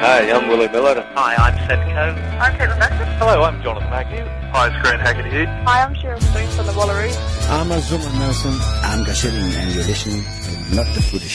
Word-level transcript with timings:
Hi, 0.00 0.30
I'm 0.30 0.46
Willie 0.46 0.68
Miller. 0.68 1.04
Hi, 1.16 1.34
I'm 1.34 1.58
Seb 1.66 1.82
Coe. 1.90 2.14
I'm 2.38 2.54
Caitlin 2.54 2.78
Baxter. 2.78 3.04
Hello, 3.18 3.42
I'm 3.42 3.60
Jonathan 3.64 3.92
Agnew. 3.92 4.24
Hi, 4.54 4.68
it's 4.68 4.80
Grant 4.80 5.02
Haggerty. 5.02 5.44
Hi, 5.66 5.82
I'm 5.82 5.92
Sharon 5.96 6.20
Stone 6.20 6.46
from 6.50 6.66
the 6.66 6.72
Wallaroos. 6.72 7.18
I'm 7.50 7.72
Azuma 7.72 8.08
Nelson. 8.16 8.54
I'm 8.86 9.04
Gashirin, 9.04 9.50
and 9.58 9.74
you're 9.74 9.82
listening 9.82 10.22
to 10.22 10.76
Not 10.76 10.86
the 10.94 11.02
Footy 11.02 11.26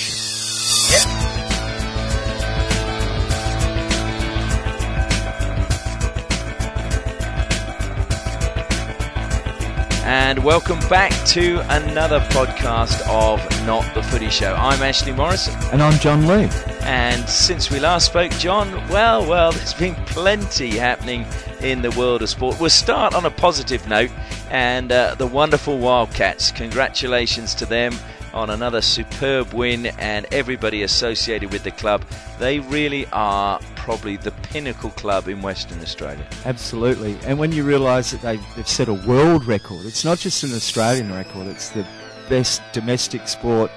and 10.14 10.43
welcome 10.43 10.77
back 10.89 11.11
to 11.25 11.57
another 11.75 12.20
podcast 12.29 13.02
of 13.09 13.39
Not 13.66 13.96
the 13.96 14.04
Footy 14.04 14.29
Show. 14.29 14.54
I'm 14.54 14.84
Ashley 14.84 15.11
Morrison. 15.11 15.55
And 15.71 15.82
I'm 15.82 16.00
John 16.00 16.28
Lee. 16.28 16.47
And 16.82 17.28
since 17.28 17.71
we 17.71 17.79
last 17.79 18.06
spoke, 18.06 18.32
John, 18.34 18.71
well, 18.89 19.28
well, 19.28 19.51
there's 19.51 19.73
been 19.73 19.96
plenty 20.06 20.78
happening 20.78 21.25
in 21.61 21.82
the 21.82 21.89
world 21.97 22.21
of 22.21 22.29
sport. 22.29 22.60
We'll 22.60 22.70
start 22.70 23.15
on 23.15 23.25
a 23.25 23.32
positive 23.32 23.87
note, 23.87 24.11
and 24.51 24.92
uh, 24.92 25.15
the 25.15 25.25
wonderful 25.25 25.79
Wildcats. 25.79 26.51
Congratulations 26.51 27.56
to 27.56 27.65
them 27.65 27.93
on 28.33 28.50
another 28.50 28.82
superb 28.82 29.54
win, 29.54 29.87
and 29.97 30.25
everybody 30.32 30.83
associated 30.83 31.51
with 31.51 31.64
the 31.64 31.71
club. 31.71 32.03
They 32.39 32.59
really 32.59 33.06
are 33.14 33.59
probably 33.75 34.17
the 34.17 34.31
pinnacle 34.31 34.92
club 34.92 35.28
in 35.28 35.42
Western 35.42 35.80
Australia. 35.81 36.25
Absolutely. 36.45 37.17
And 37.25 37.38
when 37.38 37.52
you 37.52 37.64
realise 37.64 38.11
that 38.11 38.22
they, 38.22 38.38
have 38.38 38.67
set 38.67 38.88
a 38.88 38.94
world 38.94 39.45
record, 39.45 39.86
it's 39.86 40.06
not 40.06 40.17
just 40.17 40.44
an 40.44 40.53
Australian 40.53 41.11
record, 41.11 41.47
it's 41.47 41.69
the 41.69 41.86
best 42.30 42.61
domestic 42.72 43.28
sport 43.28 43.69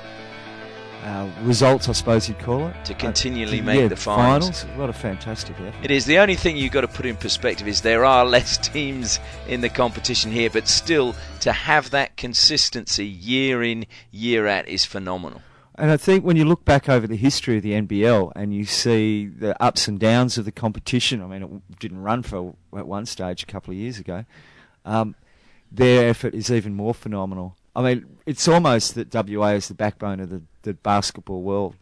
uh, 1.07 1.31
results, 1.43 1.89
I 1.89 1.93
suppose 1.93 2.29
you'd 2.29 2.41
call 2.41 2.67
it. 2.67 2.85
To 2.87 2.95
continually 2.95 3.61
uh, 3.61 3.65
make 3.65 3.81
yeah, 3.81 3.89
the 3.89 3.97
finals. 3.97 4.63
finals. 4.63 4.79
What 4.79 4.91
a 4.91 4.93
fantastic 4.93 5.55
effort. 5.61 5.85
It 5.85 5.93
is. 5.93 6.05
The 6.05 6.19
only 6.19 6.35
thing 6.35 6.57
you've 6.57 6.73
got 6.73 6.81
to 6.81 6.89
put 6.89 7.07
in 7.07 7.17
perspective 7.17 7.69
is 7.69 7.83
there 7.83 8.05
are 8.05 8.25
less 8.25 8.59
teams 8.73 9.21
in 9.47 9.61
the 9.61 9.69
competition 9.69 10.33
here, 10.33 10.51
but 10.51 10.67
still 10.67 11.15
to 11.41 11.53
have 11.53 11.91
that 11.91 12.17
consistency 12.17 13.07
year 13.07 13.63
in, 13.63 13.87
year 14.11 14.49
out 14.49 14.67
is 14.67 14.85
phenomenal. 14.85 15.43
And 15.77 15.91
I 15.93 15.97
think 15.97 16.25
when 16.25 16.37
you 16.37 16.45
look 16.45 16.65
back 16.65 16.89
over 16.89 17.07
the 17.07 17.17
history 17.17 17.59
of 17.59 17.63
the 17.63 17.73
NBL 17.73 18.33
and 18.35 18.53
you 18.53 18.65
see 18.65 19.27
the 19.27 19.63
ups 19.63 19.87
and 19.87 20.01
downs 20.01 20.39
of 20.39 20.45
the 20.45 20.53
competition, 20.53 21.23
I 21.23 21.27
mean, 21.27 21.63
it 21.71 21.79
didn't 21.79 22.03
run 22.03 22.23
for 22.23 22.55
at 22.77 22.89
one 22.89 23.07
stage 23.07 23.45
a 23.45 23.47
couple 23.47 23.73
of 23.73 23.79
years 23.79 24.01
ago. 24.01 24.25
Um, 24.85 25.15
their 25.71 26.09
effort 26.09 26.35
is 26.35 26.51
even 26.51 26.75
more 26.75 26.95
phenomenal. 26.95 27.57
I 27.77 27.83
mean, 27.83 28.07
it's 28.25 28.49
almost 28.49 28.95
that 28.95 29.15
WA 29.15 29.49
is 29.49 29.69
the 29.69 29.75
backbone 29.75 30.19
of 30.21 30.31
the, 30.31 30.43
the 30.67 30.75
basketball 30.75 31.43
world 31.43 31.77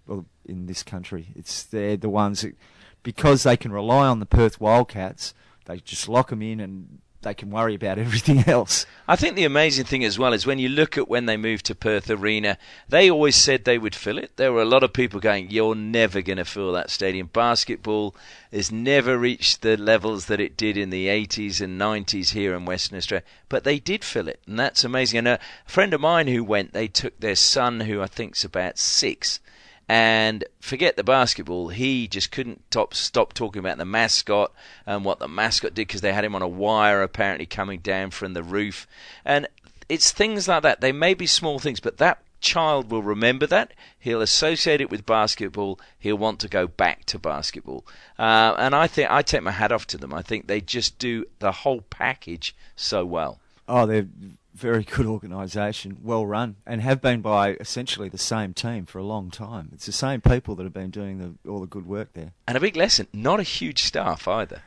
in 0.44 0.66
this 0.66 0.82
country. 0.82 1.28
It's 1.34 1.62
they're 1.62 1.96
the 1.96 2.10
ones 2.10 2.42
that, 2.42 2.54
because 3.02 3.42
they 3.42 3.56
can 3.56 3.72
rely 3.72 4.06
on 4.06 4.20
the 4.20 4.27
Perth 4.27 4.60
Wildcats, 4.60 5.34
they 5.64 5.78
just 5.78 6.08
lock 6.08 6.28
them 6.28 6.42
in 6.42 6.60
and 6.60 6.98
they 7.25 7.34
can 7.34 7.50
worry 7.50 7.75
about 7.75 7.98
everything 8.05 8.44
else. 8.47 8.86
I 9.08 9.17
think 9.17 9.34
the 9.34 9.44
amazing 9.44 9.84
thing 9.86 10.05
as 10.05 10.19
well 10.19 10.33
is 10.33 10.47
when 10.47 10.58
you 10.58 10.69
look 10.69 10.97
at 10.97 11.08
when 11.08 11.27
they 11.27 11.36
moved 11.36 11.67
to 11.67 11.75
Perth 11.75 12.08
Arena, 12.08 12.56
they 12.89 13.11
always 13.11 13.36
said 13.36 13.64
they 13.64 13.78
would 13.78 13.94
fill 13.94 14.19
it. 14.19 14.36
There 14.36 14.53
were 14.53 14.62
a 14.62 14.67
lot 14.67 14.84
of 14.84 14.92
people 14.92 15.20
going, 15.20 15.50
"You're 15.50 15.75
never 15.75 16.22
going 16.22 16.39
to 16.39 16.45
fill 16.45 16.72
that 16.72 16.91
stadium." 16.91 17.28
Basketball 17.33 18.14
has 18.52 18.70
never 18.70 19.19
reached 19.19 19.62
the 19.62 19.77
levels 19.77 20.27
that 20.27 20.41
it 20.41 20.56
did 20.56 20.77
in 20.77 20.91
the 20.91 21.08
80s 21.08 21.61
and 21.61 21.78
90s 21.78 22.30
here 22.30 22.55
in 22.55 22.64
Western 22.64 22.97
Australia, 22.97 23.25
but 23.48 23.64
they 23.64 23.78
did 23.78 24.05
fill 24.05 24.28
it, 24.28 24.41
and 24.47 24.58
that's 24.58 24.84
amazing. 24.84 25.19
And 25.19 25.28
a 25.28 25.41
friend 25.67 25.92
of 25.92 26.00
mine 26.00 26.28
who 26.28 26.45
went, 26.45 26.72
they 26.72 26.89
took 26.89 27.19
their 27.19 27.34
son, 27.34 27.80
who 27.80 28.00
I 28.00 28.06
think's 28.06 28.45
about 28.45 28.78
six 28.78 29.41
and 29.88 30.44
forget 30.60 30.96
the 30.96 31.04
basketball. 31.04 31.68
He 31.68 32.08
just 32.08 32.30
couldn't 32.30 32.68
top, 32.70 32.94
stop 32.94 33.32
talking 33.32 33.60
about 33.60 33.78
the 33.78 33.84
mascot 33.84 34.52
and 34.86 35.04
what 35.04 35.18
the 35.18 35.28
mascot 35.28 35.74
did 35.74 35.86
because 35.86 36.00
they 36.00 36.12
had 36.12 36.24
him 36.24 36.34
on 36.34 36.42
a 36.42 36.48
wire 36.48 37.02
apparently 37.02 37.46
coming 37.46 37.80
down 37.80 38.11
from 38.11 38.34
the 38.34 38.42
roof. 38.42 38.86
And 39.24 39.46
it's 39.89 40.11
things 40.11 40.48
like 40.48 40.62
that. 40.62 40.80
They 40.80 40.92
may 40.92 41.14
be 41.14 41.27
small 41.27 41.58
things, 41.58 41.80
but 41.80 41.98
that 41.98 42.23
child 42.40 42.90
will 42.90 43.02
remember 43.02 43.46
that. 43.46 43.73
He'll 43.98 44.23
associate 44.23 44.80
it 44.80 44.90
with 44.90 45.06
basketball. 45.06 45.78
He'll 45.98 46.18
want 46.18 46.40
to 46.40 46.48
go 46.48 46.67
back 46.67 47.05
to 47.06 47.18
basketball. 47.18 47.84
Uh, 48.18 48.55
and 48.58 48.74
I 48.74 48.86
think 48.86 49.11
I 49.11 49.23
take 49.23 49.42
my 49.42 49.50
hat 49.50 49.73
off 49.73 49.86
to 49.89 49.98
them. 49.98 50.14
I 50.14 50.23
think 50.23 50.46
they 50.46 50.61
just 50.61 50.98
do 50.98 51.24
the 51.39 51.52
whole 51.52 51.83
package 51.83 52.55
so 52.77 53.05
well. 53.05 53.40
Oh, 53.67 53.86
they're 53.86 54.06
very 54.55 54.85
good 54.91 55.07
organisation, 55.07 55.98
well 56.03 56.25
run, 56.25 56.57
and 56.67 56.81
have 56.81 57.03
been 57.03 57.20
by 57.20 57.51
essentially 57.61 58.09
the 58.09 58.19
same 58.19 58.55
team 58.55 58.87
for 58.87 58.98
a 58.98 59.05
long 59.05 59.31
time. 59.31 59.70
It's 59.73 59.87
the 59.87 59.92
same 59.92 60.20
people 60.20 60.55
that 60.55 60.65
have 60.65 60.73
been 60.73 60.91
doing 60.91 61.19
the, 61.19 61.51
all 61.51 61.61
the 61.61 61.67
good 61.67 61.87
work 61.87 62.13
there. 62.15 62.33
And 62.47 62.57
a 62.57 62.61
big 62.61 62.77
lesson, 62.77 63.09
not 63.13 63.41
a 63.41 63.45
huge 63.45 63.83
staff 63.83 64.27
either. 64.29 64.63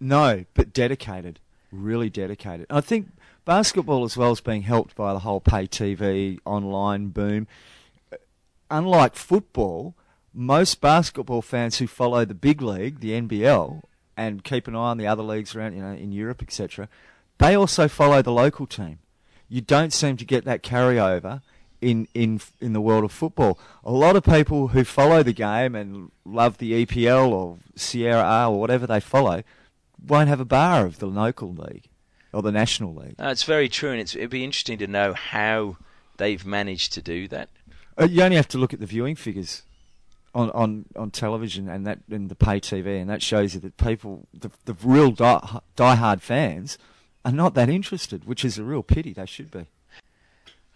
No, 0.00 0.44
but 0.54 0.72
dedicated, 0.72 1.38
really 1.70 2.10
dedicated. 2.10 2.66
I 2.70 2.80
think 2.80 3.08
basketball 3.44 4.04
as 4.04 4.16
well 4.16 4.32
is 4.32 4.40
being 4.40 4.62
helped 4.62 4.94
by 4.94 5.12
the 5.12 5.20
whole 5.20 5.40
pay 5.40 5.66
TV 5.66 6.38
online 6.44 7.08
boom. 7.08 7.46
Unlike 8.70 9.16
football, 9.16 9.94
most 10.32 10.80
basketball 10.80 11.42
fans 11.42 11.78
who 11.78 11.86
follow 11.86 12.24
the 12.24 12.34
big 12.34 12.62
league, 12.62 13.00
the 13.00 13.20
NBL, 13.20 13.82
and 14.16 14.44
keep 14.44 14.66
an 14.66 14.74
eye 14.74 14.90
on 14.90 14.98
the 14.98 15.06
other 15.06 15.22
leagues 15.22 15.54
around, 15.54 15.74
you 15.74 15.82
know, 15.82 15.92
in 15.92 16.12
Europe, 16.12 16.42
etc., 16.42 16.88
they 17.38 17.54
also 17.54 17.88
follow 17.88 18.22
the 18.22 18.32
local 18.32 18.66
team 18.66 18.98
you 19.52 19.60
don't 19.60 19.92
seem 19.92 20.16
to 20.16 20.24
get 20.24 20.46
that 20.46 20.62
carryover 20.62 21.42
in, 21.82 22.08
in 22.14 22.40
in 22.58 22.72
the 22.72 22.80
world 22.80 23.04
of 23.04 23.12
football. 23.12 23.58
A 23.84 23.92
lot 23.92 24.16
of 24.16 24.24
people 24.24 24.68
who 24.68 24.82
follow 24.82 25.22
the 25.22 25.34
game 25.34 25.74
and 25.74 26.10
love 26.24 26.56
the 26.56 26.86
EPL 26.86 27.28
or 27.28 27.58
Serie 27.76 28.14
A 28.14 28.48
or 28.48 28.58
whatever 28.58 28.86
they 28.86 28.98
follow 28.98 29.42
won't 30.02 30.30
have 30.30 30.40
a 30.40 30.46
bar 30.46 30.86
of 30.86 31.00
the 31.00 31.06
local 31.06 31.52
league 31.52 31.84
or 32.32 32.40
the 32.40 32.50
national 32.50 32.94
league. 32.94 33.16
Uh, 33.20 33.28
it's 33.28 33.42
very 33.42 33.68
true, 33.68 33.90
and 33.90 34.00
it'd 34.00 34.30
be 34.30 34.42
interesting 34.42 34.78
to 34.78 34.86
know 34.86 35.12
how 35.12 35.76
they've 36.16 36.46
managed 36.46 36.94
to 36.94 37.02
do 37.02 37.28
that. 37.28 37.50
Uh, 38.00 38.06
you 38.06 38.22
only 38.22 38.36
have 38.36 38.48
to 38.48 38.58
look 38.58 38.72
at 38.72 38.80
the 38.80 38.86
viewing 38.86 39.16
figures 39.16 39.64
on, 40.34 40.50
on, 40.52 40.86
on 40.96 41.10
television 41.10 41.68
and 41.68 41.86
that 41.86 41.98
and 42.10 42.30
the 42.30 42.34
pay 42.34 42.58
TV, 42.58 42.98
and 42.98 43.10
that 43.10 43.22
shows 43.22 43.52
you 43.52 43.60
that 43.60 43.76
people, 43.76 44.26
the, 44.32 44.50
the 44.64 44.74
real 44.82 45.10
die, 45.10 45.60
die-hard 45.76 46.22
fans, 46.22 46.78
are 47.24 47.32
not 47.32 47.54
that 47.54 47.68
interested, 47.68 48.24
which 48.24 48.44
is 48.44 48.58
a 48.58 48.64
real 48.64 48.82
pity. 48.82 49.12
They 49.12 49.26
should 49.26 49.50
be. 49.50 49.66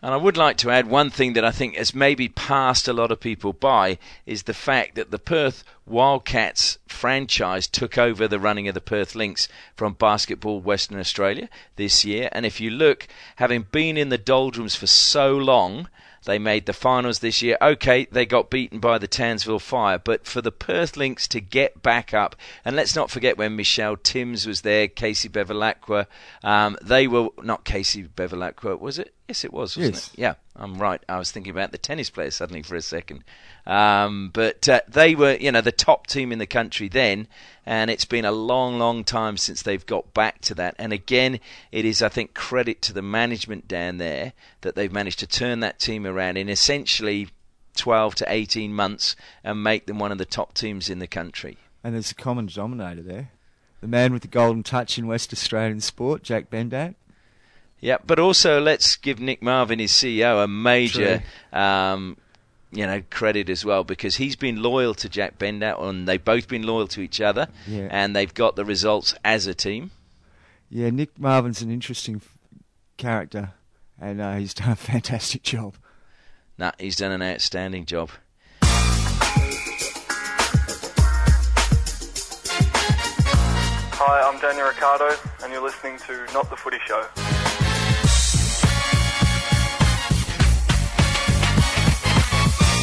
And 0.03 0.13
I 0.13 0.19
would 0.19 0.37
like 0.37 0.59
to 0.59 0.71
add 0.71 0.89
one 0.89 1.11
thing 1.11 1.33
that 1.33 1.45
I 1.45 1.51
think 1.51 1.75
has 1.75 1.95
maybe 1.95 2.29
passed 2.29 2.87
a 2.87 2.93
lot 2.93 3.11
of 3.11 3.19
people 3.19 3.53
by 3.53 3.99
is 4.27 4.43
the 4.43 4.55
fact 4.55 4.95
that 4.95 5.11
the 5.11 5.19
Perth 5.19 5.65
Wildcats 5.87 6.79
franchise 6.87 7.67
took 7.67 7.97
over 7.97 8.29
the 8.29 8.39
running 8.39 8.69
of 8.69 8.75
the 8.75 8.81
Perth 8.81 9.15
Lynx 9.15 9.49
from 9.75 9.95
Basketball 9.95 10.61
Western 10.61 11.01
Australia 11.01 11.49
this 11.77 12.05
year. 12.05 12.29
And 12.33 12.45
if 12.45 12.61
you 12.61 12.71
look, 12.71 13.09
having 13.37 13.63
been 13.73 13.97
in 13.97 14.11
the 14.11 14.19
doldrums 14.19 14.77
for 14.77 14.87
so 14.87 15.35
long, 15.35 15.89
they 16.27 16.39
made 16.39 16.67
the 16.67 16.73
finals 16.73 17.21
this 17.21 17.41
year. 17.41 17.57
Okay, 17.63 18.07
they 18.11 18.27
got 18.27 18.51
beaten 18.51 18.79
by 18.79 18.99
the 18.99 19.07
Townsville 19.07 19.61
Fire, 19.61 19.99
but 19.99 20.27
for 20.27 20.43
the 20.43 20.53
Perth 20.53 20.97
Lynx 20.97 21.27
to 21.29 21.41
get 21.41 21.83
back 21.83 22.13
up, 22.13 22.37
and 22.65 22.77
let's 22.77 22.95
not 22.95 23.11
forget 23.11 23.39
when 23.39 23.57
Michelle 23.57 23.97
Timms 23.97 24.47
was 24.47 24.61
there, 24.61 24.89
Casey 24.89 25.29
Bevilacqua, 25.29 26.07
um, 26.45 26.77
they 26.83 27.07
were 27.07 27.29
not 27.43 27.65
Casey 27.65 28.05
Bevilacqua, 28.05 28.79
was 28.79 28.99
it? 28.99 29.15
Yes, 29.29 29.45
it 29.45 29.53
was, 29.53 29.77
wasn't 29.77 29.95
yes. 29.95 30.09
it? 30.13 30.19
Yeah, 30.19 30.35
I'm 30.55 30.79
right. 30.79 31.03
I 31.09 31.19
was 31.19 31.33
thinking 31.33 31.51
about 31.51 31.73
the 31.73 31.79
tennis 31.79 32.11
player 32.11 32.31
suddenly 32.31 32.63
for 32.63 32.77
a 32.77 32.83
second. 32.83 33.25
Um, 33.67 34.31
but 34.33 34.69
uh, 34.69 34.81
they 34.87 35.15
were, 35.15 35.35
you 35.35 35.51
know, 35.51 35.61
the 35.61 35.73
top 35.73 36.07
team 36.07 36.31
in 36.31 36.39
the 36.39 36.47
country 36.47 36.89
then, 36.89 37.27
and 37.65 37.91
it's 37.91 38.05
been 38.05 38.25
a 38.25 38.33
long, 38.33 38.79
long 38.79 39.03
time 39.03 39.37
since 39.37 39.63
they've 39.63 39.85
got 39.85 40.15
back 40.15 40.41
to 40.43 40.55
that. 40.55 40.77
And 40.79 40.93
again, 40.93 41.41
it 41.73 41.85
is, 41.85 42.01
I 42.01 42.09
think, 42.09 42.33
credit 42.33 42.81
to 42.83 42.93
the 42.93 43.03
management 43.03 43.67
down 43.67 43.99
there 43.99 44.35
that 44.61 44.77
they've 44.77 44.93
managed 44.93 45.19
to 45.21 45.27
turn 45.27 45.61
that 45.61 45.81
team 45.81 46.07
around 46.07 46.37
in 46.37 46.49
essentially 46.49 47.29
12 47.75 48.15
to 48.17 48.27
18 48.29 48.73
months 48.73 49.17
and 49.43 49.63
make 49.63 49.87
them 49.87 49.99
one 49.99 50.13
of 50.13 50.19
the 50.19 50.25
top 50.25 50.55
teams 50.55 50.89
in 50.89 51.01
the 51.01 51.09
country. 51.09 51.59
And 51.83 51.95
there's 51.95 52.13
a 52.13 52.17
common 52.17 52.47
denominator 52.47 53.03
there. 53.03 53.31
The 53.81 53.89
man 53.89 54.13
with 54.13 54.23
the 54.23 54.29
golden 54.29 54.63
touch 54.63 54.97
in 54.97 55.07
West 55.07 55.33
Australian 55.33 55.81
sport, 55.81 56.23
Jack 56.23 56.51
Bendat. 56.51 56.95
Yeah, 57.79 57.99
but 58.07 58.19
also 58.19 58.61
let's 58.61 58.97
give 58.97 59.21
Nick 59.21 59.43
Marvin, 59.43 59.79
his 59.79 59.93
CEO, 59.93 60.43
a 60.43 60.49
major 60.49 61.23
um, 61.53 62.17
you 62.77 62.87
know 62.87 63.03
credit 63.11 63.49
as 63.49 63.65
well 63.65 63.83
because 63.85 64.17
he's 64.17 64.37
been 64.37 64.63
loyal 64.63 64.93
to 64.95 65.09
Jack 65.09 65.39
Bendat 65.39 65.79
and 65.81 66.07
they've 66.07 66.23
both 66.23 66.47
been 66.47 66.63
loyal 66.63 66.87
to 66.89 67.01
each 67.01 67.21
other 67.21 67.49
yeah. 67.67 67.89
and 67.91 68.15
they've 68.15 68.33
got 68.33 68.55
the 68.55 68.65
results 68.65 69.15
as 69.25 69.47
a 69.47 69.55
team. 69.55 69.91
Yeah, 70.69 70.91
Nick 70.91 71.19
Marvin's 71.19 71.63
an 71.63 71.71
interesting 71.71 72.21
character 72.99 73.53
and 73.99 74.21
uh, 74.21 74.35
he's 74.35 74.53
done 74.55 74.71
a 74.71 74.77
fantastic 74.77 75.43
job. 75.43 75.77
Nah, 76.59 76.73
he's 76.79 76.97
done 76.97 77.13
an 77.13 77.23
outstanding 77.23 77.87
job. 77.87 78.11
Hi, 83.99 84.31
I'm 84.31 84.39
Daniel 84.41 84.67
Ricciardo 84.69 85.17
and 85.43 85.53
you're 85.53 85.63
listening 85.63 85.97
to 86.07 86.27
Not 86.35 86.51
the 86.51 86.57
Footy 86.57 86.79
Show. 86.87 87.56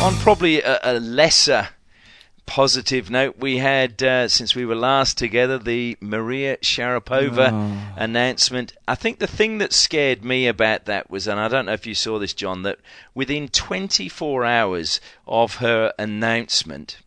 On 0.04 0.18
probably 0.18 0.62
a, 0.62 0.80
a 0.84 1.00
lesser 1.00 1.70
positive 2.46 3.10
note, 3.10 3.36
we 3.40 3.60
had, 3.60 4.04
uh, 4.04 4.28
since 4.28 4.54
we 4.54 4.66
were 4.66 4.76
last 4.76 5.18
together, 5.18 5.58
the 5.58 5.98
Maria 6.02 6.58
Sharapova 6.58 7.54
Oh. 7.54 7.94
announcement. 7.96 8.74
I 8.86 8.96
think 8.96 9.20
the 9.20 9.28
thing 9.28 9.60
that 9.60 9.72
scared 9.72 10.26
me 10.26 10.46
about 10.48 10.84
that 10.86 11.10
was, 11.10 11.26
and 11.26 11.40
I 11.40 11.48
don't 11.48 11.68
know 11.68 11.72
if 11.74 11.88
you 11.88 11.96
saw 11.96 12.20
this, 12.20 12.34
John, 12.34 12.64
that 12.64 12.80
within 13.16 13.48
24 13.48 14.44
hours 14.44 15.00
of 15.26 15.56
her 15.56 15.94
announcement, 15.98 16.98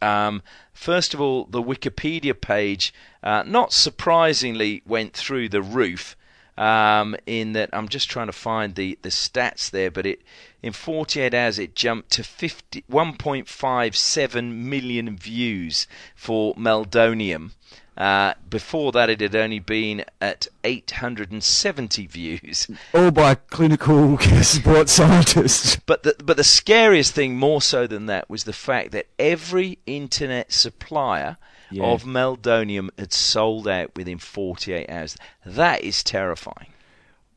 um, 0.00 0.40
first 0.72 1.14
of 1.14 1.20
all, 1.20 1.46
the 1.46 1.62
Wikipedia 1.62 2.40
page, 2.40 2.94
uh, 3.20 3.42
not 3.44 3.72
surprisingly, 3.72 4.82
went 4.86 5.12
through 5.12 5.48
the 5.48 5.60
roof. 5.62 6.16
Um, 6.58 7.14
in 7.24 7.52
that, 7.52 7.70
I'm 7.72 7.88
just 7.88 8.10
trying 8.10 8.26
to 8.26 8.32
find 8.32 8.74
the, 8.74 8.98
the 9.02 9.10
stats 9.10 9.70
there, 9.70 9.92
but 9.92 10.06
it 10.06 10.22
in 10.60 10.72
48 10.72 11.32
hours 11.32 11.56
it 11.56 11.76
jumped 11.76 12.10
to 12.10 12.24
50, 12.24 12.82
1.57 12.90 14.52
million 14.54 15.16
views 15.16 15.86
for 16.16 16.56
Meldonium. 16.56 17.52
Uh, 17.96 18.34
before 18.50 18.90
that, 18.90 19.08
it 19.08 19.20
had 19.20 19.36
only 19.36 19.60
been 19.60 20.04
at 20.20 20.48
870 20.64 22.06
views. 22.06 22.68
All 22.92 23.12
by 23.12 23.36
clinical 23.36 24.18
sports 24.42 24.92
scientists. 24.92 25.76
But 25.86 26.02
the, 26.02 26.16
but 26.24 26.36
the 26.36 26.44
scariest 26.44 27.14
thing, 27.14 27.36
more 27.36 27.62
so 27.62 27.86
than 27.86 28.06
that, 28.06 28.28
was 28.28 28.44
the 28.44 28.52
fact 28.52 28.90
that 28.92 29.06
every 29.16 29.78
internet 29.86 30.52
supplier 30.52 31.38
Yeah. 31.70 31.84
of 31.84 32.04
Meldonium 32.04 32.88
had 32.98 33.12
sold 33.12 33.68
out 33.68 33.94
within 33.94 34.18
48 34.18 34.88
hours. 34.88 35.16
That 35.44 35.82
is 35.82 36.02
terrifying. 36.02 36.72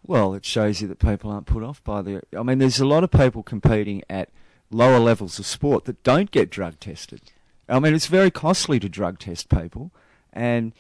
Well, 0.06 0.34
it 0.34 0.46
shows 0.46 0.82
you 0.82 0.88
that 0.88 1.00
people 1.00 1.32
aren't 1.32 1.46
put 1.46 1.64
off 1.64 1.84
by 1.84 2.02
the. 2.02 2.22
I 2.38 2.44
mean, 2.44 2.60
there's 2.60 2.80
a 2.80 2.86
lot 2.86 3.04
of 3.04 3.12
people 3.12 3.44
competing 3.44 4.02
at 4.10 4.30
lower 4.72 5.00
levels 5.00 5.38
of 5.38 5.46
sport 5.46 5.86
that 5.86 6.04
don't 6.04 6.32
get 6.32 6.50
drug 6.50 6.80
tested. 6.80 7.22
I 7.70 7.80
mean, 7.80 7.94
it's 7.94 8.08
very 8.08 8.32
costly 8.32 8.80
to 8.80 8.90
drug 8.90 9.20
test 9.20 9.50
people, 9.50 9.92
and 10.34 10.74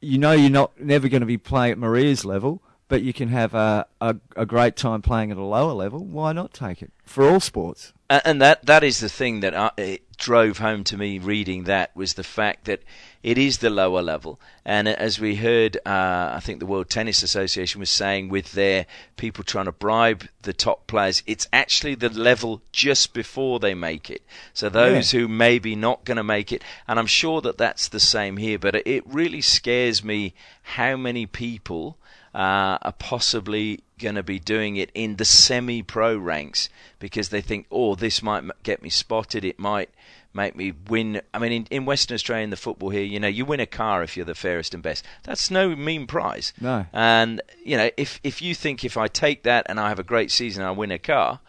you 0.00 0.18
know 0.18 0.32
you're 0.32 0.50
not 0.50 0.80
never 0.80 1.08
going 1.08 1.20
to 1.20 1.26
be 1.26 1.38
playing 1.38 1.72
at 1.72 1.78
Maria's 1.78 2.24
level, 2.24 2.62
but 2.88 3.02
you 3.02 3.12
can 3.12 3.28
have 3.28 3.54
a, 3.54 3.86
a 4.00 4.16
a 4.36 4.46
great 4.46 4.76
time 4.76 5.02
playing 5.02 5.30
at 5.30 5.36
a 5.36 5.44
lower 5.44 5.72
level. 5.72 6.04
Why 6.04 6.32
not 6.32 6.52
take 6.52 6.82
it 6.82 6.92
for 7.04 7.28
all 7.28 7.40
sports? 7.40 7.92
And 8.08 8.40
that 8.40 8.66
that 8.66 8.82
is 8.82 9.00
the 9.00 9.08
thing 9.08 9.40
that 9.40 9.54
I, 9.54 9.98
drove 10.18 10.58
home 10.58 10.84
to 10.84 10.96
me 10.96 11.18
reading 11.18 11.64
that 11.64 11.94
was 11.94 12.14
the 12.14 12.24
fact 12.24 12.64
that 12.64 12.82
it 13.22 13.38
is 13.38 13.58
the 13.58 13.70
lower 13.70 14.02
level, 14.02 14.38
and 14.64 14.86
as 14.86 15.18
we 15.18 15.34
heard, 15.36 15.76
uh, 15.84 16.32
I 16.34 16.40
think 16.40 16.60
the 16.60 16.66
World 16.66 16.88
Tennis 16.88 17.22
Association 17.24 17.80
was 17.80 17.90
saying 17.90 18.28
with 18.28 18.52
their 18.52 18.86
people 19.16 19.42
trying 19.42 19.64
to 19.64 19.72
bribe 19.72 20.28
the 20.42 20.52
top 20.52 20.86
players, 20.86 21.24
it's 21.26 21.48
actually 21.52 21.96
the 21.96 22.08
level 22.08 22.62
just 22.70 23.12
before 23.12 23.58
they 23.58 23.74
make 23.74 24.10
it. 24.10 24.22
So 24.54 24.68
those 24.68 25.10
who 25.10 25.26
maybe 25.26 25.74
not 25.74 26.04
going 26.04 26.18
to 26.18 26.24
make 26.24 26.52
it, 26.52 26.62
and 26.86 26.98
I'm 27.00 27.06
sure 27.06 27.40
that 27.40 27.58
that's 27.58 27.88
the 27.88 28.00
same 28.00 28.36
here, 28.36 28.58
but 28.58 28.76
it 28.76 29.02
really 29.06 29.40
scares 29.40 30.04
me 30.04 30.34
how 30.62 30.96
many 30.96 31.26
people 31.26 31.98
uh, 32.36 32.78
are 32.82 32.94
possibly 32.98 33.80
going 33.98 34.14
to 34.14 34.22
be 34.22 34.38
doing 34.38 34.76
it 34.76 34.90
in 34.94 35.16
the 35.16 35.24
semi-pro 35.24 36.16
ranks 36.16 36.68
because 36.98 37.30
they 37.30 37.40
think, 37.40 37.66
oh, 37.70 37.94
this 37.94 38.22
might 38.22 38.44
get 38.62 38.82
me 38.82 38.90
spotted. 38.90 39.44
It 39.44 39.58
might 39.58 39.88
make 40.32 40.54
me 40.54 40.72
win. 40.88 41.20
I 41.34 41.38
mean, 41.38 41.52
in, 41.52 41.66
in 41.70 41.84
Western 41.84 42.14
Australia, 42.14 42.44
in 42.44 42.50
the 42.50 42.56
football 42.56 42.90
here, 42.90 43.02
you 43.02 43.18
know, 43.18 43.28
you 43.28 43.44
win 43.44 43.60
a 43.60 43.66
car 43.66 44.02
if 44.02 44.16
you're 44.16 44.26
the 44.26 44.34
fairest 44.34 44.74
and 44.74 44.82
best. 44.82 45.04
That's 45.24 45.50
no 45.50 45.74
mean 45.74 46.06
prize. 46.06 46.52
No. 46.60 46.86
And 46.92 47.40
you 47.64 47.76
know, 47.76 47.90
if 47.96 48.20
if 48.22 48.42
you 48.42 48.54
think 48.54 48.84
if 48.84 48.96
I 48.96 49.08
take 49.08 49.42
that 49.44 49.66
and 49.68 49.80
I 49.80 49.88
have 49.88 49.98
a 49.98 50.04
great 50.04 50.30
season, 50.30 50.64
I 50.64 50.70
win 50.70 50.90
a 50.90 50.98
car. 50.98 51.40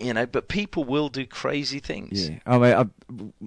You 0.00 0.14
know, 0.14 0.26
but 0.26 0.46
people 0.46 0.84
will 0.84 1.08
do 1.08 1.26
crazy 1.26 1.80
things. 1.80 2.28
Yeah, 2.28 2.38
I 2.46 2.58
mean, 2.58 2.72
I 2.72 2.86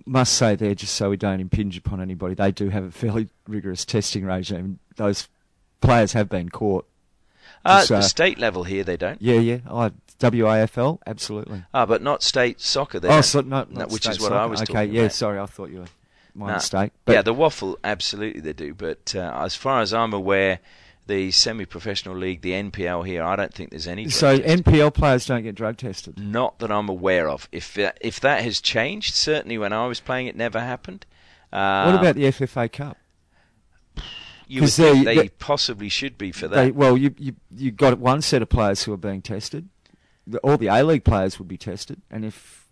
must 0.06 0.34
say 0.34 0.56
there, 0.56 0.76
just 0.76 0.96
so 0.96 1.10
we 1.10 1.16
don't 1.16 1.40
impinge 1.40 1.78
upon 1.78 2.02
anybody, 2.02 2.34
they 2.36 2.52
do 2.52 2.68
have 2.68 2.84
a 2.84 2.92
fairly 2.92 3.30
rigorous 3.48 3.86
testing 3.86 4.26
regime. 4.26 4.80
Those 4.98 5.30
players 5.80 6.12
have 6.12 6.28
been 6.28 6.50
caught. 6.50 6.86
Uh, 7.64 7.80
Just, 7.82 7.92
uh, 7.92 7.96
the 7.98 8.02
state 8.02 8.38
level 8.38 8.64
here, 8.64 8.84
they 8.84 8.98
don't. 8.98 9.22
Yeah, 9.22 9.40
yeah. 9.40 9.60
Oh, 9.68 9.92
WAFL, 10.22 11.00
absolutely. 11.06 11.64
Ah, 11.74 11.86
but 11.86 12.02
not 12.02 12.24
state 12.24 12.62
soccer. 12.62 13.00
They 13.00 13.10
oh, 13.10 13.22
so, 13.22 13.42
no, 13.42 13.66
No, 13.70 13.80
not 13.82 13.92
which 13.92 14.04
state 14.04 14.12
is 14.14 14.20
what 14.20 14.30
soccer. 14.30 14.40
I 14.42 14.46
was 14.46 14.62
Okay, 14.62 14.86
yeah, 14.86 15.02
about. 15.02 15.12
sorry, 15.14 15.40
I 15.40 15.46
thought 15.46 15.70
you 15.72 15.80
were 15.80 15.86
my 16.36 16.48
Nah. 16.48 16.54
mistake. 16.54 16.92
But 17.06 17.14
yeah, 17.14 17.22
the 17.22 17.34
WAFL, 17.34 17.78
absolutely 17.84 18.42
they 18.42 18.54
do. 18.54 18.74
But 18.74 19.14
uh, 19.16 19.32
as 19.44 19.56
far 19.56 19.82
as 19.82 19.94
I'm 19.94 20.14
aware, 20.14 20.60
the 21.08 21.32
semi-professional 21.32 22.16
league, 22.16 22.42
the 22.42 22.52
NPL 22.52 23.06
here, 23.06 23.24
I 23.24 23.36
don't 23.36 23.54
think 23.54 23.72
there's 23.72 23.88
any. 23.88 24.10
so. 24.10 24.38
NPL 24.40 24.94
players 24.94 25.26
don't 25.26 25.44
get 25.44 25.56
drug 25.56 25.78
tested. 25.78 26.18
not 26.20 26.60
that 26.60 26.72
I'm 26.72 26.88
aware 26.88 27.28
of. 27.30 27.50
If 27.52 27.74
that, 27.74 27.98
if 28.02 28.20
that 28.22 28.44
has 28.44 28.62
changed, 28.62 29.16
certainly 29.16 29.58
when 29.58 29.74
I 29.74 29.88
was 29.88 30.00
playing, 30.00 30.28
it 30.28 30.36
never 30.36 30.60
happened. 30.60 31.06
Uh, 31.52 31.92
what 31.92 32.00
about 32.00 32.16
the 32.16 32.24
FFA 32.24 32.72
Cup? 32.72 32.98
you? 34.48 34.68
They 34.68 35.04
they- 35.04 35.30
possibly 35.30 35.90
should 35.90 36.18
be 36.18 36.32
for 36.32 36.48
that. 36.48 36.56
They, 36.56 36.72
well, 36.72 36.98
you 36.98 37.16
you 37.18 37.36
you 37.56 37.72
got 37.72 37.98
one 38.00 38.22
set 38.22 38.42
of 38.42 38.50
players 38.50 38.84
who 38.84 38.94
are 38.94 38.98
being 38.98 39.22
tested. 39.22 39.70
The, 40.32 40.40
all 40.40 40.58
the 40.58 40.68
A 40.68 40.84
League 40.84 41.04
players 41.04 41.40
would 41.40 41.48
be 41.48 41.58
tested, 41.58 42.02
and 42.10 42.26
if 42.26 42.68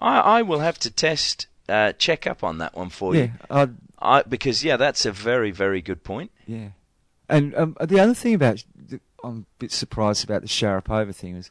I, 0.00 0.18
I 0.20 0.42
will 0.42 0.60
have 0.60 0.78
to 0.80 0.90
test, 0.90 1.46
uh, 1.68 1.92
check 1.92 2.26
up 2.26 2.42
on 2.42 2.58
that 2.58 2.74
one 2.74 2.90
for 2.90 3.14
yeah, 3.14 3.22
you. 3.22 3.30
i 3.50 3.68
I, 3.98 4.22
because 4.22 4.62
yeah, 4.62 4.76
that's 4.76 5.06
a 5.06 5.12
very, 5.12 5.50
very 5.50 5.80
good 5.80 6.04
point. 6.04 6.30
Yeah, 6.46 6.68
and 7.28 7.54
um, 7.54 7.76
the 7.80 8.00
other 8.00 8.14
thing 8.14 8.34
about 8.34 8.64
I'm 9.24 9.38
a 9.38 9.58
bit 9.58 9.72
surprised 9.72 10.24
about 10.24 10.42
the 10.42 10.48
Sharapova 10.48 11.14
thing 11.14 11.36
is 11.36 11.50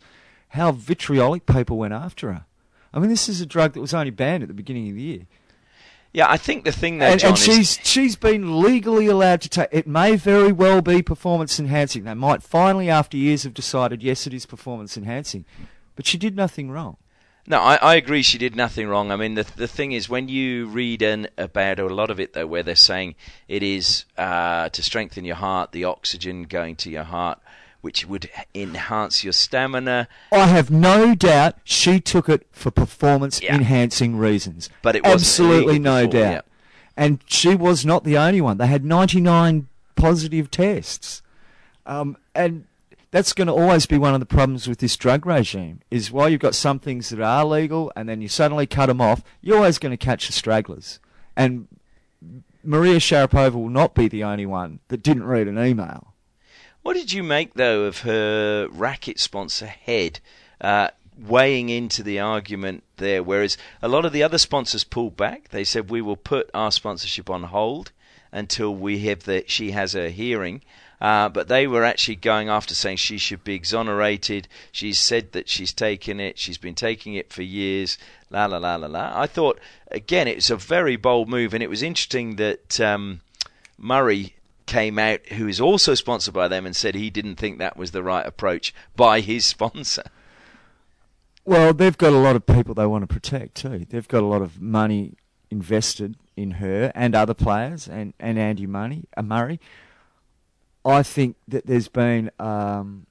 how 0.49 0.71
vitriolic 0.71 1.45
people 1.45 1.77
went 1.77 1.93
after 1.93 2.31
her. 2.31 2.45
I 2.93 2.99
mean, 2.99 3.09
this 3.09 3.27
is 3.27 3.41
a 3.41 3.45
drug 3.45 3.73
that 3.73 3.81
was 3.81 3.93
only 3.93 4.11
banned 4.11 4.43
at 4.43 4.49
the 4.49 4.53
beginning 4.53 4.89
of 4.89 4.95
the 4.95 5.01
year, 5.01 5.25
Yeah, 6.13 6.29
I 6.29 6.37
think 6.37 6.63
the 6.63 6.71
thing 6.71 6.99
though, 6.99 7.07
and, 7.07 7.19
John, 7.19 7.29
and 7.29 7.37
is 7.39 7.43
she's 7.43 7.79
she's 7.83 8.15
been 8.15 8.61
legally 8.61 9.07
allowed 9.07 9.41
to 9.41 9.49
take. 9.49 9.69
It 9.71 9.87
may 9.87 10.15
very 10.15 10.51
well 10.51 10.81
be 10.83 11.01
performance 11.01 11.59
enhancing. 11.59 12.03
They 12.03 12.13
might 12.13 12.43
finally, 12.43 12.87
after 12.87 13.17
years, 13.17 13.43
have 13.43 13.53
decided 13.55 14.03
yes, 14.03 14.27
it 14.27 14.33
is 14.33 14.45
performance 14.45 14.95
enhancing, 14.95 15.43
but 15.95 16.05
she 16.05 16.19
did 16.19 16.35
nothing 16.35 16.69
wrong. 16.69 16.97
No, 17.47 17.59
I, 17.59 17.75
I 17.75 17.95
agree. 17.95 18.21
She 18.21 18.37
did 18.37 18.55
nothing 18.55 18.87
wrong. 18.87 19.11
I 19.11 19.15
mean, 19.15 19.33
the 19.33 19.45
the 19.55 19.67
thing 19.67 19.91
is, 19.91 20.07
when 20.07 20.29
you 20.29 20.67
read 20.67 21.01
an, 21.01 21.29
about 21.35 21.79
a 21.79 21.87
lot 21.87 22.11
of 22.11 22.19
it, 22.19 22.33
though, 22.33 22.47
where 22.47 22.63
they're 22.63 22.75
saying 22.75 23.15
it 23.47 23.63
is 23.63 24.05
uh, 24.15 24.69
to 24.69 24.83
strengthen 24.83 25.25
your 25.25 25.35
heart, 25.37 25.71
the 25.71 25.85
oxygen 25.85 26.43
going 26.43 26.75
to 26.77 26.91
your 26.91 27.03
heart, 27.03 27.39
which 27.83 28.05
would 28.07 28.29
enhance 28.55 29.25
your 29.25 29.33
stamina. 29.33 30.07
I 30.31 30.47
have 30.47 30.71
no 30.71 31.13
doubt 31.15 31.57
she 31.65 31.99
took 31.99 32.29
it 32.29 32.47
for 32.53 32.71
performance 32.71 33.41
Yeah. 33.41 33.55
enhancing 33.55 34.15
reasons. 34.15 34.69
But 34.81 34.95
it 34.95 35.03
wasn't 35.03 35.19
absolutely 35.21 35.79
no 35.79 36.07
before, 36.07 36.21
doubt. 36.21 36.31
yeah. 36.31 36.41
And 36.95 37.19
she 37.25 37.55
was 37.55 37.85
not 37.85 38.05
the 38.05 38.17
only 38.17 38.39
one. 38.39 38.57
They 38.57 38.67
had 38.67 38.85
99 38.85 39.67
positive 39.97 40.49
tests. 40.49 41.21
Um, 41.85 42.15
and 42.33 42.63
that's 43.11 43.33
going 43.33 43.47
to 43.47 43.53
always 43.53 43.85
be 43.85 43.97
one 43.97 44.13
of 44.13 44.21
the 44.21 44.25
problems 44.25 44.65
with 44.65 44.79
this 44.79 44.95
drug 44.95 45.25
regime 45.25 45.81
is 45.91 46.09
while 46.09 46.29
you've 46.29 46.39
got 46.39 46.55
some 46.55 46.79
things 46.79 47.09
that 47.09 47.19
are 47.19 47.43
legal 47.43 47.91
and 47.97 48.07
then 48.07 48.21
you 48.21 48.29
suddenly 48.29 48.65
cut 48.65 48.85
them 48.85 49.01
off, 49.01 49.23
you're 49.41 49.57
always 49.57 49.77
going 49.77 49.91
to 49.91 49.97
catch 49.97 50.27
the 50.27 50.33
stragglers. 50.33 51.01
And 51.35 51.67
Maria 52.63 52.99
Sharapova 52.99 53.55
will 53.55 53.67
not 53.69 53.93
be 53.93 54.07
the 54.07 54.23
only 54.23 54.45
one 54.45 54.79
that 54.87 55.03
didn't 55.03 55.25
read 55.25 55.49
an 55.49 55.59
email. 55.59 56.12
What 56.83 56.95
did 56.95 57.13
you 57.13 57.23
make 57.23 57.53
though 57.53 57.83
of 57.83 57.99
her 57.99 58.67
racket 58.67 59.17
sponsor 59.17 59.67
Head 59.67 60.19
uh, 60.59 60.89
weighing 61.17 61.69
into 61.69 62.03
the 62.03 62.19
argument 62.19 62.83
there? 62.97 63.23
Whereas 63.23 63.57
a 63.81 63.87
lot 63.87 64.03
of 64.03 64.11
the 64.11 64.21
other 64.21 64.37
sponsors 64.37 64.83
pulled 64.83 65.15
back. 65.15 65.47
They 65.49 65.63
said 65.63 65.89
we 65.89 66.01
will 66.01 66.17
put 66.17 66.49
our 66.53 66.73
sponsorship 66.73 67.29
on 67.29 67.43
hold 67.43 67.93
until 68.33 68.75
we 68.75 68.99
have 69.07 69.23
the 69.23 69.45
she 69.47 69.71
has 69.71 69.93
her 69.93 70.09
hearing. 70.09 70.61
Uh, 70.99 71.29
but 71.29 71.47
they 71.47 71.67
were 71.67 71.85
actually 71.85 72.15
going 72.15 72.49
after 72.49 72.75
saying 72.75 72.97
she 72.97 73.17
should 73.17 73.45
be 73.45 73.55
exonerated. 73.55 74.49
She's 74.69 74.99
said 74.99 75.31
that 75.31 75.47
she's 75.47 75.71
taken 75.71 76.19
it. 76.19 76.37
She's 76.37 76.57
been 76.57 76.75
taking 76.75 77.13
it 77.13 77.31
for 77.31 77.43
years. 77.43 77.97
La 78.29 78.45
la 78.45 78.57
la 78.57 78.75
la 78.75 78.87
la. 78.87 79.13
I 79.15 79.27
thought 79.27 79.57
again 79.89 80.27
it's 80.27 80.49
a 80.49 80.57
very 80.57 80.97
bold 80.97 81.29
move, 81.29 81.53
and 81.53 81.63
it 81.63 81.69
was 81.69 81.81
interesting 81.81 82.35
that 82.35 82.81
um, 82.81 83.21
Murray 83.77 84.35
came 84.65 84.97
out, 84.99 85.25
who 85.27 85.47
is 85.47 85.61
also 85.61 85.93
sponsored 85.93 86.33
by 86.33 86.47
them, 86.47 86.65
and 86.65 86.75
said 86.75 86.95
he 86.95 87.09
didn't 87.09 87.35
think 87.35 87.57
that 87.57 87.77
was 87.77 87.91
the 87.91 88.03
right 88.03 88.25
approach 88.25 88.73
by 88.95 89.19
his 89.19 89.45
sponsor. 89.55 90.03
Well, 91.45 91.73
they've 91.73 91.97
got 91.97 92.13
a 92.13 92.17
lot 92.17 92.35
of 92.35 92.45
people 92.45 92.73
they 92.73 92.85
want 92.85 93.03
to 93.03 93.13
protect 93.13 93.55
too. 93.55 93.85
They've 93.89 94.07
got 94.07 94.23
a 94.23 94.27
lot 94.27 94.41
of 94.41 94.61
money 94.61 95.15
invested 95.51 96.15
in 96.35 96.51
her 96.51 96.91
and 96.95 97.13
other 97.15 97.33
players 97.33 97.87
and, 97.87 98.13
and 98.19 98.39
Andy 98.39 98.65
Money, 98.65 99.05
uh, 99.15 99.21
Murray. 99.21 99.59
I 100.85 101.03
think 101.03 101.37
that 101.47 101.65
there's 101.65 101.87
been 101.87 102.31
um, 102.39 103.05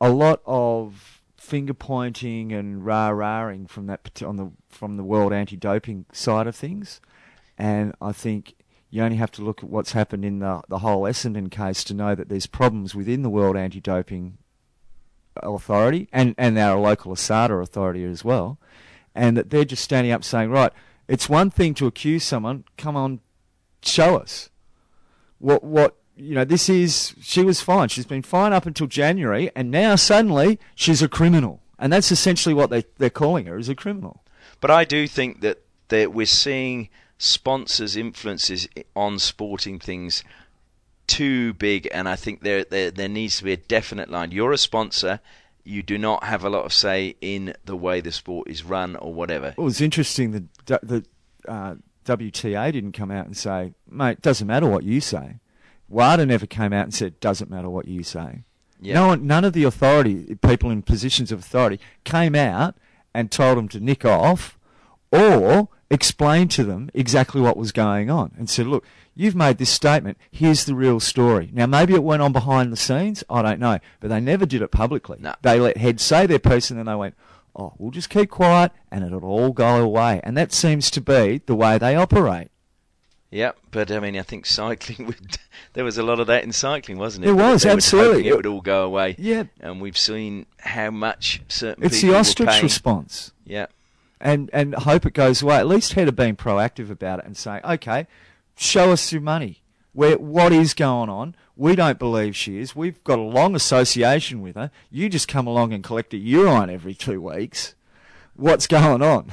a 0.00 0.10
lot 0.10 0.42
of 0.46 1.22
finger 1.36 1.74
pointing 1.74 2.52
and 2.52 2.84
rah 2.84 3.08
rahing 3.08 3.66
from 3.66 3.86
that 3.86 4.22
on 4.22 4.36
the 4.36 4.50
from 4.68 4.96
the 4.96 5.02
world 5.02 5.32
anti-doping 5.32 6.06
side 6.12 6.46
of 6.46 6.54
things, 6.54 7.00
and 7.58 7.94
I 8.00 8.12
think 8.12 8.54
you 8.90 9.02
only 9.02 9.16
have 9.16 9.30
to 9.32 9.42
look 9.42 9.62
at 9.62 9.70
what's 9.70 9.92
happened 9.92 10.24
in 10.24 10.40
the 10.40 10.62
the 10.68 10.78
whole 10.78 11.02
Essendon 11.02 11.50
case 11.50 11.84
to 11.84 11.94
know 11.94 12.14
that 12.14 12.28
there's 12.28 12.46
problems 12.46 12.94
within 12.94 13.22
the 13.22 13.30
world 13.30 13.56
anti-doping 13.56 14.36
authority 15.36 16.08
and, 16.12 16.34
and 16.36 16.58
our 16.58 16.78
local 16.78 17.12
ASADA 17.14 17.62
authority 17.62 18.04
as 18.04 18.24
well. 18.24 18.58
and 19.14 19.36
that 19.36 19.50
they're 19.50 19.64
just 19.64 19.82
standing 19.84 20.12
up 20.12 20.24
saying, 20.24 20.50
right, 20.50 20.72
it's 21.08 21.28
one 21.28 21.50
thing 21.50 21.74
to 21.74 21.86
accuse 21.86 22.24
someone. 22.24 22.64
Come 22.76 22.96
on, 22.96 23.20
show 23.82 24.16
us 24.16 24.50
what 25.38 25.64
what 25.64 25.96
you 26.16 26.34
know. 26.34 26.44
This 26.44 26.68
is 26.68 27.14
she 27.20 27.42
was 27.42 27.60
fine. 27.60 27.88
She's 27.88 28.06
been 28.06 28.22
fine 28.22 28.52
up 28.52 28.66
until 28.66 28.86
January, 28.86 29.50
and 29.56 29.70
now 29.70 29.96
suddenly 29.96 30.58
she's 30.74 31.02
a 31.02 31.08
criminal, 31.08 31.62
and 31.78 31.92
that's 31.92 32.12
essentially 32.12 32.54
what 32.54 32.70
they 32.70 32.84
they're 32.98 33.10
calling 33.10 33.46
her 33.46 33.58
is 33.58 33.68
a 33.68 33.74
criminal. 33.74 34.22
But 34.60 34.70
I 34.70 34.84
do 34.84 35.08
think 35.08 35.40
that 35.40 35.62
that 35.88 36.12
we're 36.12 36.26
seeing 36.26 36.88
sponsors' 37.20 37.96
influences 37.96 38.66
on 38.96 39.18
sporting 39.18 39.78
things 39.78 40.24
too 41.06 41.52
big, 41.54 41.88
and 41.92 42.08
I 42.08 42.16
think 42.16 42.42
there, 42.42 42.64
there 42.64 42.90
there 42.90 43.08
needs 43.08 43.38
to 43.38 43.44
be 43.44 43.52
a 43.52 43.56
definite 43.56 44.10
line. 44.10 44.32
You're 44.32 44.52
a 44.52 44.58
sponsor. 44.58 45.20
You 45.62 45.82
do 45.82 45.98
not 45.98 46.24
have 46.24 46.44
a 46.44 46.48
lot 46.48 46.64
of 46.64 46.72
say 46.72 47.16
in 47.20 47.54
the 47.64 47.76
way 47.76 48.00
the 48.00 48.10
sport 48.10 48.48
is 48.48 48.64
run 48.64 48.96
or 48.96 49.12
whatever. 49.12 49.54
Well, 49.58 49.66
it's 49.66 49.80
interesting 49.80 50.48
that 50.66 50.80
the 50.82 51.04
uh, 51.46 51.74
WTA 52.06 52.72
didn't 52.72 52.92
come 52.92 53.10
out 53.10 53.26
and 53.26 53.36
say, 53.36 53.74
"Mate, 53.88 54.22
doesn't 54.22 54.46
matter 54.46 54.66
what 54.66 54.84
you 54.84 55.00
say." 55.00 55.36
WADA 55.88 56.24
never 56.24 56.46
came 56.46 56.72
out 56.72 56.84
and 56.84 56.94
said, 56.94 57.20
"Doesn't 57.20 57.50
matter 57.50 57.68
what 57.68 57.86
you 57.86 58.02
say." 58.02 58.44
Yeah. 58.80 58.94
No 58.94 59.06
one, 59.08 59.26
none 59.26 59.44
of 59.44 59.52
the 59.52 59.64
authority 59.64 60.36
people 60.36 60.70
in 60.70 60.82
positions 60.82 61.30
of 61.30 61.40
authority 61.40 61.80
came 62.04 62.34
out 62.34 62.76
and 63.12 63.30
told 63.30 63.58
them 63.58 63.68
to 63.68 63.80
nick 63.80 64.06
off, 64.06 64.58
or 65.12 65.68
explained 65.90 66.50
to 66.52 66.64
them 66.64 66.90
exactly 66.94 67.40
what 67.40 67.56
was 67.56 67.72
going 67.72 68.10
on 68.10 68.32
and 68.38 68.48
said, 68.48 68.66
"Look, 68.66 68.84
you've 69.14 69.34
made 69.34 69.58
this 69.58 69.70
statement. 69.70 70.18
Here's 70.30 70.64
the 70.64 70.74
real 70.74 71.00
story." 71.00 71.50
Now, 71.52 71.66
maybe 71.66 71.94
it 71.94 72.02
went 72.02 72.22
on 72.22 72.32
behind 72.32 72.72
the 72.72 72.76
scenes. 72.76 73.24
I 73.28 73.42
don't 73.42 73.60
know, 73.60 73.78
but 74.00 74.08
they 74.08 74.20
never 74.20 74.46
did 74.46 74.62
it 74.62 74.70
publicly. 74.70 75.18
No. 75.20 75.34
They 75.42 75.58
let 75.58 75.76
heads 75.76 76.02
say 76.02 76.26
their 76.26 76.38
piece, 76.38 76.70
and 76.70 76.78
then 76.78 76.86
they 76.86 76.94
went, 76.94 77.14
"Oh, 77.56 77.74
we'll 77.78 77.90
just 77.90 78.10
keep 78.10 78.30
quiet, 78.30 78.72
and 78.90 79.04
it'll 79.04 79.24
all 79.24 79.52
go 79.52 79.82
away." 79.82 80.20
And 80.24 80.36
that 80.36 80.52
seems 80.52 80.90
to 80.92 81.00
be 81.00 81.42
the 81.46 81.54
way 81.56 81.78
they 81.78 81.96
operate. 81.96 82.48
Yeah, 83.32 83.52
but 83.70 83.92
I 83.92 84.00
mean, 84.00 84.16
I 84.18 84.22
think 84.22 84.44
cycling 84.44 85.06
would. 85.08 85.38
There 85.74 85.84
was 85.84 85.98
a 85.98 86.02
lot 86.02 86.18
of 86.18 86.26
that 86.26 86.42
in 86.42 86.52
cycling, 86.52 86.98
wasn't 86.98 87.24
it? 87.24 87.28
There 87.28 87.36
That 87.36 87.52
was, 87.52 87.64
absolutely. 87.64 88.26
It 88.28 88.34
would 88.34 88.46
all 88.46 88.60
go 88.60 88.84
away. 88.84 89.14
Yeah. 89.18 89.44
and 89.60 89.80
we've 89.80 89.96
seen 89.98 90.46
how 90.58 90.90
much 90.90 91.40
certain 91.48 91.84
It's 91.84 92.02
the 92.02 92.12
ostrich 92.14 92.60
response. 92.62 93.32
Yeah, 93.44 93.66
and 94.20 94.50
and 94.52 94.74
hope 94.74 95.06
it 95.06 95.14
goes 95.14 95.42
away. 95.42 95.56
At 95.56 95.66
least 95.66 95.94
Head 95.94 96.08
have 96.08 96.16
been 96.16 96.36
proactive 96.36 96.90
about 96.90 97.20
it 97.20 97.24
and 97.24 97.36
saying, 97.36 97.62
okay, 97.64 98.06
show 98.56 98.92
us 98.92 99.12
your 99.12 99.22
money. 99.22 99.62
Where 99.92 100.18
what 100.18 100.52
is 100.52 100.74
going 100.74 101.08
on? 101.08 101.34
We 101.56 101.74
don't 101.74 101.98
believe 101.98 102.36
she 102.36 102.58
is. 102.58 102.76
We've 102.76 103.02
got 103.04 103.18
a 103.18 103.22
long 103.22 103.54
association 103.54 104.40
with 104.40 104.54
her. 104.54 104.70
You 104.90 105.08
just 105.08 105.28
come 105.28 105.46
along 105.46 105.72
and 105.72 105.82
collect 105.82 106.14
a 106.14 106.16
urine 106.16 106.70
every 106.70 106.94
two 106.94 107.20
weeks. 107.20 107.74
What's 108.34 108.66
going 108.66 109.02
on? 109.02 109.30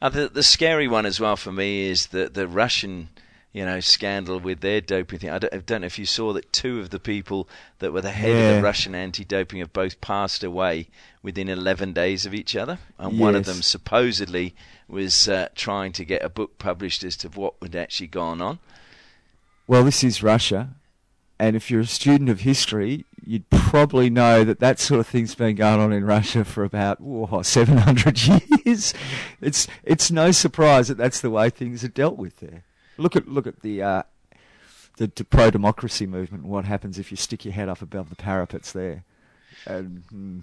Uh, 0.00 0.08
the 0.10 0.28
the 0.28 0.42
scary 0.42 0.86
one 0.86 1.06
as 1.06 1.18
well 1.18 1.36
for 1.36 1.50
me 1.50 1.88
is 1.88 2.08
the 2.08 2.28
the 2.28 2.46
Russian, 2.46 3.08
you 3.54 3.64
know, 3.64 3.78
scandal 3.78 4.40
with 4.40 4.60
their 4.60 4.80
doping 4.80 5.20
thing. 5.20 5.30
I 5.30 5.38
don't, 5.38 5.54
I 5.54 5.58
don't 5.58 5.82
know 5.82 5.86
if 5.86 5.98
you 5.98 6.06
saw 6.06 6.32
that 6.32 6.52
two 6.52 6.80
of 6.80 6.90
the 6.90 6.98
people 6.98 7.48
that 7.78 7.92
were 7.92 8.00
the 8.00 8.10
head 8.10 8.32
of 8.32 8.56
the 8.56 8.62
Russian 8.62 8.96
anti-doping 8.96 9.60
have 9.60 9.72
both 9.72 10.00
passed 10.00 10.42
away 10.42 10.88
within 11.22 11.48
11 11.48 11.92
days 11.92 12.26
of 12.26 12.34
each 12.34 12.56
other, 12.56 12.78
and 12.98 13.18
one 13.18 13.36
of 13.36 13.44
them 13.44 13.62
supposedly 13.62 14.56
was 14.88 15.28
uh, 15.28 15.48
trying 15.54 15.92
to 15.92 16.04
get 16.04 16.24
a 16.24 16.28
book 16.28 16.58
published 16.58 17.04
as 17.04 17.16
to 17.18 17.28
what 17.28 17.54
had 17.62 17.76
actually 17.76 18.08
gone 18.08 18.42
on. 18.42 18.58
Well, 19.68 19.84
this 19.84 20.02
is 20.02 20.20
Russia, 20.20 20.70
and 21.38 21.54
if 21.54 21.70
you're 21.70 21.80
a 21.82 21.86
student 21.86 22.30
of 22.30 22.40
history, 22.40 23.04
you'd 23.24 23.48
probably 23.50 24.10
know 24.10 24.42
that 24.42 24.58
that 24.58 24.80
sort 24.80 24.98
of 24.98 25.06
thing's 25.06 25.36
been 25.36 25.54
going 25.54 25.78
on 25.78 25.92
in 25.92 26.04
Russia 26.04 26.44
for 26.44 26.64
about 26.64 26.98
oh, 27.00 27.42
700 27.42 28.26
years. 28.26 28.92
It's 29.40 29.68
it's 29.84 30.10
no 30.10 30.32
surprise 30.32 30.88
that 30.88 30.98
that's 30.98 31.20
the 31.20 31.30
way 31.30 31.50
things 31.50 31.84
are 31.84 31.88
dealt 31.88 32.18
with 32.18 32.40
there. 32.40 32.64
Look 32.96 33.16
at 33.16 33.28
look 33.28 33.46
at 33.46 33.60
the 33.62 33.82
uh, 33.82 34.02
the, 34.96 35.10
the 35.14 35.24
pro 35.24 35.50
democracy 35.50 36.06
movement. 36.06 36.44
What 36.44 36.64
happens 36.64 36.98
if 36.98 37.10
you 37.10 37.16
stick 37.16 37.44
your 37.44 37.54
head 37.54 37.68
up 37.68 37.82
above 37.82 38.10
the 38.10 38.16
parapets 38.16 38.72
there? 38.72 39.04
And, 39.66 40.02
hmm. 40.10 40.38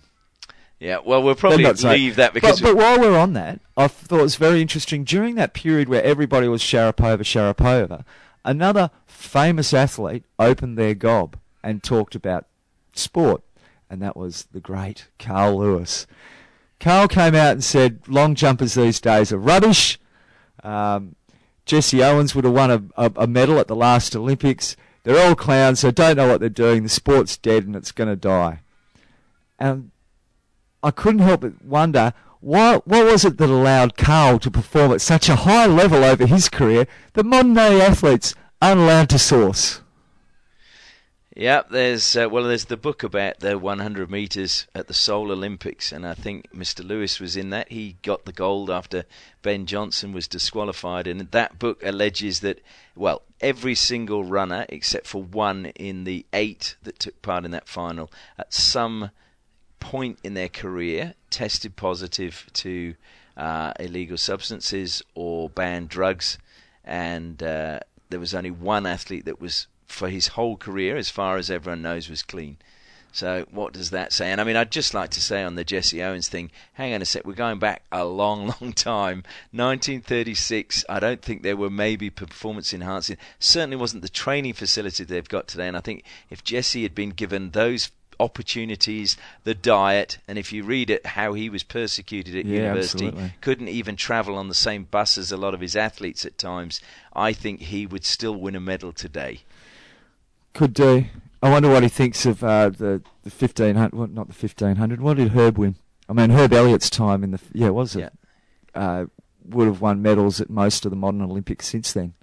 Yeah, 0.80 0.98
well, 1.06 1.22
we'll 1.22 1.36
probably 1.36 1.64
not 1.64 1.78
saying- 1.78 2.02
leave 2.02 2.16
that 2.16 2.34
because 2.34 2.60
But, 2.60 2.74
but 2.74 2.78
while 2.78 3.00
we're 3.00 3.18
on 3.18 3.34
that, 3.34 3.60
I 3.78 3.88
thought 3.88 4.20
it 4.20 4.24
was 4.24 4.36
very 4.36 4.62
interesting. 4.62 5.04
During 5.04 5.36
that 5.36 5.54
period 5.54 5.88
where 5.88 6.04
everybody 6.04 6.48
was 6.48 6.64
Sharapova, 6.64 7.20
Sharapova, 7.20 8.04
another 8.44 8.90
famous 9.06 9.74
athlete 9.76 10.26
opened 10.40 10.78
their 10.78 10.96
gob 10.96 11.38
and 11.64 11.84
talked 11.84 12.16
about 12.16 12.48
sport, 12.94 13.44
and 13.92 14.02
that 14.02 14.18
was 14.18 14.48
the 14.52 14.60
great 14.60 15.08
Carl 15.20 15.60
Lewis. 15.60 16.08
Carl 16.80 17.08
came 17.08 17.36
out 17.36 17.52
and 17.52 17.64
said, 17.64 18.00
"Long 18.08 18.34
jumpers 18.34 18.74
these 18.74 19.00
days 19.00 19.32
are 19.32 19.38
rubbish." 19.38 20.00
Um, 20.64 21.16
Jesse 21.72 22.04
Owens 22.04 22.36
would 22.36 22.44
have 22.44 22.54
won 22.54 22.70
a, 22.70 22.84
a, 22.98 23.12
a 23.16 23.28
medal 23.28 23.58
at 23.58 23.70
the 23.70 23.78
last 23.78 24.14
Olympics. 24.14 24.76
They're 25.04 25.26
all 25.26 25.36
clowns. 25.36 25.80
They 25.80 25.92
don't 25.94 26.18
know 26.18 26.28
what 26.28 26.42
they're 26.42 26.50
doing. 26.50 26.84
The 26.84 26.90
sport's 26.90 27.38
dead 27.38 27.66
and 27.66 27.78
it's 27.78 27.94
going 27.94 28.10
to 28.10 28.18
die. 28.18 28.60
And 29.58 29.92
I 30.84 30.92
couldn't 30.92 31.22
help 31.22 31.40
but 31.40 31.64
wonder 31.64 32.14
what 32.42 32.86
what 32.86 33.06
was 33.06 33.24
it 33.24 33.38
that 33.38 33.50
allowed 33.50 33.96
Carl 33.96 34.38
to 34.40 34.52
perform 34.52 34.92
at 34.92 35.00
such 35.00 35.30
a 35.30 35.38
high 35.48 35.66
level 35.66 36.04
over 36.04 36.26
his 36.26 36.50
career 36.50 36.88
that 37.14 37.26
modern 37.26 37.54
day 37.54 37.80
athletes 37.80 38.36
aren't 38.62 38.82
allowed 38.82 39.08
to 39.12 39.18
source. 39.18 39.80
Yeah, 41.36 41.62
there's 41.70 42.18
uh, 42.18 42.28
well, 42.30 42.44
there's 42.44 42.66
the 42.66 42.76
book 42.76 43.04
about 43.04 43.40
the 43.40 43.58
100 43.58 44.12
meters 44.12 44.68
at 44.76 44.88
the 44.88 44.94
Seoul 44.94 45.32
Olympics, 45.32 45.94
and 45.94 46.06
I 46.06 46.14
think 46.14 46.52
Mr. 46.52 46.86
Lewis 46.86 47.22
was 47.22 47.38
in 47.38 47.52
that. 47.52 47.72
He 47.72 47.96
got 48.02 48.26
the 48.26 48.34
gold 48.34 48.70
after 48.70 49.06
Ben 49.42 49.66
Johnson 49.66 50.12
was 50.12 50.28
disqualified, 50.28 51.08
and 51.08 51.22
that 51.32 51.58
book 51.58 51.82
alleges 51.86 52.42
that 52.42 52.62
well, 52.98 53.22
every 53.40 53.76
single 53.76 54.26
runner 54.26 54.66
except 54.68 55.08
for 55.08 55.24
one 55.24 55.68
in 55.68 56.04
the 56.04 56.26
eight 56.34 56.76
that 56.84 57.00
took 57.00 57.22
part 57.22 57.46
in 57.46 57.52
that 57.52 57.70
final, 57.70 58.12
at 58.38 58.54
some 58.54 59.12
point 59.80 60.20
in 60.26 60.34
their 60.34 60.50
career, 60.50 61.14
tested 61.30 61.78
positive 61.78 62.46
to 62.54 62.96
uh, 63.38 63.72
illegal 63.80 64.18
substances 64.18 65.02
or 65.16 65.50
banned 65.50 65.88
drugs, 65.88 66.38
and 66.84 67.42
uh, 67.42 67.80
there 68.10 68.20
was 68.20 68.36
only 68.36 68.52
one 68.52 68.86
athlete 68.86 69.24
that 69.24 69.40
was 69.40 69.68
for 69.92 70.10
his 70.10 70.30
whole 70.30 70.58
career, 70.58 70.98
as 70.98 71.10
far 71.10 71.38
as 71.38 71.52
everyone 71.52 71.82
knows, 71.82 72.10
was 72.10 72.24
clean. 72.24 72.58
So 73.14 73.46
what 73.52 73.74
does 73.74 73.90
that 73.90 74.14
say? 74.14 74.32
And 74.32 74.40
I 74.40 74.46
mean, 74.46 74.56
I'd 74.56 74.72
just 74.72 74.94
like 74.94 75.10
to 75.12 75.22
say 75.22 75.44
on 75.44 75.56
the 75.56 75.66
Jesse 75.66 76.02
Owens 76.02 76.30
thing, 76.30 76.50
hang 76.74 76.94
on 76.94 77.02
a 77.02 77.06
sec, 77.06 77.26
we're 77.26 77.34
going 77.34 77.60
back 77.60 77.84
a 77.92 78.06
long, 78.06 78.48
long 78.62 78.72
time. 78.72 79.24
1936, 79.52 80.86
I 80.88 81.00
don't 81.00 81.22
think 81.22 81.42
there 81.42 81.58
were 81.58 81.70
maybe 81.70 82.10
performance 82.10 82.74
enhancing. 82.74 83.18
Certainly 83.38 83.76
wasn't 83.76 84.04
the 84.04 84.10
training 84.10 84.54
facility 84.54 85.04
they've 85.04 85.28
got 85.28 85.48
today. 85.50 85.68
And 85.68 85.76
I 85.76 85.82
think 85.82 86.04
if 86.30 86.44
Jesse 86.44 86.84
had 86.84 86.96
been 86.96 87.10
given 87.10 87.52
those 87.52 87.92
opportunities, 88.18 89.18
the 89.44 89.56
diet, 89.56 90.20
and 90.28 90.38
if 90.38 90.54
you 90.54 90.64
read 90.64 90.90
it, 90.90 91.06
how 91.06 91.34
he 91.34 91.50
was 91.50 91.64
persecuted 91.64 92.36
at 92.36 92.46
Yeah, 92.46 92.58
university, 92.58 93.08
absolutely. 93.08 93.34
couldn't 93.42 93.68
even 93.68 93.96
travel 93.98 94.38
on 94.38 94.48
the 94.48 94.54
same 94.54 94.86
bus 94.86 95.18
as 95.18 95.32
a 95.32 95.38
lot 95.38 95.54
of 95.54 95.60
his 95.60 95.76
athletes 95.76 96.26
at 96.26 96.38
times, 96.38 96.80
I 97.14 97.34
think 97.34 97.62
he 97.62 97.86
would 97.86 98.06
still 98.06 98.36
win 98.36 98.56
a 98.56 98.62
medal 98.62 98.94
today. 98.94 99.42
Could 100.54 100.74
do. 100.74 101.06
I 101.44 101.50
wonder 101.50 101.70
what 101.70 101.84
he 101.84 101.90
thinks 101.90 102.26
of 102.26 102.44
uh, 102.44 102.70
the 102.70 103.02
the 103.24 103.32
fifteen 103.32 103.76
hundred. 103.76 103.98
Well, 103.98 104.08
not 104.08 104.28
the 104.28 104.34
fifteen 104.34 104.76
hundred. 104.76 105.02
What 105.02 105.18
did 105.18 105.32
Herb 105.32 105.58
win? 105.58 105.76
I 106.08 106.14
mean, 106.14 106.30
Herb 106.32 106.54
Elliott's 106.54 106.90
time 106.90 107.24
in 107.24 107.32
the 107.32 107.40
yeah 107.54 107.70
was 107.70 107.96
it? 107.96 108.14
Uh, 108.76 109.06
would 109.46 109.68
have 109.68 109.82
won 109.82 110.02
medals 110.02 110.40
at 110.40 110.50
most 110.50 110.86
of 110.86 110.92
the 110.92 110.96
modern 110.96 111.22
Olympics 111.22 111.68
since 111.68 111.94
then. 111.94 112.14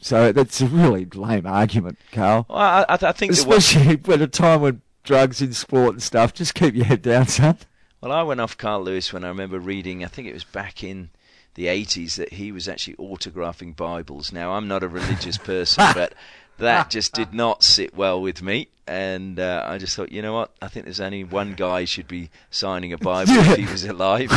So 0.00 0.32
that's 0.32 0.60
a 0.60 0.66
really 0.66 1.04
lame 1.04 1.46
argument, 1.46 1.98
Carl. 2.12 2.46
Well, 2.48 2.58
I, 2.58 2.84
I, 2.88 3.12
think 3.12 3.32
Especially 3.32 4.00
at 4.12 4.22
a 4.22 4.26
time 4.26 4.62
when 4.62 4.82
drugs 5.04 5.42
in 5.42 5.52
sport 5.52 5.94
and 5.94 6.02
stuff. 6.02 6.34
Just 6.34 6.54
keep 6.54 6.74
your 6.74 6.84
head 6.84 7.02
down, 7.02 7.26
son. 7.26 7.58
Well, 8.00 8.12
I 8.12 8.22
went 8.22 8.40
off 8.40 8.56
Carl 8.56 8.82
Lewis 8.82 9.12
when 9.12 9.24
I 9.24 9.28
remember 9.28 9.58
reading, 9.58 10.04
I 10.04 10.08
think 10.08 10.26
it 10.26 10.32
was 10.32 10.44
back 10.44 10.82
in 10.82 11.10
the 11.54 11.66
80s, 11.66 12.14
that 12.16 12.34
he 12.34 12.50
was 12.50 12.68
actually 12.68 12.94
autographing 12.94 13.76
Bibles. 13.76 14.32
Now, 14.32 14.52
I'm 14.52 14.68
not 14.68 14.82
a 14.82 14.88
religious 14.88 15.36
person, 15.36 15.84
but 15.94 16.14
that 16.60 16.90
just 16.90 17.12
did 17.12 17.34
not 17.34 17.62
sit 17.62 17.94
well 17.94 18.20
with 18.20 18.42
me. 18.42 18.68
And 18.86 19.38
uh, 19.38 19.64
I 19.66 19.78
just 19.78 19.94
thought, 19.94 20.10
you 20.10 20.22
know 20.22 20.32
what? 20.32 20.50
I 20.60 20.68
think 20.68 20.86
there's 20.86 21.00
only 21.00 21.22
one 21.22 21.54
guy 21.54 21.84
should 21.84 22.08
be 22.08 22.30
signing 22.50 22.92
a 22.92 22.98
Bible 22.98 23.34
if 23.34 23.56
he 23.56 23.66
was 23.66 23.84
alive, 23.84 24.32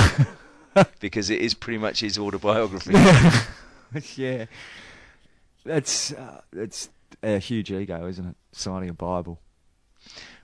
because 1.00 1.30
it 1.30 1.42
is 1.42 1.54
pretty 1.54 1.80
much 1.80 2.02
his 2.02 2.20
autobiography. 2.20 2.94
yeah, 4.16 4.46
that's 5.66 6.14
uh, 6.14 6.42
that's 6.52 6.90
a 7.24 7.40
huge 7.40 7.72
ego, 7.72 8.08
isn't 8.08 8.26
it? 8.28 8.36
Signing 8.52 8.90
a 8.90 8.94
Bible. 8.94 9.40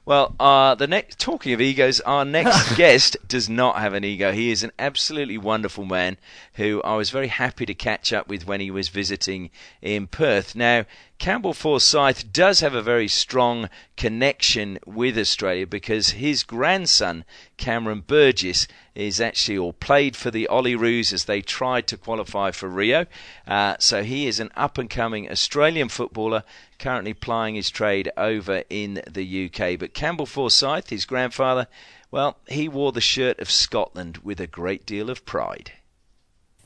Well, 0.09 0.35
uh, 0.39 0.73
the 0.73 0.87
next 0.87 1.19
talking 1.19 1.53
of 1.53 1.61
egos, 1.61 1.99
our 2.01 2.25
next 2.25 2.75
guest 2.75 3.15
does 3.27 3.47
not 3.47 3.77
have 3.77 3.93
an 3.93 4.03
ego. 4.03 4.31
He 4.31 4.49
is 4.49 4.63
an 4.63 4.71
absolutely 4.79 5.37
wonderful 5.37 5.85
man 5.85 6.17
who 6.53 6.81
I 6.81 6.95
was 6.95 7.11
very 7.11 7.27
happy 7.27 7.67
to 7.67 7.75
catch 7.75 8.11
up 8.11 8.27
with 8.27 8.47
when 8.47 8.59
he 8.59 8.71
was 8.71 8.89
visiting 8.89 9.51
in 9.83 10.07
Perth. 10.07 10.55
Now, 10.55 10.85
Campbell 11.19 11.53
Forsyth 11.53 12.31
does 12.31 12.61
have 12.61 12.73
a 12.73 12.81
very 12.81 13.09
strong 13.09 13.69
connection 13.97 14.79
with 14.85 15.17
Australia 15.17 15.67
because 15.67 16.11
his 16.11 16.43
grandson, 16.43 17.25
Cameron 17.57 18.05
Burgess, 18.07 18.69
is 18.95 19.19
actually 19.19 19.57
or 19.57 19.73
played 19.73 20.15
for 20.15 20.31
the 20.31 20.47
Olyroos 20.49 21.11
as 21.11 21.25
they 21.25 21.41
tried 21.41 21.87
to 21.87 21.97
qualify 21.97 22.51
for 22.51 22.69
Rio. 22.69 23.05
Uh, 23.45 23.75
so 23.79 24.01
he 24.01 24.27
is 24.27 24.39
an 24.39 24.49
up 24.55 24.77
and 24.77 24.89
coming 24.89 25.29
Australian 25.29 25.89
footballer 25.89 26.43
currently 26.79 27.13
plying 27.13 27.55
his 27.55 27.69
trade 27.69 28.09
over 28.15 28.63
in 28.69 29.01
the 29.05 29.51
UK. 29.51 29.77
But 29.77 29.93
Campbell 29.93 30.25
Forsyth, 30.25 30.89
his 30.89 31.03
grandfather, 31.03 31.67
well, 32.11 32.37
he 32.47 32.69
wore 32.69 32.93
the 32.93 33.01
shirt 33.01 33.41
of 33.41 33.51
Scotland 33.51 34.19
with 34.19 34.39
a 34.39 34.47
great 34.47 34.85
deal 34.85 35.09
of 35.09 35.25
pride. 35.25 35.73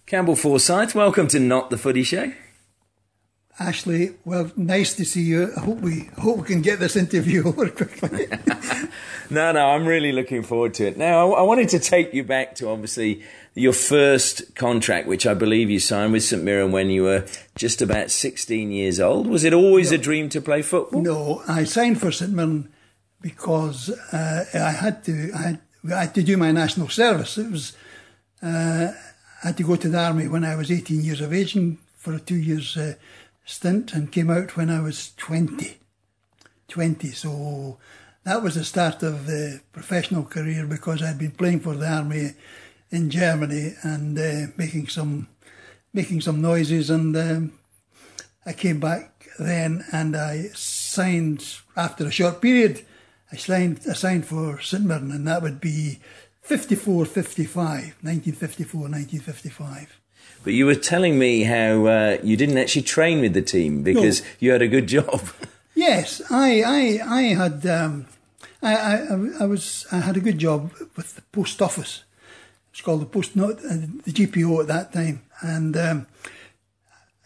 Campbell 0.06 0.36
Forsyth, 0.36 0.94
welcome 0.94 1.28
to 1.30 1.40
Not 1.40 1.72
the 1.72 1.78
Footy 1.78 2.04
Show. 2.04 2.34
Ashley, 3.60 4.16
well, 4.26 4.52
nice 4.56 4.96
to 4.96 5.06
see 5.06 5.22
you. 5.22 5.52
I 5.56 5.60
hope 5.60 5.80
we 5.80 6.10
hope 6.18 6.38
we 6.38 6.44
can 6.44 6.62
get 6.62 6.80
this 6.80 6.96
interview 6.96 7.44
over 7.48 7.70
quickly. 7.70 8.26
no, 9.30 9.52
no, 9.52 9.70
I'm 9.70 9.86
really 9.86 10.12
looking 10.12 10.42
forward 10.42 10.74
to 10.76 10.88
it. 10.88 10.98
Now, 10.98 11.32
I, 11.32 11.40
I, 11.40 11.42
wanted 11.44 11.70
to 11.70 11.80
take 11.80 12.16
you 12.16 12.24
back 12.24 12.56
to 12.56 12.70
obviously 12.70 13.22
your 13.54 13.74
first 13.74 14.56
contract, 14.56 15.08
which 15.08 15.28
I 15.28 15.36
believe 15.36 15.70
you 15.70 15.80
signed 15.80 16.14
with 16.14 16.24
St 16.24 16.44
Mirren 16.44 16.72
when 16.72 16.90
you 16.90 17.04
were 17.04 17.26
just 17.56 17.82
about 17.84 18.10
16 18.10 18.72
years 18.72 19.00
old. 19.00 19.28
Was 19.28 19.44
it 19.44 19.54
always 19.54 19.92
no, 19.92 19.96
a 19.96 20.00
dream 20.00 20.30
to 20.30 20.42
play 20.42 20.64
football? 20.64 21.02
No, 21.02 21.44
I 21.48 21.64
signed 21.66 22.02
for 22.02 22.12
St 22.12 22.32
Mirren 22.32 22.74
because 23.22 23.92
uh, 24.12 24.46
I 24.56 24.72
had 24.72 25.04
to. 25.06 25.32
I 25.36 25.42
had, 25.42 25.60
I 25.92 26.00
had, 26.02 26.16
to 26.16 26.24
do 26.24 26.38
my 26.38 26.52
national 26.52 26.90
service. 26.90 27.38
It 27.38 27.52
was. 27.52 27.74
Uh, 28.42 28.94
I 29.44 29.48
had 29.48 29.58
to 29.58 29.64
go 29.64 29.76
to 29.76 29.90
the 29.90 30.00
army 30.00 30.28
when 30.28 30.44
I 30.44 30.56
was 30.56 30.72
18 30.72 31.02
years 31.04 31.22
of 31.22 31.34
age 31.34 31.56
and 31.56 31.78
for 31.98 32.18
two 32.18 32.36
years. 32.36 32.76
Uh, 32.76 32.96
stint 33.46 33.94
and 33.94 34.12
came 34.12 34.30
out 34.30 34.56
when 34.56 34.70
I 34.70 34.80
was 34.80 35.14
20. 35.18 35.78
20. 36.68 37.12
So 37.12 37.78
that 38.24 38.42
was 38.42 38.56
the 38.56 38.64
start 38.64 39.04
of 39.04 39.26
the 39.26 39.62
professional 39.72 40.24
career 40.24 40.66
because 40.66 41.02
I'd 41.02 41.20
been 41.20 41.32
playing 41.32 41.60
for 41.60 41.76
the 41.76 41.88
army 41.88 42.32
in 42.90 43.10
Germany 43.10 43.74
and 43.82 44.18
uh, 44.18 44.52
making 44.56 44.88
some 44.88 45.28
making 45.94 46.22
some 46.22 46.42
noises 46.42 46.90
and 46.90 47.16
um, 47.16 47.54
I 48.46 48.54
came 48.54 48.80
back 48.80 49.28
then 49.38 49.84
and 49.92 50.16
I 50.16 50.50
signed 50.54 51.58
after 51.76 52.06
a 52.06 52.12
short 52.12 52.42
period 52.42 52.86
I 53.32 53.36
signed 53.36 53.82
I 53.90 53.94
signed 53.94 54.26
for 54.26 54.62
St 54.62 54.84
Mirren 54.84 55.12
and 55.12 55.28
that 55.28 55.42
would 55.42 55.60
be 55.60 56.00
54 56.42 57.06
55 57.06 57.64
1954 58.02 58.82
1955 58.82 60.00
but 60.44 60.54
you 60.54 60.66
were 60.66 60.76
telling 60.76 61.18
me 61.18 61.44
how 61.44 61.86
uh, 61.86 62.18
you 62.24 62.38
didn't 62.38 62.58
actually 62.58 62.84
train 62.84 63.22
with 63.22 63.34
the 63.34 63.42
team 63.42 63.84
because 63.84 64.22
no. 64.22 64.28
you 64.40 64.52
had 64.52 64.62
a 64.62 64.68
good 64.68 64.88
job. 64.88 65.28
yes, 65.76 66.22
I, 66.30 66.62
I, 66.62 67.16
I 67.18 67.22
had, 67.34 67.66
um, 67.66 68.08
I, 68.62 68.76
I, 68.76 69.18
I, 69.42 69.46
was, 69.46 69.86
I 69.92 69.98
had 70.00 70.18
a 70.18 70.22
good 70.22 70.38
job 70.38 70.72
with 70.96 71.16
the 71.16 71.22
post 71.22 71.62
office. 71.62 72.04
It's 72.72 72.82
called 72.82 73.02
the 73.02 73.06
post, 73.06 73.36
not 73.36 73.60
uh, 73.60 73.78
the 74.04 74.12
GPO 74.12 74.62
at 74.62 74.68
that 74.68 74.94
time, 74.94 75.22
and 75.42 75.78
um, 75.78 76.08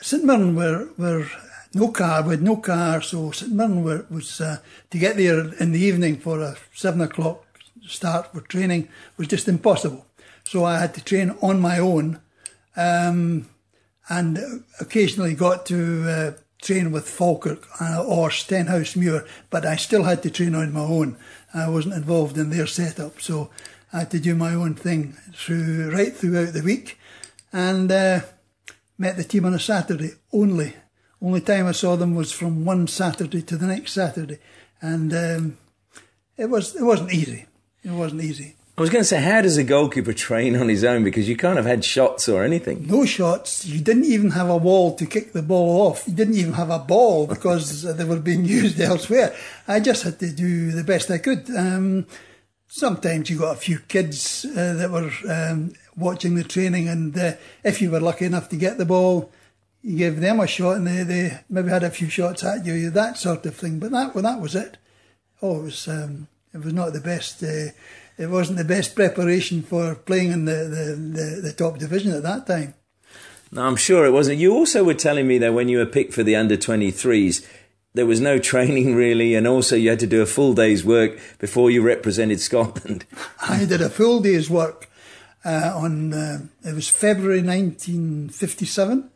St 0.02 0.24
Mirren 0.24 0.56
were 0.56 0.90
were 0.98 1.26
no 1.74 1.90
car, 1.90 2.22
we 2.24 2.32
had 2.32 2.42
no 2.42 2.58
car, 2.58 3.02
so 3.02 3.32
St 3.32 3.54
Mirren 3.54 3.84
were, 3.84 4.06
was 4.10 4.42
uh, 4.42 4.58
to 4.90 4.98
get 4.98 5.16
there 5.16 5.54
in 5.56 5.72
the 5.72 5.80
evening 5.80 6.18
for 6.18 6.42
a 6.42 6.58
seven 6.74 7.00
o'clock 7.02 7.46
start 7.88 8.34
for 8.34 8.42
training 8.42 8.90
was 9.18 9.28
just 9.28 9.48
impossible. 9.48 10.06
So 10.44 10.66
I 10.66 10.80
had 10.80 10.94
to 10.96 11.04
train 11.04 11.36
on 11.42 11.60
my 11.60 11.80
own 11.80 12.20
um, 12.78 13.50
and 14.08 14.64
occasionally 14.80 15.34
got 15.34 15.66
to 15.66 16.10
uh, 16.10 16.32
train 16.62 16.92
with 16.92 17.10
Falkirk 17.10 17.68
uh, 17.82 18.04
or 18.04 18.30
Stenhousemuir, 18.30 19.28
but 19.50 19.66
I 19.66 19.76
still 19.76 20.04
had 20.04 20.24
to 20.24 20.30
train 20.30 20.56
on 20.56 20.72
my 20.72 20.82
own. 20.82 21.18
I 21.54 21.68
wasn't 21.70 21.96
involved 21.96 22.38
in 22.38 22.50
their 22.50 22.68
setup, 22.68 23.20
so 23.20 23.50
I 23.92 24.00
had 24.00 24.12
to 24.12 24.20
do 24.20 24.36
my 24.36 24.54
own 24.54 24.76
thing 24.76 25.18
through 25.34 25.92
right 25.92 26.16
throughout 26.16 26.54
the 26.54 26.62
week, 26.62 26.98
and 27.52 27.92
uh, 27.92 28.22
met 28.98 29.18
the 29.18 29.24
team 29.24 29.46
on 29.46 29.54
a 29.54 29.60
Saturday 29.60 30.12
only. 30.32 30.74
Only 31.22 31.42
time 31.42 31.66
I 31.66 31.72
saw 31.72 31.96
them 31.96 32.16
was 32.16 32.32
from 32.32 32.64
one 32.64 32.88
Saturday 32.88 33.42
to 33.42 33.58
the 33.58 33.66
next 33.66 33.94
Saturday, 33.94 34.40
and 34.82 35.14
um, 35.14 35.58
it 36.38 36.50
was 36.50 36.76
it 36.76 36.84
wasn't 36.84 37.14
easy. 37.14 37.46
It 37.84 37.92
wasn't 37.92 38.24
easy. 38.24 38.57
I 38.78 38.82
was 38.82 38.92
going 38.92 39.02
to 39.02 39.08
say, 39.08 39.20
how 39.20 39.42
does 39.42 39.58
a 39.58 39.64
goalkeeper 39.64 40.14
train 40.14 40.56
on 40.56 40.70
his 40.70 40.84
own? 40.84 41.04
Because 41.04 41.28
you 41.28 41.36
can't 41.36 41.58
have 41.58 41.66
had 41.66 41.84
shots 41.84 42.30
or 42.30 42.44
anything. 42.44 42.86
No 42.86 43.08
shots. 43.08 43.66
You 43.66 43.82
didn't 43.82 44.06
even 44.06 44.30
have 44.32 44.50
a 44.50 44.58
wall 44.58 44.96
to 44.98 45.08
kick 45.08 45.34
the 45.34 45.42
ball 45.42 45.88
off. 45.88 46.08
You 46.08 46.14
didn't 46.14 46.36
even 46.36 46.54
have 46.54 46.70
a 46.70 46.78
ball 46.78 47.26
because 47.26 47.82
they 47.98 48.04
were 48.04 48.20
being 48.20 48.46
used 48.46 48.80
elsewhere. 48.80 49.36
I 49.68 49.80
just 49.80 50.04
had 50.04 50.20
to 50.20 50.32
do 50.32 50.70
the 50.70 50.84
best 50.84 51.10
I 51.10 51.18
could. 51.18 51.50
Um, 51.50 52.06
sometimes 52.68 53.32
you 53.32 53.40
got 53.40 53.58
a 53.58 53.60
few 53.60 53.80
kids 53.80 54.46
uh, 54.46 54.76
that 54.76 54.92
were 54.92 55.10
um, 55.28 55.74
watching 55.96 56.36
the 56.36 56.44
training, 56.44 56.88
and 56.88 57.18
uh, 57.18 57.32
if 57.64 57.82
you 57.82 57.90
were 57.90 58.00
lucky 58.00 58.26
enough 58.26 58.48
to 58.50 58.58
get 58.58 58.78
the 58.78 58.86
ball, 58.86 59.32
you 59.82 59.98
gave 59.98 60.20
them 60.20 60.40
a 60.40 60.46
shot, 60.46 60.76
and 60.76 60.86
they, 60.86 61.02
they 61.02 61.40
maybe 61.50 61.70
had 61.70 61.84
a 61.84 61.90
few 61.90 62.10
shots 62.10 62.44
at 62.44 62.64
you, 62.64 62.92
that 62.92 63.18
sort 63.18 63.44
of 63.48 63.56
thing. 63.56 63.80
But 63.80 63.90
that 63.90 64.14
well, 64.14 64.24
that 64.24 64.40
was 64.40 64.54
it. 64.54 64.78
Oh, 65.42 65.62
it 65.62 65.64
was 65.64 65.88
um, 65.88 66.28
it 66.54 66.64
was 66.64 66.74
not 66.74 66.94
the 66.94 67.02
best. 67.02 67.42
Uh, 67.42 67.72
it 68.18 68.30
wasn't 68.30 68.58
the 68.58 68.64
best 68.64 68.96
preparation 68.96 69.62
for 69.62 69.96
playing 69.96 70.32
in 70.32 70.46
the, 70.46 70.54
the, 70.54 70.96
the, 70.96 71.42
the 71.42 71.54
top 71.54 71.78
division 71.78 72.12
at 72.12 72.24
that 72.24 72.48
time. 72.48 72.74
No, 73.52 73.66
I'm 73.66 73.76
sure 73.76 74.06
it 74.06 74.12
wasn't. 74.12 74.40
You 74.40 74.54
also 74.54 74.84
were 74.84 74.94
telling 74.94 75.28
me 75.28 75.38
that 75.38 75.54
when 75.54 75.70
you 75.70 75.78
were 75.78 75.86
picked 75.86 76.14
for 76.14 76.24
the 76.24 76.36
under 76.36 76.58
23s, 76.58 77.46
there 77.94 78.06
was 78.06 78.20
no 78.20 78.40
training 78.52 78.96
really, 78.96 79.36
and 79.36 79.48
also 79.48 79.76
you 79.76 79.90
had 79.90 80.00
to 80.00 80.08
do 80.08 80.22
a 80.22 80.26
full 80.26 80.54
day's 80.54 80.84
work 80.84 81.20
before 81.40 81.72
you 81.72 81.82
represented 81.82 82.42
Scotland. 82.42 83.06
I 83.42 83.66
did 83.66 83.82
a 83.82 83.90
full 83.90 84.20
day's 84.20 84.50
work 84.50 84.90
uh, 85.46 85.72
on, 85.76 86.14
uh, 86.14 86.40
it 86.64 86.74
was 86.74 86.90
February 86.90 87.42
1957, 87.42 89.10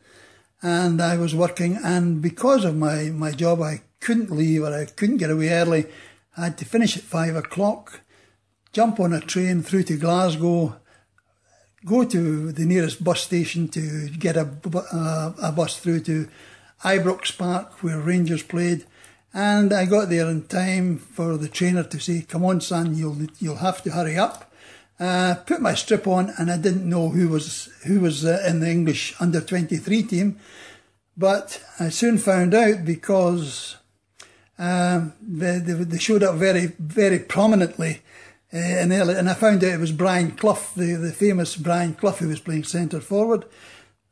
and 0.62 1.02
I 1.02 1.16
was 1.18 1.34
working, 1.34 1.76
and 1.82 2.22
because 2.22 2.64
of 2.64 2.76
my, 2.76 3.04
my 3.10 3.32
job, 3.32 3.60
I 3.60 3.82
couldn't 4.00 4.30
leave 4.30 4.62
or 4.62 4.72
I 4.72 4.86
couldn't 4.86 5.18
get 5.18 5.30
away 5.30 5.50
early. 5.50 5.86
I 6.36 6.44
had 6.44 6.58
to 6.58 6.64
finish 6.64 6.96
at 6.96 7.02
five 7.02 7.36
o'clock 7.36 8.00
jump 8.72 8.98
on 9.00 9.12
a 9.12 9.20
train 9.20 9.62
through 9.62 9.84
to 9.84 9.96
Glasgow, 9.96 10.76
go 11.84 12.04
to 12.04 12.52
the 12.52 12.64
nearest 12.64 13.04
bus 13.04 13.20
station 13.20 13.68
to 13.68 14.08
get 14.08 14.36
a, 14.36 14.48
uh, 14.92 15.32
a 15.42 15.52
bus 15.52 15.78
through 15.78 16.00
to 16.00 16.28
Ibrox 16.82 17.36
Park 17.36 17.82
where 17.82 18.00
Rangers 18.00 18.42
played. 18.42 18.86
And 19.34 19.72
I 19.72 19.86
got 19.86 20.08
there 20.08 20.28
in 20.28 20.42
time 20.46 20.98
for 20.98 21.36
the 21.36 21.48
trainer 21.48 21.84
to 21.84 21.98
say, 21.98 22.22
"Come 22.22 22.44
on, 22.44 22.60
son, 22.60 22.94
you'll 22.94 23.16
you'll 23.38 23.56
have 23.56 23.82
to 23.84 23.90
hurry 23.90 24.18
up." 24.18 24.52
Uh, 25.00 25.36
put 25.46 25.62
my 25.62 25.74
strip 25.74 26.06
on, 26.06 26.32
and 26.36 26.50
I 26.50 26.58
didn't 26.58 26.88
know 26.88 27.08
who 27.08 27.28
was 27.28 27.70
who 27.86 28.00
was 28.00 28.26
uh, 28.26 28.44
in 28.46 28.60
the 28.60 28.70
English 28.70 29.14
under 29.20 29.40
twenty 29.40 29.78
three 29.78 30.02
team, 30.02 30.38
but 31.16 31.62
I 31.80 31.88
soon 31.88 32.18
found 32.18 32.52
out 32.52 32.84
because 32.84 33.76
um, 34.58 35.14
they, 35.22 35.58
they, 35.58 35.72
they 35.72 35.98
showed 35.98 36.22
up 36.22 36.34
very 36.34 36.66
very 36.78 37.18
prominently 37.18 38.02
uh, 38.54 38.58
and, 38.58 38.92
early, 38.92 39.14
and 39.14 39.30
I 39.30 39.34
found 39.34 39.64
out 39.64 39.72
it 39.72 39.80
was 39.80 39.92
Brian 39.92 40.32
Clough, 40.32 40.58
the, 40.76 40.94
the 40.94 41.12
famous 41.12 41.56
Brian 41.56 41.94
Clough, 41.94 42.12
who 42.12 42.28
was 42.28 42.40
playing 42.40 42.64
centre 42.64 43.00
forward. 43.00 43.46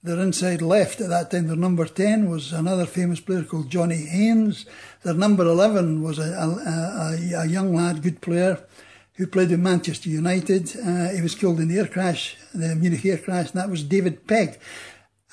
Their 0.03 0.18
inside 0.18 0.62
left 0.62 1.03
at 1.03 1.11
that 1.11 1.31
time, 1.31 1.46
their 1.46 1.57
number 1.57 1.85
10 1.85 2.31
was 2.31 2.55
another 2.55 2.87
famous 2.87 3.20
player 3.20 3.42
called 3.42 3.68
Johnny 3.68 4.07
Haynes. 4.07 4.64
Their 5.03 5.12
number 5.12 5.44
11 5.44 6.03
was 6.03 6.18
a, 6.18 6.22
a, 6.22 7.37
a, 7.37 7.42
a 7.42 7.46
young 7.46 7.74
lad, 7.76 8.03
good 8.03 8.22
player, 8.22 8.64
who 9.14 9.26
played 9.26 9.53
in 9.53 9.62
Manchester 9.62 10.09
United. 10.09 10.74
Uh, 10.74 11.11
he 11.11 11.20
was 11.20 11.35
killed 11.35 11.61
in 11.61 11.68
the 11.68 11.79
air 11.79 11.87
crash, 11.87 12.38
the 12.55 12.74
Munich 12.74 13.05
air 13.05 13.18
crash, 13.18 13.50
and 13.50 13.61
that 13.61 13.68
was 13.68 13.85
David 13.85 14.26
Pegg. 14.26 14.59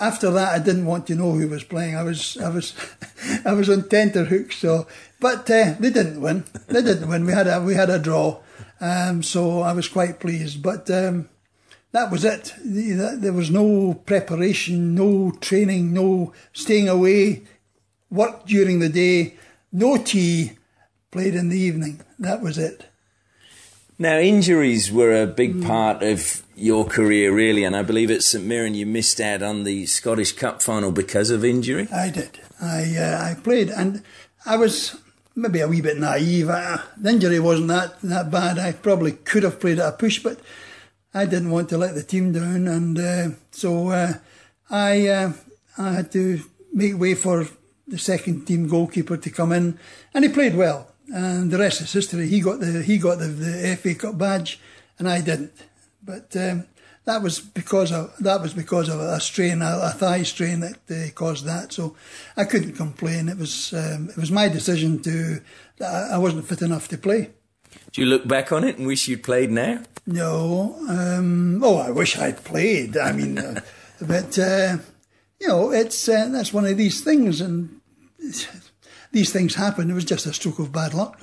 After 0.01 0.29
that, 0.31 0.53
I 0.53 0.59
didn't 0.59 0.85
want 0.85 1.07
to 1.07 1.15
know 1.15 1.31
who 1.31 1.47
was 1.47 1.63
playing. 1.63 1.95
I 1.95 2.03
was, 2.03 2.37
I 2.37 2.49
was, 2.49 2.75
I 3.45 3.53
was 3.53 3.69
on 3.69 3.87
tenterhooks. 3.87 4.57
So, 4.57 4.85
but 5.21 5.49
uh, 5.49 5.75
they 5.79 5.91
didn't 5.91 6.19
win. 6.19 6.43
They 6.67 6.81
didn't 6.81 7.07
win. 7.07 7.25
We 7.25 7.31
had 7.31 7.47
a, 7.47 7.61
we 7.61 7.75
had 7.75 7.89
a 7.89 7.99
draw. 7.99 8.41
Um, 8.79 9.23
so 9.23 9.61
I 9.61 9.73
was 9.73 9.87
quite 9.87 10.19
pleased. 10.19 10.61
But 10.61 10.89
um, 10.89 11.29
that 11.91 12.11
was 12.11 12.25
it. 12.25 12.53
There 12.63 13.33
was 13.33 13.49
no 13.49 13.93
preparation, 14.05 14.93
no 14.93 15.31
training, 15.41 15.93
no 15.93 16.33
staying 16.53 16.89
away, 16.89 17.43
work 18.09 18.45
during 18.45 18.79
the 18.79 18.89
day, 18.89 19.35
no 19.71 19.97
tea, 19.97 20.53
played 21.11 21.35
in 21.35 21.49
the 21.49 21.59
evening. 21.59 22.01
That 22.19 22.41
was 22.41 22.57
it. 22.57 22.85
Now, 23.99 24.19
injuries 24.19 24.91
were 24.91 25.23
a 25.23 25.25
big 25.25 25.63
part 25.63 26.03
of 26.03 26.43
your 26.55 26.85
career, 26.85 27.33
really, 27.33 27.63
and 27.63 27.75
I 27.75 27.81
believe 27.81 28.11
at 28.11 28.21
St 28.21 28.45
Mirren 28.45 28.75
you 28.75 28.85
missed 28.85 29.19
out 29.19 29.41
on 29.41 29.63
the 29.63 29.87
Scottish 29.87 30.33
Cup 30.33 30.61
final 30.61 30.91
because 30.91 31.31
of 31.31 31.43
injury. 31.43 31.87
I 31.91 32.11
did. 32.11 32.39
I 32.61 32.95
uh, 32.95 33.31
I 33.31 33.41
played, 33.41 33.69
and 33.69 34.03
I 34.45 34.57
was 34.57 34.97
maybe 35.37 35.61
a 35.61 35.67
wee 35.67 35.81
bit 35.81 35.97
naive. 35.97 36.49
Uh, 36.49 36.79
the 36.97 37.11
injury 37.11 37.39
wasn't 37.39 37.69
that, 37.69 38.01
that 38.01 38.31
bad. 38.31 38.57
I 38.57 38.73
probably 38.73 39.13
could 39.13 39.43
have 39.43 39.59
played 39.59 39.79
at 39.79 39.93
a 39.93 39.97
push, 39.97 40.19
but 40.19 40.39
I 41.13 41.25
didn't 41.25 41.51
want 41.51 41.69
to 41.69 41.77
let 41.77 41.95
the 41.95 42.03
team 42.03 42.33
down, 42.33 42.67
and 42.67 42.99
uh, 42.99 43.29
so 43.51 43.89
uh, 43.89 44.13
I 44.69 45.07
uh, 45.07 45.33
I 45.77 45.93
had 45.93 46.11
to 46.13 46.41
make 46.73 46.99
way 46.99 47.15
for 47.15 47.47
the 47.87 47.97
second 47.97 48.45
team 48.45 48.67
goalkeeper 48.67 49.15
to 49.15 49.29
come 49.29 49.51
in, 49.51 49.79
and 50.13 50.25
he 50.25 50.29
played 50.29 50.55
well. 50.55 50.91
And 51.13 51.51
the 51.51 51.57
rest 51.57 51.79
is 51.79 51.93
history. 51.93 52.27
He 52.27 52.41
got 52.41 52.59
the 52.59 52.83
he 52.83 52.97
got 52.97 53.19
the, 53.19 53.27
the 53.27 53.77
FA 53.77 53.95
Cup 53.95 54.17
badge, 54.17 54.59
and 54.99 55.07
I 55.07 55.21
didn't. 55.21 55.53
But 56.03 56.35
um, 56.35 56.65
that 57.07 57.23
was 57.23 57.39
because 57.39 57.93
of 57.93 58.13
that 58.19 58.41
was 58.41 58.53
because 58.53 58.89
of 58.89 58.99
a 58.99 59.19
strain, 59.21 59.61
a, 59.61 59.79
a 59.83 59.91
thigh 59.91 60.23
strain 60.23 60.59
that 60.59 60.77
uh, 60.91 61.09
caused 61.15 61.45
that. 61.45 61.71
So 61.71 61.95
I 62.35 62.43
couldn't 62.43 62.73
complain. 62.73 63.29
It 63.29 63.37
was 63.37 63.73
um, 63.73 64.09
it 64.09 64.17
was 64.17 64.29
my 64.29 64.49
decision 64.49 65.01
to 65.03 65.39
that 65.77 66.11
I 66.11 66.17
wasn't 66.17 66.45
fit 66.45 66.61
enough 66.61 66.89
to 66.89 66.97
play. 66.97 67.31
Do 67.93 68.01
you 68.01 68.07
look 68.07 68.27
back 68.27 68.51
on 68.51 68.65
it 68.65 68.77
and 68.77 68.85
wish 68.85 69.07
you'd 69.07 69.23
played 69.23 69.51
now? 69.51 69.83
No. 70.05 70.75
Um, 70.89 71.63
oh, 71.63 71.77
I 71.77 71.91
wish 71.91 72.17
I'd 72.17 72.43
played. 72.43 72.97
I 72.97 73.13
mean, 73.13 73.37
uh, 73.37 73.61
but 74.01 74.37
uh, 74.37 74.77
you 75.39 75.47
know, 75.47 75.71
it's 75.71 76.09
uh, 76.09 76.27
that's 76.29 76.53
one 76.53 76.65
of 76.65 76.75
these 76.75 76.99
things, 77.01 77.39
and 77.39 77.79
these 79.13 79.31
things 79.31 79.55
happen. 79.55 79.89
It 79.89 79.93
was 79.93 80.05
just 80.05 80.25
a 80.25 80.33
stroke 80.33 80.59
of 80.59 80.73
bad 80.73 80.93
luck. 80.93 81.21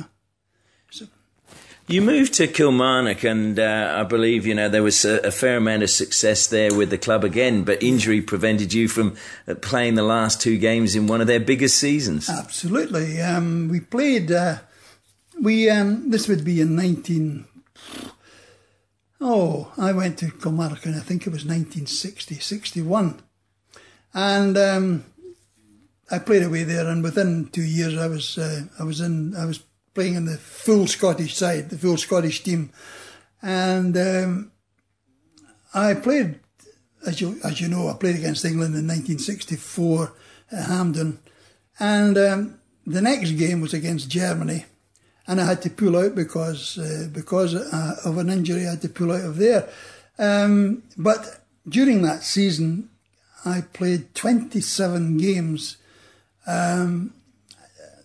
You 1.87 2.01
moved 2.01 2.33
to 2.35 2.47
Kilmarnock, 2.47 3.25
and 3.25 3.59
uh, 3.59 3.95
I 3.95 4.05
believe 4.05 4.47
you 4.47 4.55
know 4.55 4.71
there 4.71 4.83
was 4.83 5.05
a, 5.05 5.19
a, 5.19 5.31
fair 5.31 5.59
amount 5.59 5.83
of 5.83 5.91
success 5.91 6.47
there 6.47 6.75
with 6.75 6.89
the 6.89 6.97
club 6.97 7.25
again, 7.25 7.63
but 7.63 7.83
injury 7.83 8.23
prevented 8.23 8.73
you 8.73 8.89
from 8.89 9.17
uh, 9.47 9.55
playing 9.55 9.95
the 9.95 10.03
last 10.03 10.41
two 10.41 10.57
games 10.57 10.97
in 10.97 11.07
one 11.07 11.21
of 11.21 11.27
their 11.27 11.41
biggest 11.41 11.77
seasons. 11.77 12.31
Absolutely, 12.31 13.21
um, 13.21 13.69
we 13.69 13.81
played. 13.81 14.33
Uh, 14.33 14.61
we 15.39 15.69
um, 15.69 16.11
this 16.11 16.27
would 16.27 16.43
be 16.43 16.63
in 16.63 16.75
nineteen. 16.75 17.45
Oh, 19.21 19.71
I 19.77 19.93
went 19.93 20.19
to 20.21 20.31
Kilmarnock, 20.31 20.87
and 20.87 20.97
I 20.97 21.01
think 21.01 21.27
it 21.27 21.33
was 21.33 21.45
1960, 21.45 22.37
61. 22.37 23.23
and 24.13 24.57
um, 24.57 25.05
I 26.11 26.19
played 26.19 26.43
away 26.43 26.65
there, 26.65 26.89
and 26.89 27.03
within 27.03 27.49
two 27.53 27.63
years, 27.63 27.99
I 27.99 28.07
was 28.07 28.39
uh, 28.39 28.63
I 28.79 28.85
was 28.85 29.03
in 29.03 29.37
I 29.37 29.45
was 29.45 29.63
playing 29.95 30.15
in 30.15 30.25
the 30.27 30.37
full 30.37 30.87
Scottish 30.87 31.37
side, 31.37 31.71
the 31.71 31.79
full 31.79 31.97
Scottish 31.97 32.43
team, 32.43 32.71
and 33.41 33.97
um, 33.97 34.53
I 35.73 35.95
played, 35.95 36.41
as 37.07 37.21
you 37.21 37.39
as 37.45 37.61
you 37.61 37.69
know, 37.69 37.89
I 37.89 37.95
played 37.95 38.17
against 38.17 38.45
England 38.45 38.75
in 38.75 38.87
1964 38.87 40.13
at 40.53 40.67
Hampden, 40.67 41.19
and 41.79 42.19
um, 42.19 42.61
the 42.87 43.01
next 43.01 43.33
game 43.33 43.61
was 43.61 43.73
against 43.73 44.11
Germany, 44.11 44.65
and 45.27 45.41
I 45.41 45.47
had 45.47 45.63
to 45.63 45.71
pull 45.71 45.97
out 45.97 46.15
because 46.15 46.79
uh, 46.79 47.09
because 47.13 47.55
uh, 47.55 47.97
of 48.05 48.19
an 48.19 48.31
injury. 48.31 48.67
I 48.67 48.71
had 48.71 48.83
to 48.83 48.89
pull 48.89 49.13
out 49.13 49.25
of 49.25 49.37
there, 49.37 49.69
um, 50.19 50.83
but 50.97 51.41
during 51.69 52.03
that 52.03 52.25
season, 52.25 52.91
I 53.45 53.63
played 53.73 54.15
27 54.15 55.17
games. 55.19 55.77
Um, 56.47 57.15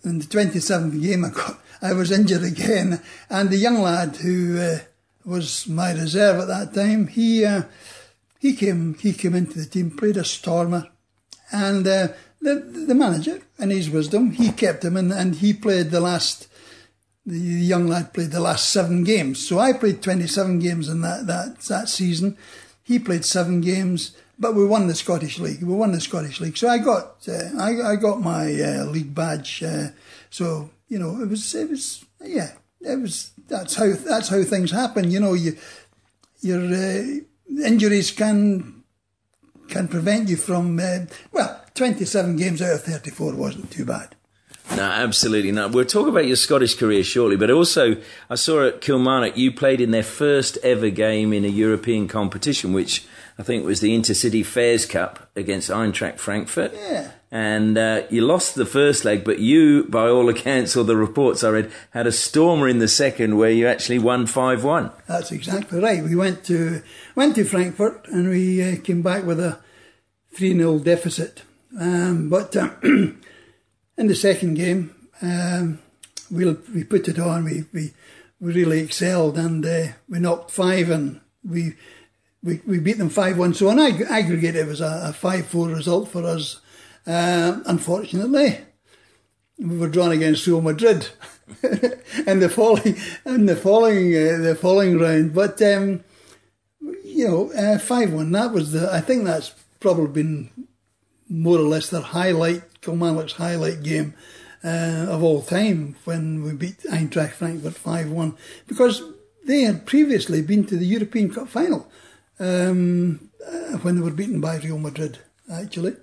in 0.04 0.19
the 0.19 0.25
27th 0.25 1.02
game, 1.02 1.25
I 1.25 1.30
got 1.30 1.60
I 1.82 1.94
was 1.94 2.12
injured 2.12 2.44
again, 2.44 3.02
and 3.30 3.50
the 3.50 3.58
young 3.58 3.82
lad 3.82 4.18
who 4.18 4.60
uh, 4.60 4.80
was 5.26 5.68
my 5.68 5.94
reserve 5.94 6.42
at 6.42 6.48
that 6.48 6.74
time, 6.74 7.08
he 7.08 7.46
uh, 7.46 7.63
he 8.39 8.54
came 8.54 8.96
he 8.96 9.13
came 9.13 9.36
into 9.36 9.60
the 9.60 9.65
team, 9.65 9.92
played 9.92 10.18
a 10.18 10.24
stormer, 10.24 10.89
and 11.52 11.88
uh, 11.88 12.10
the 12.42 12.56
the 12.56 12.96
manager, 12.96 13.42
in 13.58 13.70
his 13.70 13.89
wisdom, 13.89 14.32
he 14.32 14.52
kept 14.52 14.84
him, 14.84 14.98
and, 14.98 15.12
and 15.12 15.36
he 15.36 15.54
played 15.54 15.92
the 15.92 16.02
last. 16.02 16.48
The 17.26 17.38
young 17.38 17.88
lad 17.88 18.13
played 18.13 18.32
the 18.32 18.39
last 18.39 18.70
seven 18.70 19.04
games, 19.04 19.46
so 19.46 19.60
I 19.60 19.74
played 19.74 20.02
twenty 20.02 20.26
seven 20.26 20.60
games 20.60 20.89
in 20.89 21.02
that 21.02 21.28
that 21.28 21.60
that 21.62 21.89
season. 21.89 22.38
He 22.82 22.98
played 22.98 23.24
seven 23.24 23.62
games, 23.62 24.15
but 24.39 24.56
we 24.56 24.65
won 24.65 24.88
the 24.88 24.96
Scottish 24.96 25.38
League. 25.38 25.62
We 25.62 25.76
won 25.76 25.92
the 25.92 26.02
Scottish 26.02 26.42
League, 26.42 26.58
so 26.58 26.68
I 26.68 26.80
got 26.80 27.28
uh, 27.28 27.50
I, 27.60 27.92
I 27.92 27.96
got 27.98 28.22
my 28.22 28.46
uh, 28.62 28.86
league 28.86 29.13
badge. 29.13 29.62
Uh, 29.62 29.89
so 30.32 30.72
you 30.89 30.99
know, 30.99 31.21
it 31.21 31.30
was, 31.30 31.56
it 31.56 31.69
was, 31.69 32.04
yeah, 32.21 32.52
it 32.82 32.99
was. 32.99 33.32
That's 33.47 33.75
how 33.75 33.91
that's 33.93 34.30
how 34.30 34.43
things 34.43 34.71
happen. 34.71 35.10
You 35.12 35.19
know, 35.19 35.34
you 35.34 35.58
your 36.41 36.62
uh, 36.62 37.04
injuries 37.63 38.12
can 38.12 38.84
can 39.69 39.88
prevent 39.88 40.30
you 40.30 40.36
from. 40.36 40.80
Uh, 40.80 41.06
well, 41.32 41.63
twenty 41.73 42.06
seven 42.06 42.36
games 42.36 42.62
out 42.62 42.73
of 42.73 42.84
thirty 42.84 43.12
four 43.12 43.36
wasn't 43.36 43.71
too 43.71 43.86
bad. 43.86 44.15
No, 44.75 44.84
absolutely 44.84 45.52
not. 45.52 45.71
We'll 45.71 45.86
talk 45.86 46.08
about 46.08 46.28
your 46.28 46.36
Scottish 46.36 46.75
career 46.75 47.04
shortly, 47.04 47.38
but 47.38 47.49
also 47.49 47.95
I 48.30 48.36
saw 48.36 48.67
at 48.67 48.82
Kilmarnock 48.82 49.36
you 49.36 49.52
played 49.52 49.82
in 49.82 49.89
their 49.89 50.04
first 50.04 50.60
ever 50.62 50.91
game 50.91 51.34
in 51.34 51.43
a 51.43 51.47
European 51.47 52.08
competition, 52.08 52.71
which 52.71 53.08
I 53.39 53.43
think 53.43 53.63
it 53.63 53.65
was 53.65 53.80
the 53.80 53.97
Intercity 53.97 54.45
Fairs 54.45 54.86
Cup 54.86 55.32
against 55.36 55.69
Eintracht 55.69 56.19
Frankfurt. 56.19 56.73
Yeah 56.73 57.12
and 57.32 57.78
uh, 57.78 58.04
you 58.10 58.25
lost 58.25 58.56
the 58.56 58.65
first 58.65 59.06
leg, 59.06 59.23
but 59.23 59.39
you, 59.39 59.84
by 59.84 60.08
all 60.08 60.30
accounts 60.30 60.75
or 60.75 60.84
the 60.84 60.95
reports 60.95 61.43
I 61.43 61.49
read, 61.49 61.71
had 61.91 62.08
a 62.08 62.12
stormer 62.12 62.67
in 62.67 62.80
the 62.80 62.88
second 62.88 63.38
where 63.38 63.52
you 63.52 63.67
actually 63.67 63.99
won 63.99 64.25
five 64.25 64.63
one. 64.63 64.91
That's 65.08 65.32
exactly 65.32 65.80
right. 65.80 66.04
We 66.04 66.15
went 66.15 66.43
to 66.45 66.82
went 67.15 67.36
to 67.36 67.45
Frankfurt 67.45 68.08
and 68.08 68.30
we 68.30 68.63
uh, 68.63 68.82
came 68.82 69.04
back 69.04 69.25
with 69.25 69.39
a 69.39 69.60
three 70.34 70.58
0 70.58 70.80
deficit. 70.80 71.43
Um, 71.80 72.30
but 72.30 72.56
uh, 72.56 72.71
in 72.84 73.17
the 73.95 74.15
second 74.15 74.56
game, 74.56 74.95
um, 75.21 75.80
we 76.32 76.52
we 76.73 76.84
put 76.84 77.08
it 77.08 77.19
on. 77.19 77.43
We 77.43 77.65
we, 77.71 77.93
we 78.39 78.54
really 78.54 78.80
excelled 78.80 79.38
and 79.38 79.63
uh, 79.63 79.88
we 80.08 80.19
knocked 80.19 80.52
five 80.52 80.89
and 80.89 81.21
we. 81.43 81.75
We, 82.41 82.62
we 82.65 82.80
beat 82.80 82.97
them 82.97 83.10
5 83.10 83.38
1. 83.38 83.54
So, 83.54 83.69
on 83.69 83.80
ag- 83.80 84.06
aggregate, 84.10 84.56
it 84.56 84.67
was 84.67 84.82
a 84.82 85.13
5 85.13 85.45
4 85.45 85.67
result 85.67 86.10
for 86.10 86.23
us 86.23 86.62
uh, 87.10 87.62
unfortunately, 87.65 88.60
we 89.58 89.78
were 89.78 89.89
drawn 89.89 90.12
against 90.12 90.45
Real 90.45 90.62
Madrid 90.62 91.10
in 92.28 92.39
the 92.39 92.49
following 92.49 92.97
in 93.25 93.47
the 93.47 93.56
following 93.56 94.13
uh, 94.15 94.38
the 94.38 94.56
following 94.56 94.99
round. 94.99 95.34
But 95.34 95.60
um, 95.62 96.04
you 97.04 97.28
know, 97.28 97.52
uh, 97.52 97.80
five 97.80 98.13
uh, 98.13 98.17
one. 98.17 98.32
That 98.32 98.52
was 98.52 98.73
the. 98.73 98.93
I 98.93 99.02
think 99.02 99.23
that's 99.23 99.56
probably 99.80 100.23
been 100.23 100.49
more 101.28 101.58
or 101.58 101.63
less 101.63 101.89
their 101.89 102.02
highlight, 102.02 102.82
Kilmarnock's 102.82 103.34
highlight 103.34 103.82
game 103.82 104.13
uh, 104.63 105.08
of 105.10 105.23
all 105.23 105.41
time 105.41 105.95
when 106.06 106.43
we 106.43 106.54
beat 106.54 106.80
Eintracht 106.91 107.32
Frankfurt 107.32 107.73
five 107.73 108.12
one 108.12 108.36
because 108.67 109.02
they 109.45 109.62
had 109.62 109.88
previously 109.88 110.43
been 110.43 110.65
to 110.65 110.78
the 110.78 110.86
European 110.86 111.34
Cup 111.34 111.47
final 111.47 111.89
um, 112.39 113.30
uh, 113.45 113.78
when 113.80 113.95
they 113.95 114.02
were 114.02 114.12
beaten 114.12 114.41
by 114.41 114.58
Real 114.58 114.78
Madrid. 114.78 115.19
Actually. 115.52 115.95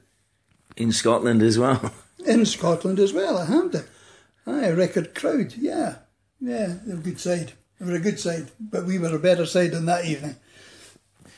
In 0.77 0.93
Scotland 0.93 1.43
as 1.43 1.59
well. 1.59 1.93
In 2.27 2.45
Scotland 2.45 2.99
as 2.99 3.13
well, 3.13 3.39
at 3.39 3.49
Hampden. 3.49 3.85
Aye, 4.47 4.71
record 4.71 5.15
crowd, 5.15 5.55
yeah. 5.57 5.97
Yeah, 6.41 6.75
they're 6.85 6.97
a 6.97 7.01
good 7.01 7.21
side. 7.21 7.53
They 7.79 7.87
were 7.87 7.97
a 7.97 8.01
good 8.01 8.19
side, 8.19 8.51
but 8.59 8.85
we 8.85 8.99
were 8.99 9.15
a 9.15 9.19
better 9.19 9.47
side 9.47 9.75
on 9.75 9.87
that 9.87 10.05
evening. 10.05 10.37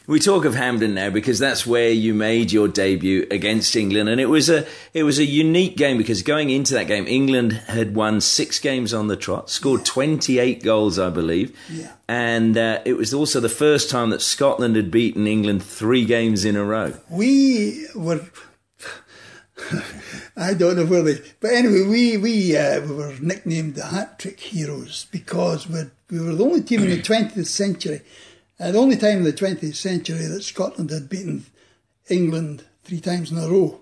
We 0.08 0.20
talk 0.20 0.46
of 0.46 0.54
Hampden 0.54 0.94
now 0.94 1.10
because 1.10 1.38
that's 1.38 1.66
where 1.66 1.90
you 1.90 2.14
made 2.14 2.50
your 2.50 2.66
debut 2.66 3.26
against 3.30 3.76
England, 3.76 4.08
and 4.08 4.18
it 4.18 4.30
was 4.30 4.48
a 4.48 4.66
it 4.94 5.02
was 5.02 5.18
a 5.18 5.24
unique 5.24 5.76
game 5.76 5.98
because 5.98 6.22
going 6.22 6.48
into 6.48 6.72
that 6.72 6.86
game, 6.86 7.06
England 7.06 7.52
had 7.52 7.94
won 7.94 8.22
six 8.22 8.58
games 8.58 8.94
on 8.94 9.08
the 9.08 9.16
trot, 9.16 9.50
scored 9.50 9.84
twenty 9.84 10.38
eight 10.38 10.62
goals, 10.62 10.98
I 10.98 11.10
believe, 11.10 11.54
yeah. 11.68 11.92
and 12.08 12.56
uh, 12.56 12.80
it 12.86 12.94
was 12.94 13.12
also 13.12 13.38
the 13.38 13.50
first 13.50 13.90
time 13.90 14.08
that 14.08 14.22
Scotland 14.22 14.76
had 14.76 14.90
beaten 14.90 15.26
England 15.26 15.62
three 15.62 16.06
games 16.06 16.46
in 16.46 16.56
a 16.56 16.64
row. 16.64 16.94
We 17.10 17.86
were 17.94 18.22
I 20.36 20.54
don't 20.54 20.76
know 20.76 20.86
where 20.86 21.02
they, 21.02 21.20
but 21.40 21.52
anyway, 21.52 21.82
we 21.82 22.16
we 22.16 22.56
uh, 22.56 22.80
we 22.80 22.94
were 22.94 23.14
nicknamed 23.20 23.74
the 23.74 23.84
hat 23.84 24.18
trick 24.18 24.40
heroes 24.40 25.06
because 25.10 25.68
we 25.68 25.82
we 26.10 26.20
were 26.20 26.34
the 26.34 26.44
only 26.44 26.62
team 26.62 26.84
in 26.84 26.90
the 26.90 27.02
20th 27.02 27.46
century, 27.46 28.00
uh, 28.60 28.72
the 28.72 28.78
only 28.78 28.96
time 28.96 29.18
in 29.18 29.24
the 29.24 29.32
20th 29.32 29.74
century 29.74 30.26
that 30.26 30.42
Scotland 30.42 30.90
had 30.90 31.08
beaten 31.08 31.46
England 32.08 32.64
three 32.82 33.00
times 33.00 33.30
in 33.30 33.38
a 33.38 33.48
row. 33.48 33.80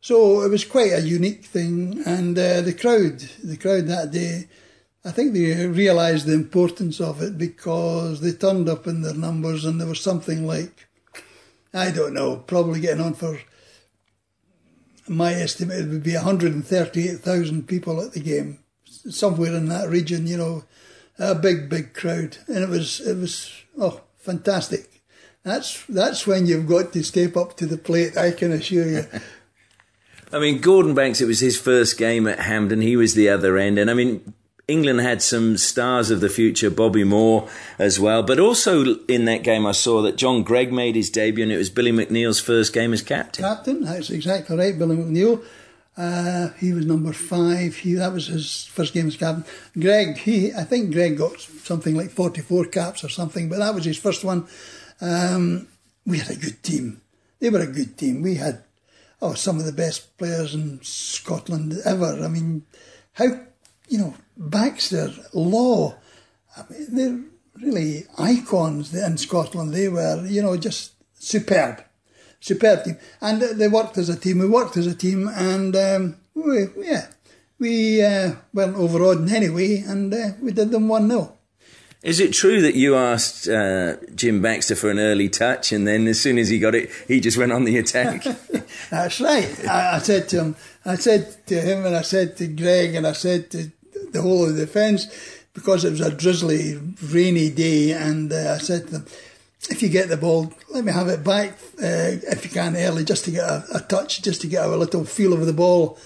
So 0.00 0.42
it 0.42 0.50
was 0.50 0.64
quite 0.64 0.92
a 0.92 1.00
unique 1.00 1.44
thing, 1.44 2.02
and 2.04 2.36
uh, 2.36 2.60
the 2.60 2.72
crowd, 2.72 3.20
the 3.42 3.56
crowd 3.56 3.86
that 3.86 4.10
day, 4.10 4.48
I 5.04 5.10
think 5.10 5.32
they 5.32 5.66
realised 5.66 6.26
the 6.26 6.34
importance 6.34 7.00
of 7.00 7.22
it 7.22 7.38
because 7.38 8.20
they 8.20 8.32
turned 8.32 8.68
up 8.68 8.86
in 8.86 9.02
their 9.02 9.14
numbers, 9.14 9.64
and 9.64 9.80
there 9.80 9.88
was 9.88 10.00
something 10.00 10.46
like, 10.46 10.88
I 11.72 11.90
don't 11.90 12.14
know, 12.14 12.36
probably 12.36 12.80
getting 12.80 13.02
on 13.02 13.14
for 13.14 13.38
my 15.08 15.34
estimate 15.34 15.88
would 15.88 16.02
be 16.02 16.14
138,000 16.14 17.66
people 17.66 18.00
at 18.00 18.12
the 18.12 18.20
game, 18.20 18.58
somewhere 18.84 19.54
in 19.54 19.68
that 19.68 19.88
region. 19.88 20.26
You 20.26 20.36
know, 20.36 20.64
a 21.18 21.34
big, 21.34 21.68
big 21.68 21.94
crowd, 21.94 22.38
and 22.46 22.58
it 22.58 22.68
was 22.68 23.00
it 23.00 23.16
was 23.16 23.52
oh 23.78 24.00
fantastic. 24.22 25.02
That's 25.42 25.84
that's 25.86 26.26
when 26.26 26.46
you've 26.46 26.68
got 26.68 26.92
to 26.92 27.02
step 27.02 27.36
up 27.36 27.56
to 27.56 27.66
the 27.66 27.76
plate. 27.76 28.16
I 28.16 28.30
can 28.30 28.52
assure 28.52 28.88
you. 28.88 29.06
I 30.32 30.38
mean, 30.38 30.60
Gordon 30.60 30.94
Banks. 30.94 31.20
It 31.20 31.26
was 31.26 31.40
his 31.40 31.60
first 31.60 31.98
game 31.98 32.26
at 32.26 32.38
Hampden. 32.38 32.80
He 32.80 32.96
was 32.96 33.14
the 33.14 33.28
other 33.28 33.58
end, 33.58 33.78
and 33.78 33.90
I 33.90 33.94
mean, 33.94 34.32
England 34.68 35.00
had 35.00 35.20
some 35.20 35.56
stars 35.56 36.10
of 36.10 36.20
the 36.20 36.28
future, 36.28 36.70
Bobby 36.70 37.04
Moore 37.04 37.48
as 37.78 37.98
well. 37.98 38.22
But 38.22 38.38
also 38.38 38.96
in 39.06 39.24
that 39.26 39.42
game, 39.42 39.66
I 39.66 39.72
saw 39.72 40.00
that 40.02 40.16
John 40.16 40.42
Greig 40.44 40.72
made 40.72 40.94
his 40.94 41.10
debut, 41.10 41.42
and 41.42 41.52
it 41.52 41.58
was 41.58 41.68
Billy 41.68 41.92
McNeill's 41.92 42.40
first 42.40 42.72
game 42.72 42.92
as 42.92 43.02
captain. 43.02 43.44
Captain, 43.44 43.82
that's 43.82 44.10
exactly 44.10 44.56
right, 44.56 44.78
Billy 44.78 44.96
McNeill. 44.96 45.44
Uh, 45.96 46.48
he 46.58 46.72
was 46.72 46.86
number 46.86 47.12
five. 47.12 47.76
He 47.76 47.94
that 47.94 48.12
was 48.12 48.28
his 48.28 48.64
first 48.64 48.94
game 48.94 49.08
as 49.08 49.16
captain. 49.16 49.44
Greig, 49.78 50.16
he 50.16 50.52
I 50.52 50.64
think 50.64 50.92
Greig 50.92 51.18
got 51.18 51.38
something 51.40 51.94
like 51.94 52.10
forty 52.10 52.40
four 52.40 52.64
caps 52.64 53.04
or 53.04 53.10
something, 53.10 53.48
but 53.48 53.58
that 53.58 53.74
was 53.74 53.84
his 53.84 53.98
first 53.98 54.24
one. 54.24 54.46
Um, 55.00 55.68
we 56.06 56.18
had 56.18 56.30
a 56.30 56.40
good 56.40 56.62
team. 56.62 57.02
They 57.40 57.50
were 57.50 57.60
a 57.60 57.66
good 57.66 57.98
team. 57.98 58.22
We 58.22 58.36
had 58.36 58.62
oh 59.20 59.34
some 59.34 59.58
of 59.58 59.66
the 59.66 59.72
best 59.72 60.16
players 60.16 60.54
in 60.54 60.80
Scotland 60.82 61.74
ever. 61.84 62.24
I 62.24 62.28
mean, 62.28 62.64
how 63.12 63.26
you 63.88 63.98
know 63.98 64.14
Baxter, 64.36 65.12
Law. 65.34 65.94
I 66.56 66.62
mean, 66.70 66.86
they're 66.90 67.20
really 67.62 68.06
icons 68.16 68.94
in 68.94 69.18
Scotland. 69.18 69.74
They 69.74 69.88
were 69.88 70.24
you 70.26 70.40
know 70.40 70.56
just 70.56 70.92
superb 71.14 71.84
superb 72.42 72.84
team. 72.84 72.98
And 73.22 73.40
they 73.40 73.68
worked 73.68 73.96
as 73.96 74.10
a 74.10 74.18
team. 74.18 74.40
We 74.40 74.48
worked 74.48 74.76
as 74.76 74.86
a 74.86 74.94
team, 74.94 75.28
and 75.28 75.74
um, 75.74 76.16
we, 76.34 76.66
yeah, 76.76 77.06
we 77.58 78.02
uh, 78.02 78.32
weren't 78.52 78.76
overawed 78.76 79.18
in 79.18 79.34
any 79.34 79.48
way, 79.48 79.78
and 79.78 80.12
uh, 80.12 80.30
we 80.42 80.52
did 80.52 80.70
them 80.70 80.88
1 80.88 81.08
0. 81.08 81.38
Is 82.02 82.18
it 82.18 82.32
true 82.32 82.60
that 82.62 82.74
you 82.74 82.96
asked 82.96 83.48
uh, 83.48 83.94
Jim 84.16 84.42
Baxter 84.42 84.74
for 84.74 84.90
an 84.90 84.98
early 84.98 85.28
touch, 85.28 85.70
and 85.70 85.86
then 85.86 86.08
as 86.08 86.20
soon 86.20 86.36
as 86.36 86.48
he 86.48 86.58
got 86.58 86.74
it, 86.74 86.90
he 87.06 87.20
just 87.20 87.38
went 87.38 87.52
on 87.52 87.64
the 87.64 87.78
attack? 87.78 88.24
That's 88.90 89.20
right. 89.20 89.68
I, 89.68 89.96
I, 89.96 89.98
said 89.98 90.28
to 90.30 90.40
him, 90.40 90.56
I 90.84 90.96
said 90.96 91.46
to 91.46 91.60
him, 91.60 91.86
and 91.86 91.94
I 91.94 92.02
said 92.02 92.36
to 92.38 92.48
Greig, 92.48 92.96
and 92.96 93.06
I 93.06 93.12
said 93.12 93.52
to 93.52 93.70
the 94.10 94.20
whole 94.20 94.48
of 94.48 94.56
the 94.56 94.66
defence, 94.66 95.06
because 95.54 95.84
it 95.84 95.90
was 95.90 96.00
a 96.00 96.10
drizzly, 96.10 96.80
rainy 97.04 97.50
day, 97.50 97.92
and 97.92 98.32
uh, 98.32 98.56
I 98.56 98.58
said 98.58 98.86
to 98.86 98.92
them, 98.98 99.06
if 99.70 99.82
you 99.82 99.88
get 99.88 100.08
the 100.08 100.16
ball, 100.16 100.52
let 100.70 100.84
me 100.84 100.92
have 100.92 101.08
it 101.08 101.24
back 101.24 101.52
uh, 101.78 102.18
if 102.32 102.44
you 102.44 102.50
can 102.50 102.76
early, 102.76 103.04
just 103.04 103.24
to 103.26 103.30
get 103.30 103.44
a, 103.44 103.64
a, 103.74 103.80
touch, 103.80 104.22
just 104.22 104.40
to 104.40 104.46
get 104.46 104.64
a 104.64 104.76
little 104.76 105.04
feel 105.04 105.32
of 105.32 105.46
the 105.46 105.52
ball. 105.52 105.98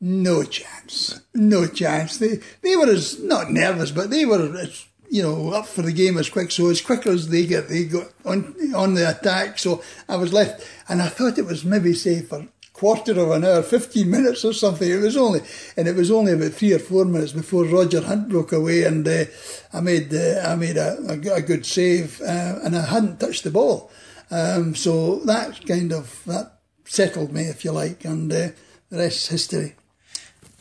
No 0.00 0.42
chance, 0.44 1.20
no 1.34 1.66
chance. 1.66 2.18
They 2.18 2.40
they 2.60 2.76
were 2.76 2.88
as 2.88 3.18
not 3.22 3.50
nervous, 3.50 3.90
but 3.90 4.10
they 4.10 4.26
were 4.26 4.56
as 4.58 4.84
you 5.08 5.22
know 5.22 5.52
up 5.52 5.66
for 5.66 5.82
the 5.82 5.92
game 5.92 6.18
as 6.18 6.28
quick. 6.28 6.50
So 6.50 6.68
as 6.68 6.82
quick 6.82 7.06
as 7.06 7.28
they 7.28 7.46
get, 7.46 7.68
they 7.68 7.84
got 7.84 8.08
on 8.24 8.54
on 8.74 8.94
the 8.94 9.08
attack. 9.08 9.58
So 9.58 9.82
I 10.06 10.16
was 10.16 10.34
left, 10.34 10.66
and 10.88 11.00
I 11.00 11.08
thought 11.08 11.38
it 11.38 11.46
was 11.46 11.64
maybe 11.64 11.94
say 11.94 12.20
for 12.20 12.46
quarter 12.76 13.18
of 13.18 13.30
an 13.30 13.44
hour, 13.44 13.62
15 13.62 14.10
minutes 14.10 14.44
or 14.44 14.52
something. 14.52 14.88
It 14.88 15.00
was 15.00 15.16
only, 15.16 15.40
and 15.76 15.88
it 15.88 15.96
was 15.96 16.10
only 16.10 16.32
about 16.32 16.52
three 16.52 16.74
or 16.74 16.78
four 16.78 17.06
minutes 17.06 17.32
before 17.32 17.64
Roger 17.64 18.02
Hunt 18.02 18.28
broke 18.28 18.52
away 18.52 18.84
and 18.84 19.08
uh, 19.08 19.24
I 19.72 19.80
made, 19.80 20.12
uh, 20.12 20.42
I 20.44 20.56
made 20.56 20.76
a, 20.76 20.98
a, 21.08 21.34
a 21.36 21.42
good 21.42 21.64
save 21.64 22.20
uh, 22.20 22.60
and 22.62 22.76
I 22.76 22.84
hadn't 22.84 23.18
touched 23.18 23.44
the 23.44 23.50
ball. 23.50 23.90
Um, 24.30 24.74
so 24.74 25.20
that 25.20 25.66
kind 25.66 25.90
of, 25.92 26.22
that 26.26 26.58
settled 26.84 27.32
me, 27.32 27.44
if 27.44 27.64
you 27.64 27.72
like, 27.72 28.04
and 28.04 28.30
uh, 28.30 28.48
the 28.90 28.98
rest 28.98 29.24
is 29.24 29.28
history. 29.28 29.74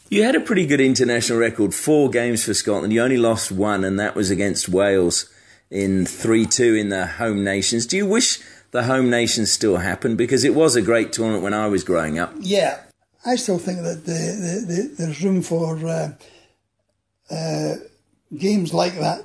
You 0.07 0.23
had 0.23 0.35
a 0.35 0.39
pretty 0.39 0.65
good 0.65 0.79
international 0.79 1.39
record, 1.39 1.73
four 1.73 2.09
games 2.09 2.45
for 2.45 2.53
Scotland. 2.53 2.93
You 2.93 3.01
only 3.01 3.17
lost 3.17 3.51
one, 3.51 3.83
and 3.83 3.99
that 3.99 4.15
was 4.15 4.29
against 4.31 4.69
Wales 4.69 5.29
in 5.69 6.05
3 6.05 6.45
2 6.45 6.75
in 6.75 6.89
the 6.89 7.07
home 7.07 7.43
nations. 7.43 7.85
Do 7.85 7.97
you 7.97 8.05
wish 8.05 8.39
the 8.75 8.83
home 8.83 9.09
nations 9.09 9.51
still 9.51 9.77
happen 9.77 10.17
because 10.17 10.43
it 10.43 10.53
was 10.53 10.75
a 10.75 10.81
great 10.81 11.13
tournament 11.13 11.41
when 11.41 11.53
I 11.53 11.67
was 11.67 11.85
growing 11.85 12.19
up. 12.19 12.33
Yeah, 12.41 12.81
I 13.25 13.37
still 13.37 13.57
think 13.57 13.83
that 13.83 14.05
the, 14.05 14.11
the, 14.11 14.73
the, 14.73 14.95
there's 14.97 15.23
room 15.23 15.41
for 15.41 15.77
uh, 15.87 16.11
uh, 17.31 17.75
games 18.37 18.73
like 18.73 18.95
that. 18.99 19.21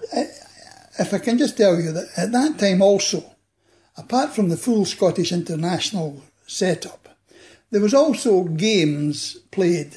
If 1.00 1.12
I 1.12 1.18
can 1.18 1.36
just 1.36 1.56
tell 1.56 1.80
you 1.80 1.90
that 1.90 2.08
at 2.16 2.30
that 2.30 2.60
time 2.60 2.80
also, 2.80 3.24
apart 3.96 4.30
from 4.30 4.50
the 4.50 4.56
full 4.56 4.84
Scottish 4.84 5.32
international 5.32 6.22
setup, 6.46 7.08
there 7.72 7.80
was 7.80 7.92
also 7.92 8.44
games 8.44 9.34
played 9.50 9.96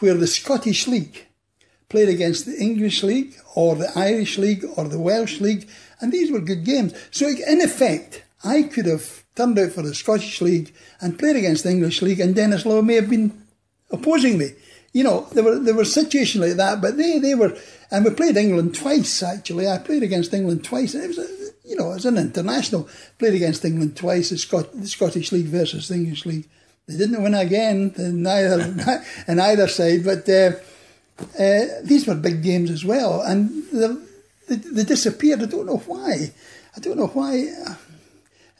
where 0.00 0.14
the 0.14 0.26
Scottish 0.26 0.86
League 0.86 1.26
played 1.88 2.10
against 2.10 2.44
the 2.44 2.58
English 2.58 3.02
League 3.02 3.34
or 3.54 3.76
the 3.76 3.90
Irish 3.96 4.36
League 4.36 4.64
or 4.76 4.88
the 4.88 5.00
Welsh 5.00 5.40
League, 5.40 5.68
and 6.00 6.12
these 6.12 6.30
were 6.30 6.40
good 6.40 6.64
games. 6.64 6.92
So 7.10 7.26
in 7.28 7.62
effect, 7.62 8.24
I 8.44 8.62
could 8.62 8.86
have 8.86 9.24
turned 9.34 9.58
out 9.58 9.72
for 9.72 9.82
the 9.82 9.94
Scottish 9.94 10.40
League 10.40 10.74
and 11.00 11.18
played 11.18 11.36
against 11.36 11.64
the 11.64 11.70
English 11.70 12.02
League, 12.02 12.20
and 12.20 12.34
Denis 12.34 12.64
Law 12.64 12.82
may 12.82 12.94
have 12.94 13.10
been 13.10 13.46
opposing 13.90 14.38
me. 14.38 14.52
You 14.92 15.04
know, 15.04 15.28
there 15.32 15.44
were 15.44 15.58
there 15.58 15.74
were 15.74 15.84
situations 15.84 16.44
like 16.44 16.56
that, 16.56 16.80
but 16.80 16.96
they, 16.96 17.18
they 17.18 17.34
were, 17.34 17.56
and 17.90 18.04
we 18.04 18.10
played 18.10 18.36
England 18.36 18.74
twice 18.74 19.22
actually. 19.22 19.68
I 19.68 19.78
played 19.78 20.02
against 20.02 20.34
England 20.34 20.64
twice, 20.64 20.94
and 20.94 21.04
it 21.04 21.08
was, 21.08 21.18
a, 21.18 21.68
you 21.68 21.76
know, 21.76 21.92
as 21.92 22.06
an 22.06 22.18
international. 22.18 22.88
Played 23.18 23.34
against 23.34 23.64
England 23.64 23.96
twice, 23.96 24.30
the, 24.30 24.38
Scot- 24.38 24.72
the 24.74 24.88
Scottish 24.88 25.30
League 25.30 25.46
versus 25.46 25.88
the 25.88 25.94
English 25.94 26.26
League. 26.26 26.48
They 26.88 26.96
didn't 26.96 27.22
win 27.22 27.34
again, 27.34 27.94
neither 27.96 28.74
in 29.28 29.38
either 29.38 29.68
side, 29.68 30.04
but 30.04 30.28
uh, 30.28 30.52
uh, 31.38 31.66
these 31.84 32.06
were 32.06 32.16
big 32.16 32.42
games 32.42 32.70
as 32.70 32.84
well, 32.84 33.20
and 33.20 33.62
they, 34.48 34.56
they 34.56 34.84
disappeared. 34.84 35.42
I 35.42 35.46
don't 35.46 35.66
know 35.66 35.82
why. 35.86 36.32
I 36.76 36.80
don't 36.80 36.96
know 36.96 37.06
why. 37.06 37.46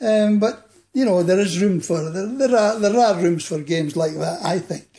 Um, 0.00 0.38
but 0.38 0.68
you 0.92 1.04
know, 1.04 1.22
there 1.22 1.38
is 1.38 1.60
room 1.60 1.80
for 1.80 2.10
there, 2.10 2.26
there 2.26 2.56
are 2.56 2.78
there 2.78 2.98
are 2.98 3.20
rooms 3.20 3.44
for 3.44 3.60
games 3.60 3.96
like 3.96 4.14
that. 4.14 4.40
I 4.44 4.58
think. 4.58 4.90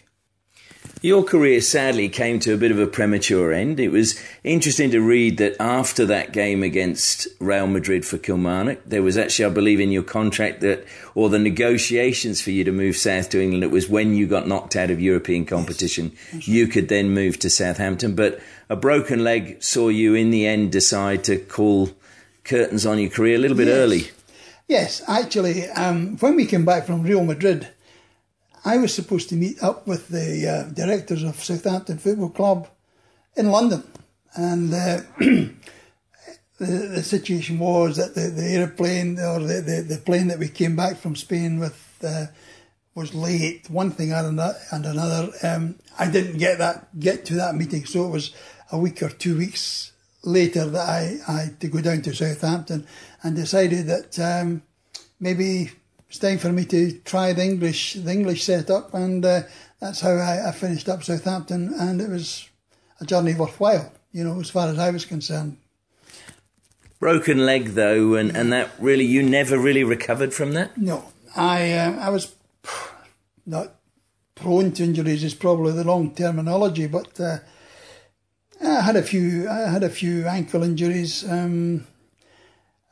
Your 1.04 1.24
career 1.24 1.62
sadly 1.62 2.10
came 2.10 2.40
to 2.42 2.54
a 2.54 2.58
bit 2.58 2.70
of 2.70 2.78
a 2.78 2.86
premature 2.86 3.52
end. 3.52 3.80
It 3.80 3.90
was 3.90 4.22
interesting 4.44 4.92
to 4.92 5.02
read 5.02 5.38
that 5.40 5.60
after 5.60 6.06
that 6.06 6.32
game 6.32 6.62
against 6.62 7.28
Real 7.40 7.66
Madrid 7.66 8.06
for 8.06 8.20
Kilmarnock, 8.20 8.82
there 8.86 9.02
was 9.02 9.18
actually, 9.18 9.46
I 9.46 9.50
believe, 9.50 9.80
in 9.80 9.90
your 9.90 10.04
contract 10.04 10.62
that, 10.62 10.86
or 11.16 11.30
the 11.30 11.40
negotiations 11.40 12.40
for 12.40 12.52
you 12.52 12.64
to 12.66 12.72
move 12.72 12.98
south 12.98 13.32
to 13.32 13.42
England, 13.42 13.64
it 13.64 13.72
was 13.72 13.90
when 13.90 14.14
you 14.14 14.28
got 14.28 14.48
knocked 14.48 14.76
out 14.76 14.92
of 14.92 15.02
European 15.02 15.44
competition, 15.44 16.12
yes. 16.34 16.48
you 16.48 16.68
could 16.68 16.88
then 16.88 17.10
move 17.10 17.40
to 17.40 17.50
Southampton. 17.50 18.14
But 18.14 18.40
a 18.70 18.76
broken 18.76 19.24
leg 19.24 19.64
saw 19.64 19.90
you 19.90 20.14
in 20.14 20.30
the 20.30 20.46
end 20.46 20.72
decide 20.72 21.24
to 21.24 21.40
call 21.40 21.90
curtains 22.44 22.86
on 22.86 23.00
your 23.00 23.10
career 23.10 23.38
a 23.38 23.40
little 23.40 23.58
bit 23.58 23.68
yes. 23.68 23.76
early. 23.76 24.12
Yes, 24.72 25.02
actually, 25.06 25.68
um, 25.72 26.16
when 26.20 26.38
we 26.38 26.46
came 26.46 26.64
back 26.64 26.86
from 26.86 27.04
Real 27.04 27.26
Madrid, 27.26 27.68
I 28.64 28.78
was 28.78 28.94
supposed 28.94 29.28
to 29.28 29.36
meet 29.36 29.62
up 29.62 29.86
with 29.86 30.08
the 30.08 30.48
uh, 30.48 30.74
directors 30.74 31.24
of 31.24 31.44
Southampton 31.44 31.98
Football 31.98 32.30
Club 32.30 32.70
in 33.36 33.52
London. 33.52 33.84
And 34.34 34.74
uh, 34.74 35.02
the, 35.20 35.54
the, 36.58 37.04
situation 37.04 37.60
was 37.60 37.98
that 37.98 38.16
the, 38.16 38.30
the 38.30 38.46
aeroplane 38.46 39.20
or 39.20 39.40
the, 39.40 39.60
the, 39.60 39.82
the, 39.82 39.98
plane 39.98 40.30
that 40.30 40.40
we 40.40 40.48
came 40.48 40.78
back 40.78 40.96
from 40.96 41.18
Spain 41.18 41.60
with 41.60 41.98
uh, 42.02 42.28
was 42.96 43.14
late, 43.14 43.70
one 43.70 43.92
thing 43.92 44.14
and 44.14 44.40
another. 44.86 45.32
Um, 45.44 45.80
I 46.00 46.10
didn't 46.10 46.38
get 46.38 46.60
that 46.60 46.98
get 46.98 47.26
to 47.26 47.34
that 47.34 47.56
meeting, 47.56 47.84
so 47.84 48.06
it 48.06 48.12
was 48.12 48.34
a 48.72 48.78
week 48.78 49.04
or 49.04 49.10
two 49.10 49.38
weeks 49.38 49.92
later 50.24 50.66
that 50.66 50.88
I, 50.88 51.18
I 51.28 51.42
had 51.42 51.60
to 51.62 51.68
go 51.68 51.82
down 51.82 52.02
to 52.04 52.14
Southampton 52.14 52.86
and 53.24 53.36
decided 53.36 53.88
that 53.88 54.20
um, 54.20 54.64
maybe 55.20 55.72
it's 56.08 56.20
time 56.20 56.38
for 56.38 56.52
me 56.52 56.66
to 56.66 57.00
try 57.00 57.34
the 57.34 57.44
English 57.44 57.94
the 57.94 58.12
English 58.12 58.44
setup, 58.44 58.94
and 58.94 59.24
uh, 59.24 59.44
that's 59.80 60.02
how 60.02 60.12
I, 60.12 60.50
I, 60.50 60.52
finished 60.52 60.90
up 60.90 61.04
Southampton, 61.04 61.74
and 61.80 62.02
it 62.02 62.10
was 62.10 62.50
a 63.00 63.06
journey 63.06 63.34
worthwhile, 63.34 63.92
you 64.12 64.24
know, 64.24 64.40
as 64.40 64.50
far 64.50 64.68
as 64.68 64.78
I 64.78 64.90
was 64.92 65.06
concerned. 65.06 65.58
Broken 67.00 67.46
leg 67.46 67.70
though, 67.70 68.16
and, 68.16 68.36
and 68.36 68.52
that 68.52 68.72
really 68.78 69.06
you 69.06 69.24
never 69.24 69.58
really 69.58 69.84
recovered 69.84 70.34
from 70.34 70.52
that. 70.52 70.78
No, 70.78 71.06
I 71.36 71.72
uh, 71.74 71.92
I 71.94 72.10
was 72.10 72.36
not 73.46 73.76
prone 74.36 74.72
to 74.74 74.84
injuries 74.84 75.24
is 75.24 75.34
probably 75.34 75.72
the 75.72 75.84
wrong 75.84 76.14
terminology, 76.14 76.88
but 76.88 77.20
uh, 77.20 77.38
I 78.64 78.82
had 78.82 78.96
a 78.96 79.04
few 79.04 79.50
I 79.50 79.70
had 79.70 79.84
a 79.84 79.90
few 79.90 80.28
ankle 80.28 80.64
injuries. 80.64 81.30
Um, 81.30 81.88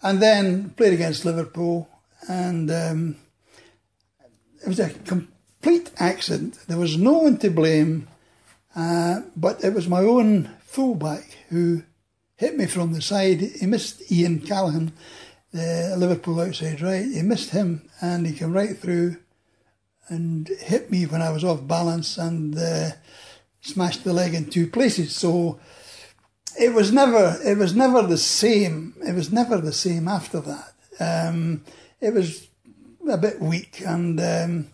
and 0.02 0.22
then 0.22 0.70
played 0.72 0.94
against 0.94 1.26
Liverpool, 1.26 1.90
and 2.28 2.72
um, 2.72 3.16
it 4.64 4.68
was 4.68 4.80
a 4.80 4.90
complete 4.90 5.92
accident. 5.98 6.60
There 6.68 6.78
was 6.78 6.98
no 6.98 7.20
one 7.20 7.38
to 7.38 7.50
blame, 7.50 8.08
uh, 8.76 9.22
but 9.36 9.64
it 9.64 9.74
was 9.74 9.88
my 9.88 10.02
own 10.02 10.50
fullback 10.62 11.38
who 11.50 11.84
hit 12.38 12.58
me 12.58 12.66
from 12.66 12.94
the 12.94 13.02
side. 13.02 13.42
He 13.42 13.66
missed 13.66 14.12
Ian 14.12 14.40
Callaghan, 14.40 14.94
the 15.52 15.96
Liverpool 15.98 16.40
outside 16.40 16.82
right. 16.82 17.06
He 17.06 17.22
missed 17.22 17.50
him, 17.50 17.90
and 18.02 18.26
he 18.26 18.34
came 18.34 18.54
right 18.54 18.78
through 18.78 19.18
and 20.08 20.48
hit 20.48 20.90
me 20.90 21.06
when 21.06 21.22
I 21.22 21.30
was 21.30 21.44
off 21.44 21.68
balance 21.68 22.18
and 22.18 22.58
uh, 22.58 22.92
smashed 23.62 24.04
the 24.04 24.14
leg 24.14 24.34
in 24.34 24.50
two 24.50 24.68
places. 24.68 25.16
So 25.16 25.60
it 26.60 26.74
was 26.74 26.92
never 26.92 27.38
it 27.44 27.58
was 27.58 27.76
never 27.76 28.02
the 28.02 28.18
same. 28.18 28.96
It 29.06 29.16
was 29.16 29.32
never 29.32 29.58
the 29.58 29.74
same 29.74 30.08
after 30.08 30.40
that. 30.42 30.74
Um, 31.00 31.64
it 32.02 32.14
was 32.14 32.48
a 33.10 33.18
bit 33.18 33.40
weak, 33.42 33.82
and 33.86 34.20
um, 34.20 34.68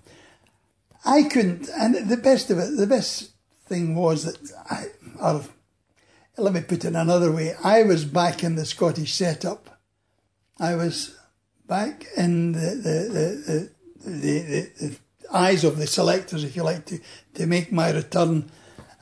I 1.05 1.23
couldn't. 1.23 1.69
And 1.69 2.09
the 2.09 2.17
best 2.17 2.49
of 2.49 2.57
it, 2.59 2.77
the 2.77 2.87
best 2.87 3.31
thing 3.67 3.95
was 3.95 4.25
that 4.25 4.51
I, 4.69 4.85
or 5.21 5.43
let 6.37 6.53
me 6.53 6.61
put 6.61 6.85
it 6.85 6.95
another 6.95 7.31
way, 7.31 7.55
I 7.63 7.83
was 7.83 8.05
back 8.05 8.43
in 8.43 8.55
the 8.55 8.65
Scottish 8.65 9.13
setup. 9.13 9.79
I 10.59 10.75
was 10.75 11.15
back 11.67 12.05
in 12.17 12.53
the 12.53 12.59
the 12.59 13.69
the, 14.05 14.09
the, 14.09 14.39
the, 14.41 14.87
the 14.87 14.95
eyes 15.31 15.63
of 15.63 15.77
the 15.77 15.87
selectors, 15.87 16.43
if 16.43 16.55
you 16.55 16.63
like, 16.63 16.85
to, 16.85 16.99
to 17.35 17.45
make 17.45 17.71
my 17.71 17.91
return. 17.91 18.49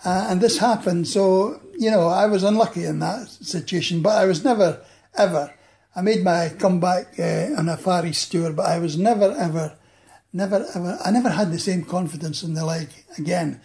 Uh, 0.06 0.28
and 0.30 0.42
this 0.42 0.58
happened. 0.58 1.08
So, 1.08 1.62
you 1.78 1.90
know, 1.90 2.08
I 2.08 2.26
was 2.26 2.44
unlucky 2.44 2.86
in 2.86 3.00
that 3.00 3.28
situation, 3.28 4.02
but 4.02 4.18
I 4.18 4.26
was 4.26 4.44
never, 4.44 4.84
ever. 5.16 5.54
I 5.96 6.02
made 6.02 6.24
my 6.24 6.50
comeback 6.60 7.20
uh, 7.20 7.50
on 7.58 7.70
a 7.70 7.78
Far 7.78 8.06
East 8.06 8.32
tour, 8.32 8.52
but 8.52 8.66
I 8.66 8.80
was 8.80 8.98
never, 8.98 9.32
ever, 9.32 9.78
never, 10.34 10.66
ever, 10.76 11.00
I 11.04 11.12
never 11.12 11.30
had 11.30 11.52
the 11.52 11.60
same 11.60 11.84
confidence 11.84 12.44
in 12.44 12.54
the 12.54 12.66
leg 12.66 12.90
again. 13.18 13.62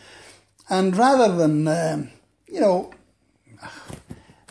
And 0.69 0.97
rather 0.97 1.35
than, 1.35 1.67
um, 1.67 2.11
you 2.47 2.61
know, 2.61 2.93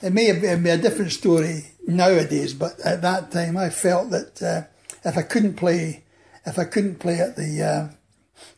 it 0.02 0.12
may 0.12 0.26
have 0.26 0.42
been 0.42 0.68
a 0.68 0.78
different 0.78 1.12
story 1.12 1.66
nowadays, 1.88 2.54
but 2.54 2.80
at 2.82 3.02
that 3.02 3.32
time 3.32 3.58
I 3.58 3.70
felt 3.70 4.10
that 4.12 4.42
uh, 4.42 4.64
if 5.08 5.18
I 5.18 5.22
couldn't 5.22 5.56
play, 5.56 6.04
if 6.46 6.60
I 6.60 6.66
couldn't 6.66 7.00
play 7.00 7.20
at 7.20 7.36
the 7.36 7.64
uh, 7.64 7.94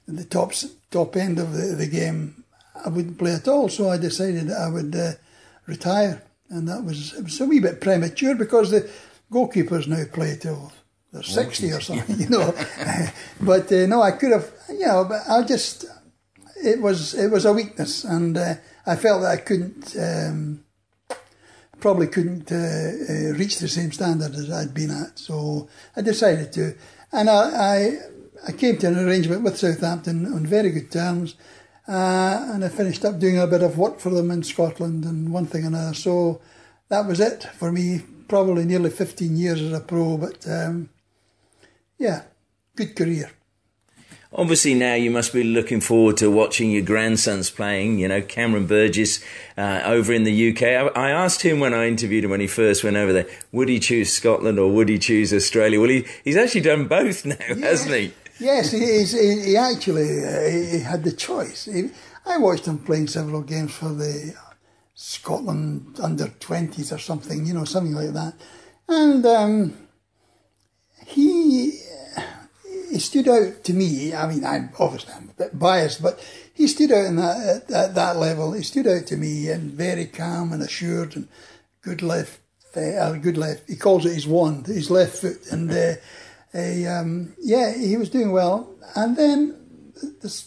the 0.08 0.26
top 0.26 0.54
top 0.92 1.16
end 1.16 1.40
of 1.40 1.54
the, 1.54 1.76
the 1.76 1.88
game, 1.88 2.39
I 2.86 2.90
wouldn't 2.90 3.18
play 3.18 3.34
at 3.34 3.48
all. 3.48 3.70
So 3.70 3.90
I 3.90 3.98
decided 3.98 4.48
that 4.48 4.58
I 4.58 4.70
would 4.70 4.96
uh, 4.96 5.12
retire, 5.66 6.24
and 6.50 6.68
that 6.68 6.84
was 6.84 7.14
it 7.14 7.24
was 7.24 7.40
a 7.42 7.46
wee 7.46 7.60
bit 7.60 7.82
premature 7.82 8.36
because 8.36 8.72
the 8.72 8.90
goalkeepers 9.32 9.88
now 9.88 10.04
play 10.12 10.38
till 10.40 10.72
they're 11.12 11.24
sixty 11.24 11.72
or 11.72 11.82
something, 11.90 12.20
you 12.20 12.30
know. 12.30 12.54
but 13.42 13.72
uh, 13.72 13.86
no, 13.86 14.02
I 14.02 14.12
could 14.12 14.32
have, 14.32 14.52
you 14.70 14.86
know, 14.86 15.06
but 15.06 15.22
I 15.30 15.44
just 15.44 15.86
it 16.64 16.82
was 16.82 17.14
it 17.14 17.32
was 17.32 17.46
a 17.46 17.54
weakness, 17.54 18.04
and 18.04 18.38
uh, 18.38 18.56
I 18.86 18.96
felt 18.96 19.22
that 19.22 19.32
I 19.32 19.38
couldn't. 19.38 19.96
Um, 19.98 20.66
probably 21.80 22.08
couldn't 22.08 22.52
uh, 22.52 22.56
uh, 22.56 23.38
reach 23.38 23.60
the 23.60 23.68
same 23.68 23.92
standard 23.92 24.36
as 24.36 24.52
I'd 24.52 24.74
been 24.74 24.92
at. 24.92 25.18
So 25.18 25.70
I 25.96 26.02
decided 26.02 26.52
to, 26.54 26.76
and 27.12 27.30
I, 27.30 27.34
I, 27.34 27.92
I 28.48 28.52
came 28.52 28.78
to 28.78 28.88
an 28.88 29.00
arrangement 29.00 29.44
with 29.44 29.58
Southampton 29.58 30.26
on 30.26 30.46
very 30.46 30.72
good 30.72 30.92
terms, 30.92 31.36
uh, 31.90 32.52
and 32.54 32.64
I 32.64 32.70
finished 32.70 33.04
up 33.04 33.18
doing 33.18 33.40
a 33.40 33.48
bit 33.48 33.64
of 33.64 33.78
work 33.78 34.00
for 34.00 34.12
them 34.12 34.30
in 34.30 34.44
Scotland 34.44 35.06
and 35.06 35.34
one 35.34 35.48
thing 35.48 35.66
and 35.66 35.76
another. 35.76 35.96
So 35.96 36.40
that 36.90 37.08
was 37.08 37.20
it 37.20 37.44
for 37.44 37.72
me. 37.72 38.02
Probably 38.28 38.64
nearly 38.64 38.92
15 38.92 39.36
years 39.36 39.60
as 39.60 39.74
a 39.74 39.80
pro, 39.80 40.16
but 40.18 40.48
um, 40.48 40.90
yeah, 41.98 42.26
good 42.76 42.96
career. 42.96 43.32
Obviously, 44.32 44.76
now 44.76 44.94
you 44.94 45.10
must 45.10 45.34
be 45.34 45.44
looking 45.44 45.82
forward 45.82 46.18
to 46.18 46.30
watching 46.30 46.70
your 46.70 46.84
grandsons 46.84 47.50
playing. 47.50 47.98
You 47.98 48.08
know, 48.08 48.22
Cameron 48.22 48.68
Burgess 48.68 49.24
uh, 49.58 49.82
over 49.84 50.14
in 50.14 50.26
the 50.26 50.52
UK. 50.52 50.62
I, 50.62 51.08
I, 51.08 51.10
asked 51.10 51.42
him 51.42 51.60
when 51.60 51.74
I 51.74 51.88
interviewed 51.88 52.24
him 52.24 52.30
when 52.30 52.40
he 52.40 52.46
first 52.46 52.84
went 52.84 52.98
over 52.98 53.12
there, 53.12 53.26
would 53.52 53.70
he 53.70 53.80
choose 53.80 54.14
Scotland 54.14 54.60
or 54.60 54.72
would 54.72 54.88
he 54.88 55.00
choose 55.00 55.34
Australia? 55.34 55.80
Well, 55.80 55.90
he, 55.90 56.06
he's 56.24 56.38
actually 56.38 56.62
done 56.62 56.88
both 56.88 57.26
now, 57.26 57.36
yes. 57.40 57.60
hasn't 57.60 57.96
he? 57.96 58.14
Yes, 58.40 58.72
he, 58.72 59.04
he, 59.04 59.58
actually 59.58 60.26
uh, 60.26 60.50
he 60.50 60.80
had 60.80 61.04
the 61.04 61.12
choice. 61.12 61.66
He, 61.66 61.90
I 62.26 62.38
watched 62.38 62.66
him 62.66 62.80
playing 62.80 63.08
several 63.08 63.42
games 63.42 63.74
for 63.74 63.90
the 63.90 64.34
Scotland 64.96 66.00
under 66.02 66.28
20s 66.28 66.94
or 66.94 67.00
something, 67.00 67.46
you 67.46 67.54
know, 67.54 67.66
something 67.66 67.94
like 67.94 68.14
that. 68.14 68.34
And 68.88 69.26
um, 69.26 69.78
he 71.06 71.80
he 72.90 73.00
stood 73.00 73.28
out 73.28 73.64
to 73.66 73.74
me. 73.74 74.14
I 74.14 74.28
mean, 74.28 74.44
I'm 74.44 74.70
obviously 74.80 75.14
I'm 75.14 75.30
a 75.30 75.34
bit 75.34 75.60
biased, 75.60 76.02
but 76.02 76.20
he 76.54 76.68
stood 76.68 76.92
out 76.92 77.06
in 77.06 77.18
that 77.18 77.64
at, 77.70 77.72
at 77.72 77.96
that 77.96 78.18
level. 78.18 78.54
He 78.54 78.64
stood 78.64 78.88
out 78.88 79.06
to 79.08 79.18
me 79.18 79.50
and 79.50 79.72
very 79.72 80.06
calm 80.06 80.52
and 80.52 80.62
assured 80.62 81.16
and 81.16 81.28
good 81.82 82.02
left, 82.02 82.40
uh, 82.76 83.14
good 83.14 83.38
left. 83.38 83.70
He 83.70 83.76
calls 83.76 84.06
it 84.06 84.14
his 84.14 84.28
wand, 84.28 84.68
his 84.68 84.90
left 84.90 85.18
foot, 85.18 85.52
and 85.52 85.70
uh, 85.72 85.94
um, 86.54 87.36
yeah, 87.40 87.74
he 87.74 87.98
was 87.98 88.10
doing 88.10 88.32
well. 88.32 88.76
And 88.96 89.16
then 89.16 89.94
the 90.22 90.44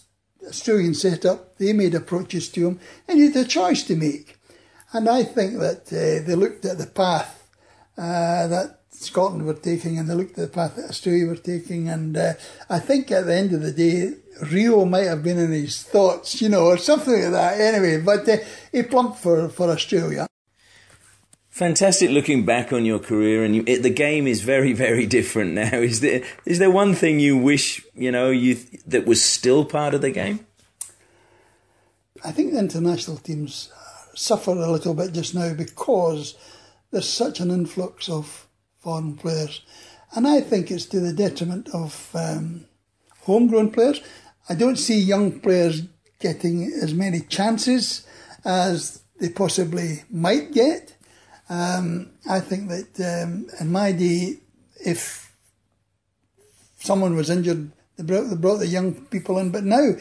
Australian 0.49 0.95
setup, 0.95 1.59
they 1.59 1.73
made 1.73 1.95
approaches 1.95 2.49
to 2.51 2.69
him, 2.69 2.81
and 3.07 3.19
he 3.19 3.27
had 3.27 3.37
a 3.37 3.45
choice 3.45 3.83
to 3.85 3.97
make. 3.97 4.39
And 4.93 5.09
I 5.09 5.23
think 5.23 5.59
that 5.59 5.87
uh, 5.89 6.27
they 6.27 6.35
looked 6.35 6.65
at 6.65 6.79
the 6.79 6.87
path 6.87 7.49
uh, 7.97 8.47
that 8.49 8.81
Scotland 8.91 9.47
were 9.47 9.55
taking, 9.55 9.99
and 9.99 10.09
they 10.09 10.15
looked 10.15 10.39
at 10.39 10.51
the 10.51 10.55
path 10.55 10.77
that 10.77 10.91
Australia 10.91 11.27
were 11.27 11.37
taking. 11.37 11.89
And 11.89 12.17
uh, 12.17 12.35
I 12.69 12.79
think 12.79 13.11
at 13.11 13.27
the 13.27 13.35
end 13.35 13.53
of 13.53 13.63
the 13.63 13.73
day, 13.73 14.15
Rio 14.51 14.85
might 14.85 15.07
have 15.07 15.23
been 15.23 15.39
in 15.39 15.53
his 15.53 15.83
thoughts, 15.83 16.43
you 16.43 16.49
know, 16.49 16.67
or 16.67 16.77
something 16.77 17.15
like 17.15 17.33
that. 17.33 17.61
Anyway, 17.61 18.01
but 18.01 18.29
uh, 18.29 18.37
he 18.71 18.83
plumped 18.83 19.19
for, 19.19 19.49
for 19.49 19.71
Australia. 19.71 20.27
Fantastic 21.53 22.09
looking 22.09 22.47
back 22.47 22.73
on 22.73 22.87
your 22.87 22.99
career, 22.99 23.45
and 23.45 23.55
you, 23.55 23.63
it, 23.67 23.83
the 23.83 23.91
game 23.91 24.27
is 24.27 24.41
very, 24.41 24.73
very 24.73 25.05
different 25.05 25.53
now. 25.53 25.77
Is 25.77 26.01
there 26.01 26.23
is 26.47 26.59
there 26.59 26.71
one 26.71 26.95
thing 26.95 27.21
you 27.21 27.37
wish 27.37 27.85
you 27.95 28.11
know 28.11 28.31
you 28.31 28.57
that 28.87 29.05
was 29.05 29.23
still 29.23 29.67
part 29.67 29.93
of 29.93 30.01
the 30.01 30.11
game? 30.11 30.47
I 32.25 32.33
think 32.33 32.53
the 32.53 32.59
international 32.59 33.19
teams 33.19 33.71
suffer 34.15 34.53
a 34.53 34.71
little 34.71 34.95
bit 34.95 35.13
just 35.13 35.35
now 35.35 35.53
because 35.53 36.37
there's 36.91 37.07
such 37.07 37.39
an 37.39 37.51
influx 37.51 38.09
of 38.09 38.49
foreign 38.79 39.19
players. 39.19 39.61
And 40.17 40.27
I 40.27 40.41
think 40.41 40.71
it's 40.71 40.87
to 40.87 41.01
the 41.01 41.13
detriment 41.13 41.69
of 41.75 42.09
um, 42.15 42.65
homegrown 43.21 43.73
players. 43.73 44.01
I 44.49 44.55
don't 44.55 44.77
see 44.77 44.99
young 44.99 45.39
players 45.41 45.83
getting 46.19 46.73
as 46.83 46.95
many 46.95 47.21
chances 47.21 48.07
as 48.43 49.03
they 49.21 49.29
possibly 49.29 50.05
might 50.11 50.53
get. 50.53 50.97
Um, 51.53 52.13
I 52.27 52.41
think 52.41 52.71
that 52.71 53.23
um, 53.23 53.47
in 53.61 53.71
my 53.71 53.93
day, 53.93 54.39
if 54.87 55.37
someone 56.79 57.15
was 57.15 57.29
injured, 57.29 57.71
they 57.97 58.05
brought, 58.05 58.31
they 58.31 58.37
brought 58.37 58.57
the 58.57 58.67
young 58.67 58.95
people 59.07 59.37
in. 59.39 59.51
But 59.51 59.65
now 59.65 59.93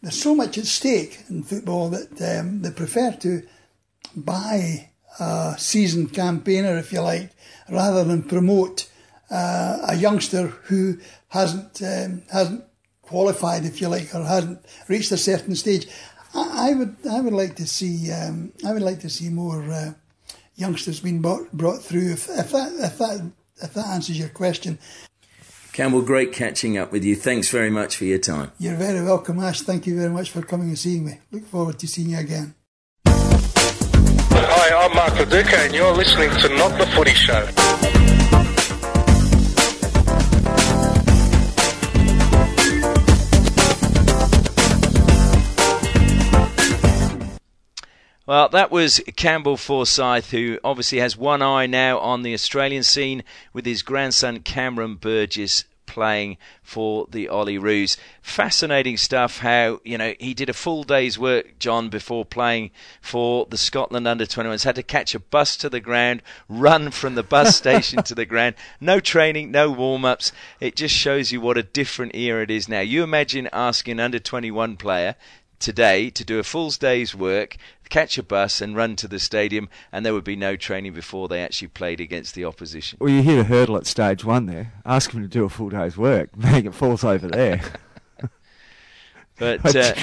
there's 0.00 0.22
so 0.22 0.36
much 0.36 0.58
at 0.58 0.66
stake 0.66 1.18
in 1.28 1.42
football 1.42 1.88
that 1.90 2.38
um, 2.38 2.62
they 2.62 2.70
prefer 2.70 3.10
to 3.20 3.42
buy 4.14 4.90
a 5.18 5.56
seasoned 5.58 6.12
campaigner, 6.12 6.78
if 6.78 6.92
you 6.92 7.00
like, 7.00 7.32
rather 7.68 8.04
than 8.04 8.22
promote 8.22 8.88
uh, 9.28 9.78
a 9.88 9.96
youngster 9.96 10.46
who 10.68 10.98
hasn't 11.30 11.82
um, 11.82 12.22
hasn't 12.30 12.64
qualified, 13.02 13.64
if 13.64 13.80
you 13.80 13.88
like, 13.88 14.14
or 14.14 14.22
hasn't 14.22 14.64
reached 14.86 15.10
a 15.10 15.16
certain 15.16 15.56
stage. 15.56 15.88
I, 16.32 16.70
I 16.70 16.74
would 16.74 16.96
I 17.10 17.20
would 17.20 17.32
like 17.32 17.56
to 17.56 17.66
see 17.66 18.12
um, 18.12 18.52
I 18.64 18.72
would 18.72 18.82
like 18.82 19.00
to 19.00 19.10
see 19.10 19.30
more 19.30 19.64
uh, 19.64 19.94
youngsters 20.54 21.00
being 21.00 21.20
brought, 21.20 21.52
brought 21.52 21.82
through. 21.82 22.12
If, 22.12 22.28
if 22.28 22.50
that 22.52 22.72
if 22.78 22.98
that 22.98 23.32
if 23.62 23.74
that 23.74 23.86
answers 23.86 24.18
your 24.18 24.28
question. 24.28 24.78
Campbell, 25.72 26.02
great 26.02 26.32
catching 26.32 26.76
up 26.76 26.92
with 26.92 27.02
you. 27.02 27.16
Thanks 27.16 27.48
very 27.48 27.70
much 27.70 27.96
for 27.96 28.04
your 28.04 28.18
time. 28.18 28.52
You're 28.58 28.76
very 28.76 29.02
welcome, 29.02 29.40
Ash. 29.40 29.62
Thank 29.62 29.86
you 29.86 29.96
very 29.96 30.10
much 30.10 30.30
for 30.30 30.42
coming 30.42 30.68
and 30.68 30.78
seeing 30.78 31.06
me. 31.06 31.20
Look 31.30 31.46
forward 31.46 31.78
to 31.78 31.88
seeing 31.88 32.10
you 32.10 32.18
again. 32.18 32.54
Hi, 33.06 34.84
I'm 34.84 34.94
Mark 34.94 35.14
Laduca, 35.14 35.64
and 35.64 35.74
you're 35.74 35.94
listening 35.94 36.30
to 36.40 36.48
Not 36.56 36.78
the 36.78 36.86
Footy 36.88 37.14
Show. 37.14 37.48
Well, 48.32 48.48
that 48.48 48.70
was 48.70 48.98
Campbell 49.16 49.58
Forsyth, 49.58 50.30
who 50.30 50.58
obviously 50.64 51.00
has 51.00 51.18
one 51.18 51.42
eye 51.42 51.66
now 51.66 51.98
on 51.98 52.22
the 52.22 52.32
Australian 52.32 52.82
scene 52.82 53.24
with 53.52 53.66
his 53.66 53.82
grandson 53.82 54.40
Cameron 54.40 54.94
Burgess 54.94 55.64
playing 55.84 56.38
for 56.62 57.06
the 57.10 57.26
Olyroos. 57.26 57.98
Fascinating 58.22 58.96
stuff 58.96 59.40
how, 59.40 59.82
you 59.84 59.98
know, 59.98 60.14
he 60.18 60.32
did 60.32 60.48
a 60.48 60.54
full 60.54 60.82
day's 60.82 61.18
work, 61.18 61.58
John, 61.58 61.90
before 61.90 62.24
playing 62.24 62.70
for 63.02 63.44
the 63.50 63.58
Scotland 63.58 64.08
under 64.08 64.24
21s. 64.24 64.64
Had 64.64 64.76
to 64.76 64.82
catch 64.82 65.14
a 65.14 65.20
bus 65.20 65.54
to 65.58 65.68
the 65.68 65.80
ground, 65.80 66.22
run 66.48 66.90
from 66.90 67.16
the 67.16 67.22
bus 67.22 67.54
station 67.54 68.02
to 68.04 68.14
the 68.14 68.24
ground. 68.24 68.54
No 68.80 68.98
training, 68.98 69.50
no 69.50 69.70
warm 69.70 70.06
ups. 70.06 70.32
It 70.58 70.74
just 70.74 70.94
shows 70.94 71.32
you 71.32 71.42
what 71.42 71.58
a 71.58 71.62
different 71.62 72.16
era 72.16 72.44
it 72.44 72.50
is 72.50 72.66
now. 72.66 72.80
You 72.80 73.02
imagine 73.02 73.50
asking 73.52 73.92
an 73.92 74.00
under 74.00 74.18
21 74.18 74.78
player 74.78 75.16
today 75.62 76.10
to 76.10 76.24
do 76.24 76.38
a 76.38 76.42
full 76.42 76.70
day's 76.70 77.14
work, 77.14 77.56
catch 77.92 78.16
a 78.16 78.22
bus 78.22 78.62
and 78.62 78.74
run 78.74 78.96
to 78.96 79.06
the 79.06 79.18
stadium, 79.18 79.68
and 79.92 80.04
there 80.04 80.14
would 80.14 80.24
be 80.24 80.34
no 80.34 80.56
training 80.56 80.94
before 80.94 81.28
they 81.28 81.42
actually 81.42 81.68
played 81.68 82.00
against 82.00 82.34
the 82.34 82.42
opposition. 82.42 82.96
Well, 82.98 83.10
you 83.10 83.22
hit 83.22 83.38
a 83.38 83.44
hurdle 83.44 83.76
at 83.76 83.86
stage 83.86 84.24
one 84.24 84.46
there. 84.46 84.72
Ask 84.86 85.10
them 85.10 85.20
to 85.20 85.28
do 85.28 85.44
a 85.44 85.50
full 85.50 85.68
day's 85.68 85.98
work. 85.98 86.34
Make 86.36 86.64
it 86.64 86.74
falls 86.74 87.04
over 87.04 87.28
there. 87.28 87.60
but 89.38 89.76
uh, 89.76 89.94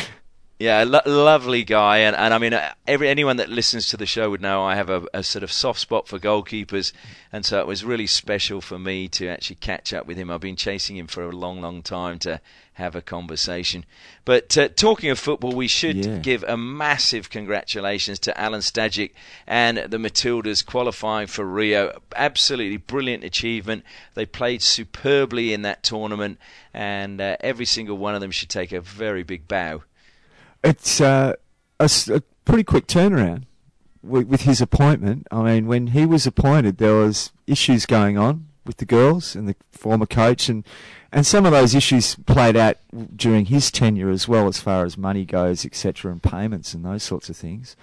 Yeah, 0.60 0.84
lo- 0.86 1.00
lovely 1.06 1.64
guy, 1.64 2.00
and, 2.00 2.14
and 2.18 2.34
I 2.34 2.38
mean, 2.38 2.52
uh, 2.54 2.74
every 2.86 3.08
anyone 3.08 3.38
that 3.38 3.48
listens 3.48 3.88
to 3.88 3.98
the 3.98 4.06
show 4.06 4.30
would 4.30 4.42
know 4.42 4.62
I 4.62 4.76
have 4.76 4.90
a, 4.90 5.06
a 5.14 5.24
sort 5.24 5.42
of 5.44 5.54
soft 5.54 5.80
spot 5.80 6.10
for 6.10 6.20
goalkeepers, 6.20 6.92
and 7.32 7.46
so 7.46 7.62
it 7.62 7.66
was 7.68 7.86
really 7.86 8.08
special 8.08 8.60
for 8.60 8.78
me 8.78 9.08
to 9.08 9.30
actually 9.30 9.56
catch 9.56 9.94
up 9.94 10.06
with 10.06 10.18
him. 10.18 10.30
I've 10.30 10.42
been 10.42 10.58
chasing 10.58 10.98
him 10.98 11.08
for 11.08 11.24
a 11.24 11.32
long, 11.32 11.62
long 11.62 11.82
time 11.82 12.20
to 12.20 12.42
have 12.74 12.94
a 12.94 13.02
conversation. 13.02 13.86
But 14.26 14.58
uh, 14.58 14.68
talking 14.68 15.10
of 15.10 15.18
football, 15.18 15.54
we 15.54 15.70
should 15.70 16.06
Yeah. 16.06 16.18
give 16.18 16.44
a 16.44 16.58
massive 16.58 17.30
congratulations 17.30 18.20
to 18.20 18.34
Alen 18.34 18.60
Stajcic 18.60 19.12
and 19.48 19.78
the 19.78 19.98
Matildas 19.98 20.66
qualifying 20.66 21.28
for 21.28 21.46
Rio. 21.46 22.02
Absolutely 22.18 22.78
brilliant 22.78 23.24
achievement. 23.24 23.86
They 24.14 24.26
played 24.26 24.62
superbly 24.62 25.54
in 25.54 25.62
that 25.62 25.84
tournament, 25.84 26.38
and 26.74 27.22
uh, 27.22 27.38
every 27.40 27.66
single 27.66 27.98
one 27.98 28.14
of 28.14 28.20
them 28.20 28.32
should 28.32 28.50
take 28.50 28.74
a 28.74 28.82
very 28.82 29.24
big 29.24 29.48
bow. 29.48 29.84
It's 30.64 31.00
uh, 31.00 31.34
a, 31.80 31.90
a 32.12 32.22
pretty 32.46 32.64
quick 32.64 32.88
turnaround 32.88 33.44
with, 34.04 34.28
with 34.28 34.42
his 34.42 34.62
appointment. 34.62 35.28
I 35.32 35.42
mean, 35.44 35.68
when 35.68 35.88
he 35.88 36.06
was 36.06 36.26
appointed, 36.26 36.78
there 36.78 36.96
was 36.96 37.32
issues 37.48 37.86
going 37.86 38.18
on 38.18 38.48
with 38.66 38.78
the 38.78 38.86
girls 38.86 39.36
and 39.36 39.48
the 39.48 39.56
former 39.72 40.06
coach, 40.06 40.50
and 40.50 40.64
and 41.12 41.26
some 41.26 41.46
of 41.46 41.52
those 41.52 41.74
issues 41.74 42.16
played 42.16 42.56
out 42.56 42.78
during 43.16 43.46
his 43.46 43.72
tenure 43.72 44.10
as 44.10 44.28
well, 44.28 44.48
as 44.48 44.60
far 44.60 44.86
as 44.86 44.96
money 44.98 45.26
goes, 45.26 45.66
etc., 45.66 46.12
and 46.12 46.22
payments 46.22 46.74
and 46.74 46.86
those 46.86 47.02
sorts 47.04 47.30
of 47.30 47.38
things. 47.38 47.76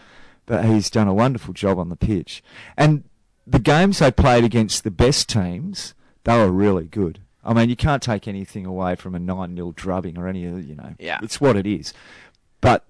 But 0.47 0.65
he's 0.65 0.91
done 0.91 1.09
a 1.09 1.15
wonderful 1.15 1.53
job 1.55 1.79
on 1.79 1.89
the 1.89 1.97
pitch, 1.97 2.43
and 2.77 3.05
the 3.47 3.59
games 3.59 3.99
they 3.99 4.11
played 4.11 4.45
against 4.45 4.85
the 4.85 4.91
best 4.91 5.29
teams, 5.29 5.95
they 6.25 6.37
were 6.37 6.53
really 6.53 6.85
good. 6.85 7.21
I 7.45 7.53
mean, 7.53 7.69
you 7.69 7.77
can't 7.77 8.03
take 8.03 8.27
anything 8.27 8.67
away 8.67 8.97
from 8.97 9.15
a 9.15 9.21
9 9.21 9.55
0 9.55 9.73
drubbing 9.77 10.19
or 10.19 10.27
any 10.27 10.47
of 10.47 10.67
you 10.67 10.75
know. 10.75 10.95
Yeah. 10.99 11.21
It's 11.23 11.41
what 11.41 11.57
it 11.57 11.67
is. 11.67 11.95
But 12.61 12.85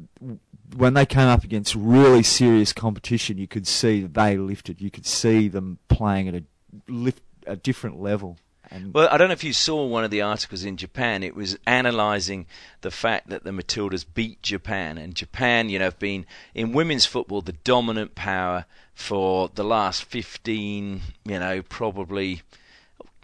when 0.76 0.94
they 0.94 1.06
came 1.06 1.28
up 1.28 1.44
against 1.44 1.74
really 1.74 2.22
serious 2.22 2.72
competition, 2.72 3.38
you 3.38 3.46
could 3.46 3.66
see 3.66 4.02
that 4.02 4.14
they 4.14 4.36
lifted. 4.36 4.80
You 4.80 4.90
could 4.90 5.06
see 5.06 5.48
them 5.48 5.78
playing 5.88 6.28
at 6.28 6.34
a, 6.34 6.42
lift, 6.88 7.22
a 7.46 7.56
different 7.56 8.00
level. 8.00 8.38
And 8.70 8.92
Well, 8.92 9.08
I 9.10 9.16
don't 9.16 9.28
know 9.28 9.32
if 9.32 9.44
you 9.44 9.52
saw 9.52 9.86
one 9.86 10.02
of 10.02 10.10
the 10.10 10.22
articles 10.22 10.64
in 10.64 10.76
Japan. 10.76 11.22
It 11.22 11.36
was 11.36 11.56
analysing 11.66 12.46
the 12.80 12.90
fact 12.90 13.28
that 13.28 13.44
the 13.44 13.50
Matildas 13.50 14.04
beat 14.12 14.42
Japan, 14.42 14.98
and 14.98 15.14
Japan, 15.14 15.68
you 15.68 15.78
know, 15.78 15.84
have 15.84 16.00
been 16.00 16.26
in 16.52 16.72
women's 16.72 17.06
football 17.06 17.42
the 17.42 17.52
dominant 17.52 18.16
power 18.16 18.64
for 18.92 19.50
the 19.54 19.62
last 19.62 20.04
fifteen, 20.04 21.02
you 21.24 21.38
know, 21.38 21.62
probably 21.62 22.42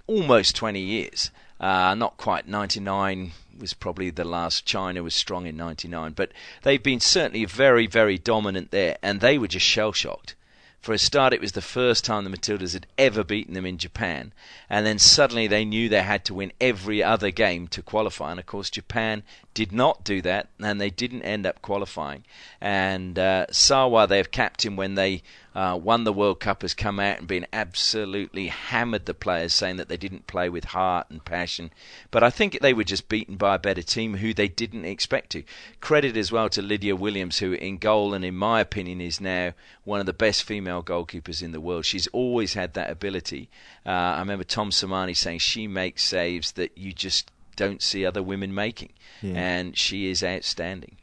almost 0.07 0.57
20 0.57 0.81
years. 0.81 1.31
Uh, 1.61 1.95
not 1.95 2.17
quite 2.17 2.49
99 2.49 3.33
was 3.59 3.75
probably 3.75 4.11
the 4.11 4.25
last. 4.25 4.67
China 4.67 5.03
was 5.03 5.15
strong 5.15 5.47
in 5.47 5.57
99, 5.57 6.13
but 6.13 6.33
they've 6.63 6.83
been 6.83 7.01
certainly 7.01 7.45
very, 7.45 7.87
very 7.87 8.19
dominant 8.19 8.71
there, 8.71 8.97
and 9.03 9.21
they 9.21 9.39
were 9.39 9.49
just 9.49 9.67
shell 9.67 9.93
shocked. 9.93 10.35
For 10.83 10.93
a 10.93 10.99
start, 10.99 11.33
it 11.33 11.41
was 11.41 11.53
the 11.53 11.63
first 11.63 12.05
time 12.05 12.25
the 12.25 12.31
Matildas 12.31 12.73
had 12.73 12.89
ever 12.99 13.23
beaten 13.23 13.55
them 13.55 13.65
in 13.65 13.79
Japan, 13.79 14.33
and 14.69 14.85
then 14.85 14.99
suddenly 14.99 15.47
they 15.47 15.65
knew 15.65 15.89
they 15.89 16.03
had 16.03 16.25
to 16.25 16.35
win 16.35 16.53
every 16.61 17.01
other 17.01 17.31
game 17.31 17.69
to 17.69 17.83
qualify. 17.83 18.33
And 18.33 18.41
of 18.41 18.47
course, 18.47 18.69
Japan 18.69 19.23
did 19.55 19.71
not 19.71 20.03
do 20.03 20.21
that, 20.23 20.49
and 20.59 20.81
they 20.81 20.91
didn't 20.91 21.23
end 21.23 21.47
up 21.47 21.63
qualifying. 21.63 22.25
And 22.61 23.17
uh, 23.17 23.47
Sawa, 23.53 24.09
their 24.09 24.25
captain, 24.25 24.75
when 24.75 24.97
they 24.97 25.23
uh, 25.55 25.79
won 25.83 26.05
the 26.05 26.13
World 26.13 26.41
Cup, 26.41 26.63
has 26.63 26.75
come 26.75 26.99
out 26.99 27.19
and 27.19 27.29
been 27.29 27.47
absolutely 27.53 28.47
hammered 28.49 29.07
the 29.07 29.15
players, 29.15 29.53
saying 29.53 29.77
that 29.77 29.89
they 29.89 29.97
didn't 29.97 30.27
play 30.27 30.49
with 30.49 30.65
heart 30.65 31.07
and 31.11 31.25
passion. 31.25 31.71
But 32.11 32.23
I 32.23 32.31
think 32.31 32.61
they 32.61 32.73
were 32.73 32.85
just 32.85 33.09
beaten 33.09 33.37
by 33.37 33.55
a 33.57 33.59
better 33.59 33.83
team 33.83 34.17
who 34.17 34.33
they 34.33 34.49
didn't 34.49 34.85
expect 34.85 35.31
to. 35.31 35.43
Credit 35.81 36.17
as 36.17 36.33
well 36.33 36.49
to 36.51 36.63
Lydia 36.63 36.97
Williams, 36.97 37.39
who 37.39 37.53
in 37.53 37.79
goal 37.79 38.15
and 38.15 38.25
in 38.25 38.37
my 38.37 38.61
opinion 38.61 39.01
is 39.01 39.21
now 39.21 39.53
one 39.85 40.01
of 40.01 40.07
the 40.07 40.13
best 40.13 40.43
female 40.45 40.83
goalkeepers 40.83 41.43
in 41.43 41.53
the 41.53 41.61
world. 41.61 41.85
She's 41.85 42.07
always 42.09 42.55
had 42.55 42.75
that 42.75 42.91
ability. 42.91 43.51
Uh, 43.85 43.91
I 43.91 44.19
remember 44.21 44.45
Tom 44.45 44.71
Sermanni 44.71 45.17
saying 45.17 45.41
she 45.41 45.67
makes 45.67 46.05
saves 46.05 46.53
that 46.53 46.77
you 46.79 46.93
just 46.93 47.31
don't 47.57 47.83
see 47.83 48.07
other 48.07 48.23
women 48.23 48.55
making, 48.55 48.93
Yeah. 49.21 49.35
and 49.35 49.77
she 49.77 50.09
is 50.09 50.25
outstanding. 50.25 50.97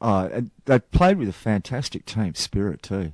And 0.00 0.50
they 0.66 0.78
played 0.78 1.18
with 1.18 1.28
a 1.28 1.32
fantastic 1.32 2.06
team 2.06 2.36
spirit 2.36 2.82
too. 2.84 3.12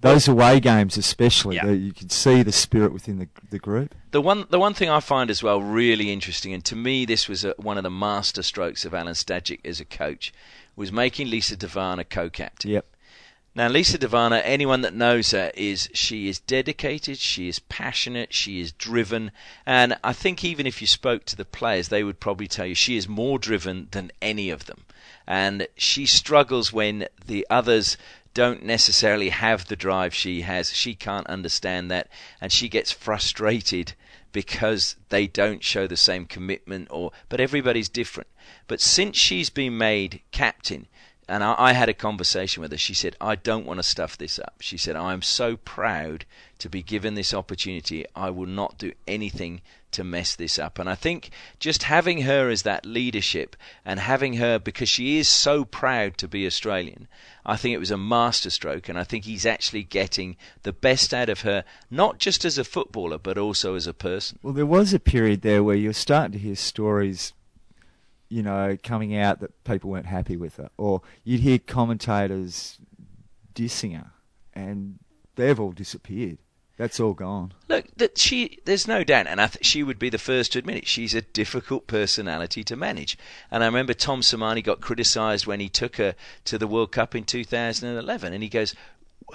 Those 0.00 0.28
away 0.28 0.60
games, 0.60 0.96
especially, 0.96 1.56
Yeah. 1.56 1.70
you 1.70 1.92
can 1.92 2.08
see 2.08 2.42
the 2.42 2.52
spirit 2.52 2.92
within 2.92 3.18
the 3.18 3.28
the 3.50 3.58
group. 3.58 3.94
The 4.10 4.20
one, 4.20 4.46
the 4.48 4.58
one 4.58 4.74
thing 4.74 4.88
I 4.88 5.00
find 5.00 5.30
as 5.30 5.42
well 5.42 5.60
really 5.60 6.12
interesting, 6.12 6.52
and 6.54 6.64
to 6.66 6.76
me 6.76 7.04
this 7.04 7.28
was 7.28 7.44
a, 7.44 7.54
one 7.56 7.76
of 7.78 7.82
the 7.82 7.90
master 7.90 8.42
strokes 8.42 8.84
of 8.84 8.92
Alen 8.92 9.16
Stajcic 9.16 9.60
as 9.64 9.80
a 9.80 9.84
coach, 9.84 10.32
was 10.76 10.92
making 10.92 11.30
Lisa 11.30 11.56
De 11.56 11.66
Vanna 11.66 12.04
co-captain. 12.04 12.70
Yep. 12.70 12.86
Now, 13.54 13.66
Lisa 13.66 13.98
De 13.98 14.06
Vanna, 14.06 14.36
anyone 14.36 14.82
that 14.82 14.94
knows 14.94 15.32
her, 15.32 15.50
is 15.54 15.88
she 15.92 16.28
is 16.28 16.38
dedicated, 16.38 17.18
she 17.18 17.48
is 17.48 17.58
passionate, 17.58 18.32
she 18.32 18.60
is 18.60 18.70
driven, 18.70 19.32
and 19.66 19.96
I 20.04 20.12
think 20.12 20.44
even 20.44 20.64
if 20.64 20.80
you 20.80 20.86
spoke 20.86 21.24
to 21.24 21.34
the 21.36 21.44
players, 21.44 21.88
they 21.88 22.04
would 22.04 22.20
probably 22.20 22.46
tell 22.46 22.66
you 22.66 22.76
she 22.76 22.96
is 22.96 23.08
more 23.08 23.36
driven 23.36 23.88
than 23.90 24.12
any 24.22 24.50
of 24.50 24.66
them, 24.66 24.84
and 25.26 25.66
she 25.76 26.06
struggles 26.06 26.72
when 26.72 27.08
the 27.26 27.44
others 27.50 27.96
don't 28.34 28.62
necessarily 28.62 29.30
have 29.30 29.66
the 29.66 29.76
drive 29.76 30.14
she 30.14 30.42
has. 30.42 30.74
She 30.74 30.94
can't 30.94 31.26
understand 31.26 31.90
that, 31.90 32.08
and 32.40 32.52
she 32.52 32.68
gets 32.68 32.92
frustrated 32.92 33.94
because 34.32 34.96
they 35.08 35.26
don't 35.26 35.64
show 35.64 35.86
the 35.86 35.96
same 35.96 36.26
commitment 36.26 36.88
or 36.90 37.12
but 37.28 37.40
everybody's 37.40 37.88
different. 37.88 38.28
But 38.66 38.80
since 38.80 39.16
she's 39.16 39.50
been 39.50 39.78
made 39.78 40.20
captain 40.30 40.86
and 41.28 41.42
I, 41.42 41.54
I 41.58 41.72
had 41.72 41.88
a 41.88 41.94
conversation 41.94 42.60
with 42.60 42.70
her 42.70 42.78
she 42.78 42.94
said 42.94 43.16
i 43.20 43.34
don't 43.34 43.66
want 43.66 43.78
to 43.78 43.82
stuff 43.82 44.18
this 44.18 44.38
up. 44.38 44.56
She 44.60 44.76
said 44.76 44.96
i'm 44.96 45.22
so 45.22 45.56
proud 45.56 46.24
to 46.58 46.68
be 46.68 46.82
given 46.82 47.14
this 47.14 47.32
opportunity. 47.32 48.04
I 48.14 48.30
will 48.30 48.46
not 48.46 48.78
do 48.78 48.92
anything 49.06 49.62
to 49.90 50.04
mess 50.04 50.36
this 50.36 50.58
up 50.58 50.78
and 50.78 50.88
i 50.88 50.94
think 50.94 51.30
just 51.58 51.84
having 51.84 52.22
her 52.22 52.48
as 52.48 52.62
that 52.62 52.84
leadership 52.84 53.56
and 53.84 54.00
having 54.00 54.34
her 54.34 54.58
because 54.58 54.88
she 54.88 55.18
is 55.18 55.28
so 55.28 55.64
proud 55.64 56.16
to 56.16 56.28
be 56.28 56.46
australian 56.46 57.08
I 57.48 57.56
think 57.56 57.74
it 57.74 57.78
was 57.78 57.90
a 57.90 57.96
masterstroke, 57.96 58.90
and 58.90 58.98
I 58.98 59.04
think 59.04 59.24
he's 59.24 59.46
actually 59.46 59.82
getting 59.82 60.36
the 60.64 60.72
best 60.72 61.14
out 61.14 61.30
of 61.30 61.40
her, 61.40 61.64
not 61.90 62.18
just 62.18 62.44
as 62.44 62.58
a 62.58 62.64
footballer, 62.64 63.16
but 63.16 63.38
also 63.38 63.74
as 63.74 63.86
a 63.86 63.94
person. 63.94 64.38
Well, 64.42 64.52
there 64.52 64.66
was 64.66 64.92
a 64.92 65.00
period 65.00 65.40
there 65.40 65.64
where 65.64 65.74
you're 65.74 65.94
starting 65.94 66.32
to 66.32 66.38
hear 66.38 66.54
stories, 66.54 67.32
you 68.28 68.42
know, 68.42 68.76
coming 68.82 69.16
out 69.16 69.40
that 69.40 69.64
people 69.64 69.88
weren't 69.88 70.04
happy 70.04 70.36
with 70.36 70.58
her, 70.58 70.68
or 70.76 71.00
you'd 71.24 71.40
hear 71.40 71.58
commentators 71.58 72.78
dissing 73.54 73.96
her, 73.96 74.10
and 74.52 74.98
they've 75.36 75.58
all 75.58 75.72
disappeared. 75.72 76.36
That's 76.78 77.00
all 77.00 77.12
gone. 77.12 77.52
Look, 77.66 77.86
that 77.96 78.18
she, 78.18 78.60
there's 78.64 78.86
no 78.86 79.02
doubt, 79.02 79.26
and 79.26 79.40
th- 79.40 79.64
she 79.66 79.82
would 79.82 79.98
be 79.98 80.10
the 80.10 80.16
first 80.16 80.52
to 80.52 80.60
admit 80.60 80.76
it. 80.76 80.86
She's 80.86 81.12
a 81.12 81.22
difficult 81.22 81.88
personality 81.88 82.62
to 82.62 82.76
manage. 82.76 83.18
And 83.50 83.64
I 83.64 83.66
remember 83.66 83.94
Tom 83.94 84.20
Sermanni 84.20 84.62
got 84.62 84.80
criticised 84.80 85.44
when 85.44 85.58
he 85.58 85.68
took 85.68 85.96
her 85.96 86.14
to 86.44 86.56
the 86.56 86.68
World 86.68 86.92
Cup 86.92 87.16
in 87.16 87.24
2011, 87.24 88.32
and 88.32 88.42
he 88.44 88.48
goes, 88.48 88.76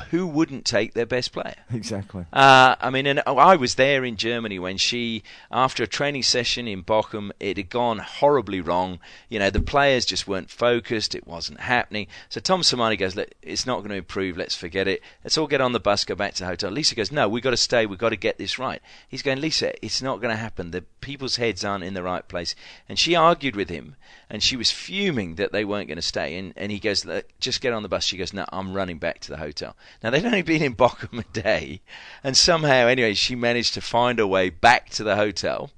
"Who 0.09 0.27
wouldn't 0.27 0.65
take 0.65 0.93
their 0.93 1.05
best 1.05 1.31
player?" 1.31 1.55
Exactly. 1.73 2.25
Uh, 2.31 2.75
I 2.79 2.89
mean, 2.89 3.07
and 3.07 3.21
I 3.25 3.55
was 3.55 3.75
there 3.75 4.05
in 4.05 4.15
Germany 4.15 4.57
when 4.59 4.77
she, 4.77 5.23
after 5.51 5.83
a 5.83 5.87
training 5.87 6.23
session 6.23 6.67
in 6.67 6.83
Bochum, 6.83 7.31
it 7.39 7.57
had 7.57 7.69
gone 7.69 7.99
horribly 7.99 8.61
wrong. 8.61 8.99
You 9.27 9.39
know, 9.39 9.49
the 9.49 9.61
players 9.61 10.05
just 10.05 10.27
weren't 10.27 10.49
focused. 10.49 11.15
It 11.15 11.27
wasn't 11.27 11.59
happening. 11.61 12.07
So 12.29 12.39
Tom 12.39 12.61
Sermanni 12.61 12.97
goes, 12.97 13.15
"Look, 13.15 13.29
it's 13.41 13.65
not 13.65 13.79
going 13.79 13.89
to 13.89 13.95
improve. 13.95 14.37
Let's 14.37 14.55
forget 14.55 14.87
it. 14.87 15.01
Let's 15.23 15.37
all 15.37 15.47
get 15.47 15.61
on 15.61 15.73
the 15.73 15.79
bus, 15.79 16.05
go 16.05 16.15
back 16.15 16.33
to 16.35 16.43
the 16.43 16.47
hotel. 16.47 16.71
Lisa 16.71 16.95
goes, 16.95 17.11
no, 17.11 17.27
we've 17.27 17.43
got 17.43 17.51
to 17.51 17.57
stay. 17.57 17.85
We've 17.85 17.99
got 17.99 18.09
to 18.09 18.15
get 18.15 18.37
this 18.37 18.57
right. 18.57 18.81
He's 19.07 19.21
going, 19.21 19.41
Lisa, 19.41 19.73
it's 19.85 20.01
not 20.01 20.21
going 20.21 20.31
to 20.31 20.41
happen. 20.41 20.71
The 20.71 20.83
people's 21.01 21.35
heads 21.35 21.63
aren't 21.63 21.83
in 21.83 21.93
the 21.93 22.03
right 22.03 22.27
place. 22.27 22.55
And 22.87 22.97
she 22.97 23.15
argued 23.15 23.55
with 23.55 23.69
him, 23.69 23.95
and 24.29 24.41
she 24.41 24.55
was 24.55 24.71
fuming 24.71 25.35
that 25.35 25.51
they 25.51 25.65
weren't 25.65 25.87
going 25.87 25.97
to 25.97 26.01
stay. 26.01 26.37
And, 26.37 26.53
and 26.55 26.71
he 26.71 26.79
goes, 26.79 27.05
"Look, 27.05 27.27
just 27.39 27.61
get 27.61 27.73
on 27.73 27.83
the 27.83 27.89
bus. 27.89 28.05
She 28.05 28.17
goes, 28.17 28.33
no, 28.33 28.45
I'm 28.51 28.73
running 28.73 28.97
back 28.97 29.19
to 29.21 29.29
the 29.29 29.37
hotel. 29.37 29.75
Now, 30.03 30.09
they'd 30.09 30.25
only 30.25 30.41
been 30.41 30.61
in 30.61 30.75
Bochum 30.75 31.19
a 31.19 31.23
day, 31.41 31.81
and 32.23 32.35
somehow, 32.35 32.87
anyway, 32.87 33.13
she 33.13 33.35
managed 33.35 33.73
to 33.75 33.81
find 33.81 34.19
her 34.19 34.27
way 34.27 34.49
back 34.49 34.89
to 34.91 35.03
the 35.03 35.15
hotel, 35.15 35.71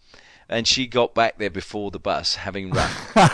and 0.50 0.68
she 0.68 0.88
got 0.88 1.14
back 1.14 1.38
there 1.38 1.50
before 1.50 1.92
the 1.92 2.00
bus, 2.00 2.36
having 2.36 2.72
run. 2.72 2.92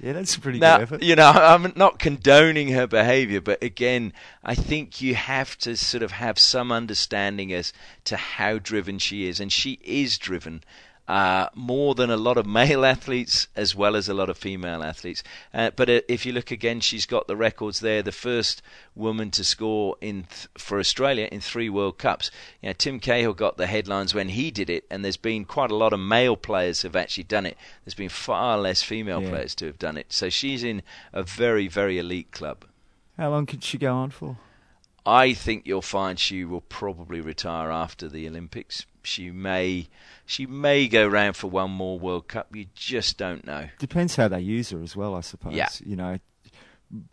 Yeah, 0.00 0.14
that's 0.14 0.34
a 0.34 0.40
pretty 0.40 0.58
Now, 0.58 0.78
good 0.78 0.82
effort. 0.82 1.02
you 1.04 1.14
know, 1.14 1.30
I'm 1.30 1.72
not 1.76 2.00
condoning 2.00 2.72
her 2.72 2.88
behaviour, 2.88 3.40
but 3.40 3.62
again, 3.62 4.12
I 4.42 4.56
think 4.56 5.00
you 5.00 5.14
have 5.14 5.56
to 5.58 5.76
sort 5.76 6.02
of 6.02 6.10
have 6.10 6.40
some 6.40 6.72
understanding 6.72 7.52
as 7.52 7.72
to 8.06 8.16
how 8.16 8.58
driven 8.58 8.98
she 8.98 9.28
is, 9.28 9.38
and 9.38 9.52
she 9.52 9.78
is 9.84 10.18
driven. 10.18 10.64
Uh, 11.12 11.48
more 11.54 11.94
than 11.94 12.08
a 12.10 12.16
lot 12.16 12.38
of 12.38 12.46
male 12.46 12.86
athletes 12.94 13.46
as 13.54 13.74
well 13.76 13.94
as 13.96 14.08
a 14.08 14.14
lot 14.14 14.30
of 14.30 14.38
female 14.38 14.82
athletes. 14.82 15.22
Uh, 15.52 15.70
but 15.76 15.90
uh, 15.90 16.00
if 16.08 16.24
you 16.24 16.32
look 16.32 16.50
again, 16.50 16.80
she's 16.80 17.04
got 17.04 17.26
the 17.26 17.36
records 17.36 17.80
there. 17.80 18.02
The 18.02 18.12
first 18.12 18.62
woman 18.94 19.30
to 19.32 19.44
score 19.44 19.96
in 20.00 20.22
th- 20.24 20.48
for 20.56 20.78
Australia 20.78 21.28
in 21.30 21.40
three 21.42 21.68
World 21.68 21.98
Cups. 21.98 22.30
You 22.62 22.70
know, 22.70 22.72
Tim 22.72 22.98
Cahill 22.98 23.34
got 23.34 23.58
the 23.58 23.66
headlines 23.66 24.14
when 24.14 24.30
he 24.30 24.50
did 24.50 24.70
it, 24.70 24.84
and 24.90 25.04
there's 25.04 25.18
been 25.18 25.44
quite 25.44 25.70
a 25.70 25.76
lot 25.76 25.92
of 25.92 26.00
male 26.00 26.36
players 26.36 26.80
have 26.80 26.96
actually 26.96 27.24
done 27.24 27.44
it. 27.44 27.58
There's 27.84 27.94
been 27.94 28.08
far 28.08 28.56
less 28.58 28.82
female 28.82 29.22
Yeah. 29.22 29.28
players 29.28 29.54
to 29.56 29.66
have 29.66 29.78
done 29.78 29.98
it. 29.98 30.06
So 30.14 30.30
she's 30.30 30.64
in 30.64 30.82
a 31.12 31.22
very, 31.22 31.68
very 31.68 31.98
elite 31.98 32.30
club. 32.32 32.64
How 33.18 33.28
long 33.28 33.44
can 33.44 33.60
she 33.60 33.76
go 33.76 33.94
on 33.94 34.10
for? 34.10 34.38
I 35.04 35.34
think 35.34 35.66
you'll 35.66 35.82
find 35.82 36.18
she 36.18 36.44
will 36.44 36.62
probably 36.62 37.20
retire 37.20 37.70
after 37.70 38.08
the 38.08 38.26
Olympics. 38.26 38.86
She 39.06 39.30
may, 39.30 39.88
she 40.24 40.46
may 40.46 40.88
go 40.88 41.06
round 41.06 41.36
for 41.36 41.48
one 41.48 41.70
more 41.70 41.98
World 41.98 42.28
Cup. 42.28 42.54
You 42.54 42.66
just 42.74 43.18
don't 43.18 43.46
know. 43.46 43.68
Depends 43.78 44.16
how 44.16 44.28
they 44.28 44.40
use 44.40 44.70
her 44.70 44.82
as 44.82 44.96
well, 44.96 45.14
I 45.14 45.20
suppose. 45.20 45.54
Yeah. 45.54 45.68
You 45.84 45.96
know, 45.96 46.18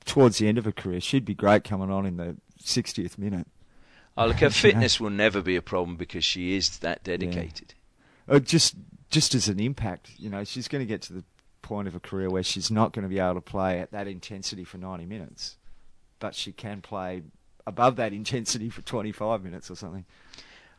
towards 0.05 0.37
the 0.37 0.47
end 0.47 0.57
of 0.57 0.65
her 0.65 0.71
career, 0.71 1.01
she'd 1.01 1.25
be 1.25 1.33
great 1.33 1.63
coming 1.63 1.91
on 1.91 2.05
in 2.05 2.17
the 2.17 2.37
60th 2.61 3.17
minute. 3.17 3.47
Oh, 4.17 4.27
look, 4.27 4.37
her 4.37 4.49
fitness 4.49 4.99
will 4.99 5.09
never 5.09 5.41
be 5.41 5.55
a 5.55 5.61
problem 5.61 5.95
because 5.95 6.25
she 6.25 6.55
is 6.55 6.79
that 6.79 7.03
dedicated. 7.03 7.73
Uh, 8.27 8.39
just 8.39 8.75
just 9.09 9.33
as 9.33 9.47
an 9.47 9.59
impact, 9.59 10.11
you 10.17 10.29
know, 10.29 10.43
she's 10.43 10.67
going 10.67 10.81
to 10.81 10.85
get 10.85 11.01
to 11.01 11.13
the 11.13 11.23
point 11.61 11.87
of 11.87 11.95
a 11.95 11.99
career 11.99 12.29
where 12.29 12.43
she's 12.43 12.69
not 12.69 12.93
going 12.93 13.03
to 13.03 13.09
be 13.09 13.19
able 13.19 13.35
to 13.35 13.41
play 13.41 13.79
at 13.79 13.91
that 13.91 14.07
intensity 14.07 14.63
for 14.63 14.77
90 14.77 15.05
minutes, 15.05 15.57
but 16.19 16.35
she 16.35 16.51
can 16.51 16.81
play 16.81 17.23
above 17.65 17.95
that 17.95 18.13
intensity 18.21 18.69
for 18.69 18.81
25 18.81 19.43
minutes 19.43 19.71
or 19.71 19.75
something. 19.75 20.05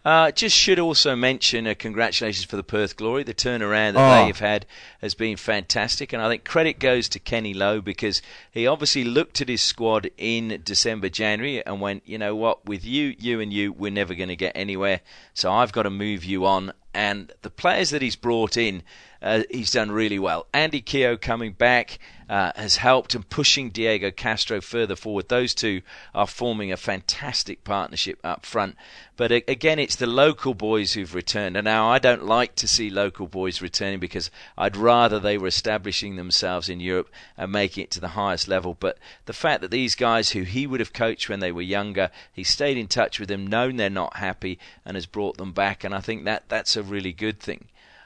Uh, 0.02 0.30
just 0.30 0.56
should 0.56 0.78
also 0.78 1.14
mention 1.14 1.66
uh, 1.66 1.74
congratulations 1.78 2.44
for 2.46 2.56
the 2.56 2.62
Perth 2.62 2.96
Glory. 2.96 3.22
The 3.22 3.34
turnaround 3.34 3.94
that 3.94 4.22
Oh. 4.22 4.24
they've 4.24 4.38
had 4.38 4.64
has 5.02 5.12
been 5.14 5.36
fantastic, 5.36 6.14
and 6.14 6.22
I 6.22 6.28
think 6.30 6.44
credit 6.44 6.78
goes 6.78 7.06
to 7.10 7.18
Kenny 7.18 7.52
Lowe 7.52 7.82
because 7.82 8.22
he 8.50 8.66
obviously 8.66 9.04
looked 9.04 9.42
at 9.42 9.48
his 9.50 9.60
squad 9.60 10.08
in 10.16 10.62
December, 10.64 11.10
January, 11.10 11.62
and 11.66 11.82
went, 11.82 12.02
you 12.06 12.16
know 12.16 12.34
what, 12.34 12.64
with 12.64 12.82
you, 12.82 13.14
you, 13.18 13.40
and 13.40 13.52
you, 13.52 13.72
we're 13.72 13.90
never 13.90 14.14
going 14.14 14.30
to 14.30 14.36
get 14.36 14.52
anywhere. 14.54 15.00
So 15.34 15.52
I've 15.52 15.72
got 15.72 15.82
to 15.82 15.90
move 15.90 16.24
you 16.24 16.46
on. 16.46 16.72
And 16.94 17.32
the 17.42 17.50
players 17.50 17.90
that 17.90 18.00
he's 18.02 18.16
brought 18.16 18.56
in, 18.56 18.82
uh, 19.22 19.42
he's 19.50 19.70
done 19.70 19.92
really 19.92 20.18
well. 20.18 20.46
Andy 20.54 20.80
Keogh 20.80 21.18
coming 21.18 21.52
back 21.52 21.98
uh, 22.30 22.52
has 22.54 22.76
helped 22.76 23.16
and 23.16 23.28
pushing 23.28 23.70
Diego 23.70 24.12
Castro 24.12 24.60
further 24.60 24.94
forward. 24.94 25.28
Those 25.28 25.52
two 25.52 25.82
are 26.14 26.28
forming 26.28 26.70
a 26.70 26.76
fantastic 26.76 27.64
partnership 27.64 28.20
up 28.22 28.46
front. 28.46 28.76
But 29.16 29.32
again, 29.32 29.80
it's 29.80 29.96
the 29.96 30.06
local 30.06 30.54
boys 30.54 30.92
who've 30.92 31.12
returned. 31.12 31.56
And 31.56 31.64
now 31.64 31.90
I 31.90 31.98
don't 31.98 32.24
like 32.24 32.54
to 32.54 32.68
see 32.68 32.88
local 32.88 33.26
boys 33.26 33.60
returning 33.60 33.98
because 33.98 34.30
I'd 34.56 34.76
rather 34.76 35.18
they 35.18 35.38
were 35.38 35.48
establishing 35.48 36.14
themselves 36.14 36.68
in 36.68 36.78
Europe 36.78 37.10
and 37.36 37.50
making 37.50 37.82
it 37.82 37.90
to 37.90 38.00
the 38.00 38.08
highest 38.08 38.46
level. 38.46 38.76
But 38.78 38.98
the 39.26 39.32
fact 39.32 39.60
that 39.62 39.72
these 39.72 39.96
guys 39.96 40.30
who 40.30 40.42
he 40.42 40.68
would 40.68 40.78
have 40.78 40.92
coached 40.92 41.28
when 41.28 41.40
they 41.40 41.50
were 41.50 41.62
younger, 41.62 42.12
he 42.32 42.44
stayed 42.44 42.78
in 42.78 42.86
touch 42.86 43.18
with 43.18 43.28
them, 43.28 43.44
known 43.44 43.74
they're 43.74 43.90
not 43.90 44.18
happy, 44.18 44.56
and 44.84 44.96
has 44.96 45.06
brought 45.06 45.36
them 45.36 45.50
back. 45.50 45.82
And 45.82 45.92
I 45.92 46.00
think 46.00 46.24
that 46.26 46.44
that's 46.48 46.76
a 46.76 46.84
really 46.84 47.12
good 47.12 47.40
thing. 47.40 47.64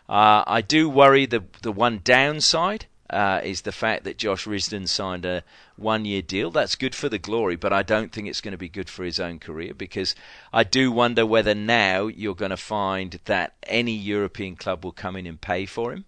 Uh, 0.09 0.45
I 0.47 0.63
do 0.63 0.89
worry 0.89 1.27
the 1.27 1.45
the 1.61 1.73
one 1.73 2.01
downside 2.03 2.87
uh, 3.15 3.41
is 3.45 3.63
the 3.63 3.71
fact 3.71 4.03
that 4.03 4.19
Josh 4.19 4.45
Risden 4.45 4.89
signed 4.89 5.25
a 5.25 5.45
one 5.77 6.05
year 6.05 6.21
deal. 6.21 6.51
That's 6.51 6.75
good 6.75 6.97
for 6.97 7.09
the 7.09 7.19
glory, 7.19 7.55
but 7.55 7.73
I 7.73 7.85
don't 7.85 8.11
think 8.11 8.27
it's 8.27 8.41
going 8.41 8.53
to 8.53 8.59
be 8.59 8.69
good 8.69 8.91
for 8.91 9.05
his 9.05 9.21
own 9.21 9.39
career 9.39 9.73
because 9.73 10.17
I 10.53 10.65
do 10.65 10.91
wonder 10.91 11.25
whether 11.25 11.55
now 11.55 12.09
you're 12.09 12.35
going 12.35 12.51
to 12.51 12.57
find 12.57 13.21
that 13.27 13.55
any 13.69 13.93
European 13.93 14.57
club 14.57 14.85
will 14.85 14.93
come 14.93 15.15
in 15.15 15.29
and 15.29 15.41
pay 15.41 15.65
for 15.65 15.93
him. 15.93 16.07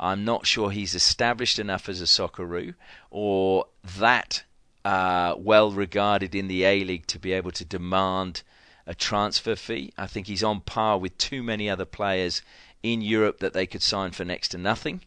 I'm 0.00 0.24
not 0.24 0.44
sure 0.44 0.70
he's 0.72 0.96
established 0.96 1.60
enough 1.60 1.88
as 1.88 2.00
a 2.00 2.06
Socceroo 2.06 2.74
or 3.10 3.66
that 3.98 4.42
uh, 4.84 5.36
well 5.38 5.70
regarded 5.70 6.34
in 6.34 6.48
the 6.48 6.64
A 6.64 6.82
League 6.82 7.06
to 7.08 7.20
be 7.20 7.32
able 7.32 7.52
to 7.52 7.64
demand 7.64 8.42
a 8.88 8.94
transfer 8.94 9.54
fee. 9.54 9.92
I 9.96 10.08
think 10.08 10.26
he's 10.26 10.42
on 10.42 10.62
par 10.62 10.98
with 10.98 11.16
too 11.16 11.44
many 11.44 11.70
other 11.70 11.84
players 11.84 12.42
in 12.82 13.02
Europe 13.02 13.38
that 13.38 13.52
they 13.52 13.66
could 13.66 13.82
sign 13.82 14.10
for 14.10 14.24
next 14.24 14.48
to 14.48 14.58
nothing. 14.58 15.02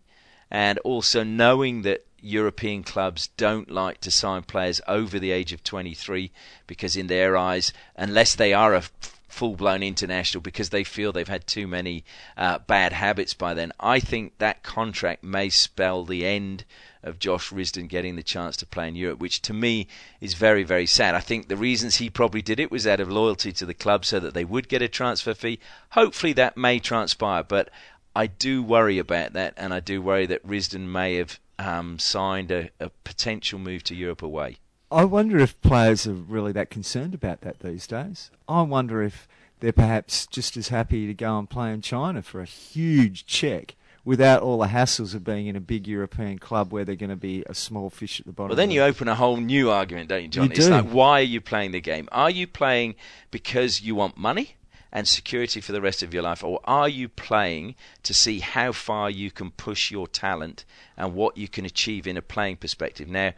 And 0.54 0.80
also 0.80 1.24
knowing 1.24 1.82
that 1.82 2.06
European 2.22 2.84
clubs 2.84 3.28
don't 3.36 3.70
like 3.70 3.99
to 4.01 4.12
sign 4.12 4.43
players 4.43 4.80
over 4.88 5.20
the 5.20 5.32
age 5.32 5.51
of 5.51 5.64
23 5.64 6.32
because, 6.68 6.95
in 6.95 7.08
their 7.08 7.36
eyes, 7.36 7.74
unless 7.97 8.34
they 8.34 8.54
are 8.54 8.74
a 8.74 8.84
full 9.28 9.56
blown 9.56 9.84
international, 9.84 10.41
because 10.41 10.70
they 10.70 10.84
feel 10.84 11.12
they've 11.12 11.28
had 11.28 11.45
too 11.47 11.68
many 11.68 12.06
uh, 12.38 12.60
bad 12.60 12.93
habits 12.93 13.34
by 13.34 13.54
then, 13.54 13.74
I 13.80 13.99
think 13.99 14.38
that 14.38 14.64
contract 14.64 15.24
may 15.24 15.49
spell 15.49 16.06
the 16.06 16.26
end 16.26 16.64
of 17.04 17.20
Josh 17.20 17.49
Risden 17.49 17.89
getting 17.89 18.16
the 18.16 18.24
chance 18.24 18.56
to 18.58 18.66
play 18.66 18.88
in 18.88 18.95
Europe, 18.95 19.20
which 19.20 19.41
to 19.41 19.54
me 19.54 19.88
is 20.22 20.36
very, 20.36 20.64
very 20.64 20.86
sad. 20.86 21.16
I 21.16 21.20
think 21.20 21.47
the 21.47 21.58
reasons 21.58 21.97
he 21.97 22.10
probably 22.10 22.41
did 22.41 22.60
it 22.60 22.72
was 22.72 22.88
out 22.88 23.01
of 23.01 23.12
loyalty 23.12 23.51
to 23.54 23.66
the 23.66 23.74
club 23.74 24.06
so 24.06 24.22
that 24.22 24.34
they 24.34 24.45
would 24.45 24.70
get 24.70 24.82
a 24.82 24.88
transfer 24.88 25.34
fee. 25.34 25.60
Hopefully 25.89 26.32
that 26.34 26.56
may 26.56 26.80
transpire, 26.80 27.43
but 27.43 27.70
I 28.16 28.28
do 28.28 28.61
worry 28.61 28.99
about 28.99 29.34
that, 29.34 29.53
and 29.57 29.74
I 29.74 29.80
do 29.80 30.01
worry 30.01 30.26
that 30.28 30.45
Risden 30.47 30.88
may 30.88 31.16
have 31.16 31.39
um, 31.57 31.99
signed 31.99 32.51
a, 32.51 32.70
a 32.80 32.89
potential 33.03 33.59
move 33.59 33.84
to 33.86 33.95
Europe 33.95 34.22
away. 34.22 34.57
I 34.91 35.05
wonder 35.05 35.39
if 35.39 35.59
players 35.61 36.05
are 36.05 36.14
really 36.14 36.51
that 36.51 36.70
concerned 36.70 37.16
about 37.16 37.41
that 37.41 37.59
these 37.59 37.88
days. 37.88 38.30
I 38.47 38.61
wonder 38.61 39.01
if 39.01 39.28
they're 39.59 39.72
perhaps 39.72 40.28
just 40.28 40.55
as 40.55 40.68
happy 40.68 41.07
to 41.07 41.14
go 41.14 41.39
and 41.39 41.49
play 41.49 41.72
in 41.72 41.82
China 41.82 42.22
for 42.22 42.41
a 42.41 42.45
huge 42.45 43.26
check 43.26 43.76
without 44.05 44.41
all 44.43 44.59
the 44.59 44.68
hassles 44.68 45.16
of 45.16 45.24
being 45.24 45.47
in 45.47 45.55
a 45.55 45.61
big 45.61 45.88
European 45.88 46.38
club 46.38 46.72
where 46.72 46.84
they're 46.86 46.95
going 46.95 47.09
to 47.09 47.16
be 47.16 47.43
a 47.47 47.55
small 47.55 47.89
fish 47.89 48.20
at 48.20 48.26
the 48.26 48.34
bottom. 48.34 48.49
Well, 48.49 48.57
then 48.57 48.70
you 48.70 48.82
the- 48.82 48.88
open 48.88 49.07
a 49.07 49.16
whole 49.16 49.38
new 49.38 49.72
argument, 49.72 50.09
don't 50.09 50.24
you, 50.24 50.28
John? 50.28 50.45
You 50.45 50.51
it's 50.51 50.66
do. 50.66 50.72
like, 50.72 50.89
why 50.89 51.22
are 51.22 51.24
you 51.24 51.41
playing 51.41 51.72
the 51.72 51.82
game? 51.82 52.07
Are 52.11 52.30
you 52.30 52.45
playing 52.45 52.95
because 53.32 53.82
you 53.82 53.95
want 53.95 54.18
money 54.18 54.57
and 54.96 55.08
security 55.08 55.60
for 55.60 55.72
the 55.72 55.82
rest 55.82 56.04
of 56.04 56.14
your 56.14 56.22
life, 56.22 56.44
or 56.44 56.60
are 56.66 56.88
you 56.88 57.10
playing 57.10 57.74
to 58.04 58.14
see 58.14 58.39
how 58.39 58.72
far 58.72 59.10
you 59.10 59.32
can 59.32 59.50
push 59.50 59.89
your 59.89 60.08
talent 60.08 60.64
and 60.96 61.16
what 61.16 61.36
you 61.36 61.48
can 61.48 61.66
achieve 61.66 62.06
in 62.06 62.16
a 62.16 62.22
playing 62.22 62.58
perspective? 62.58 63.10
Now, 63.10 63.34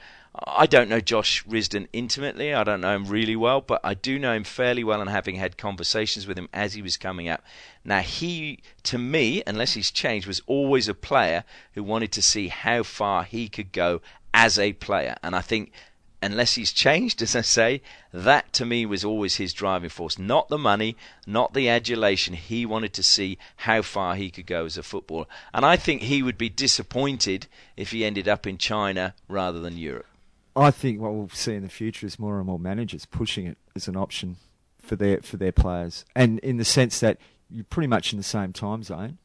I 0.45 0.65
don't 0.65 0.89
know 0.89 0.99
Josh 0.99 1.45
Risden 1.45 1.87
intimately. 1.93 2.53
I 2.53 2.65
don't 2.65 2.81
know 2.81 2.93
him 2.93 3.05
really 3.05 3.37
well, 3.37 3.61
but 3.61 3.79
I 3.85 3.93
do 3.93 4.19
know 4.19 4.33
him 4.33 4.43
fairly 4.43 4.83
well 4.83 4.99
and 4.99 5.09
having 5.09 5.35
had 5.35 5.57
conversations 5.57 6.27
with 6.27 6.37
him 6.37 6.49
as 6.51 6.73
he 6.73 6.81
was 6.81 6.97
coming 6.97 7.29
up. 7.29 7.41
Now, 7.85 8.01
he, 8.01 8.59
to 8.83 8.97
me, 8.97 9.41
unless 9.47 9.75
he's 9.75 9.91
changed, 9.91 10.27
was 10.27 10.41
always 10.47 10.89
a 10.89 10.93
player 10.93 11.45
who 11.73 11.83
wanted 11.83 12.11
to 12.11 12.21
see 12.21 12.49
how 12.49 12.83
far 12.83 13.23
he 13.23 13.47
could 13.47 13.71
go 13.71 14.01
as 14.33 14.59
a 14.59 14.73
player. 14.73 15.15
And 15.23 15.37
I 15.37 15.41
think, 15.41 15.71
unless 16.21 16.55
he's 16.55 16.71
changed, 16.71 17.21
as 17.21 17.35
I 17.35 17.41
say, 17.41 17.81
that 18.13 18.53
to 18.53 18.65
me 18.65 18.85
was 18.85 19.05
always 19.05 19.35
his 19.35 19.53
driving 19.53 19.89
force. 19.89 20.17
Not 20.17 20.49
the 20.49 20.57
money, 20.57 20.95
not 21.25 21.53
the 21.53 21.69
adulation. 21.69 22.33
He 22.33 22.65
wanted 22.65 22.93
to 22.93 23.03
see 23.03 23.37
how 23.57 23.81
far 23.81 24.15
he 24.15 24.29
could 24.29 24.45
go 24.45 24.65
as 24.65 24.77
a 24.77 24.83
footballer. 24.83 25.25
And 25.53 25.65
I 25.65 25.75
think 25.75 26.03
he 26.03 26.23
would 26.23 26.37
be 26.37 26.49
disappointed 26.49 27.47
if 27.75 27.91
he 27.91 28.05
ended 28.05 28.27
up 28.27 28.47
in 28.47 28.57
China 28.57 29.13
rather 29.27 29.59
than 29.59 29.77
Europe. 29.77 30.07
I 30.55 30.71
think 30.71 31.01
what 31.01 31.13
we'll 31.13 31.29
see 31.29 31.53
in 31.53 31.63
the 31.63 31.69
future 31.69 32.05
is 32.05 32.17
more 32.17 32.37
and 32.37 32.45
more 32.45 32.59
managers 32.59 33.05
pushing 33.05 33.45
it 33.45 33.57
as 33.75 33.87
an 33.87 33.97
option 33.97 34.37
for 34.81 34.95
their 34.95 35.19
for 35.21 35.35
their 35.37 35.51
players, 35.51 36.05
and 36.15 36.39
in 36.39 36.57
the 36.57 36.63
sense 36.63 36.99
that 36.99 37.17
you're 37.49 37.65
pretty 37.65 37.87
much 37.87 38.13
in 38.13 38.17
the 38.17 38.23
same 38.23 38.53
time 38.53 38.83
zone. 38.83 39.17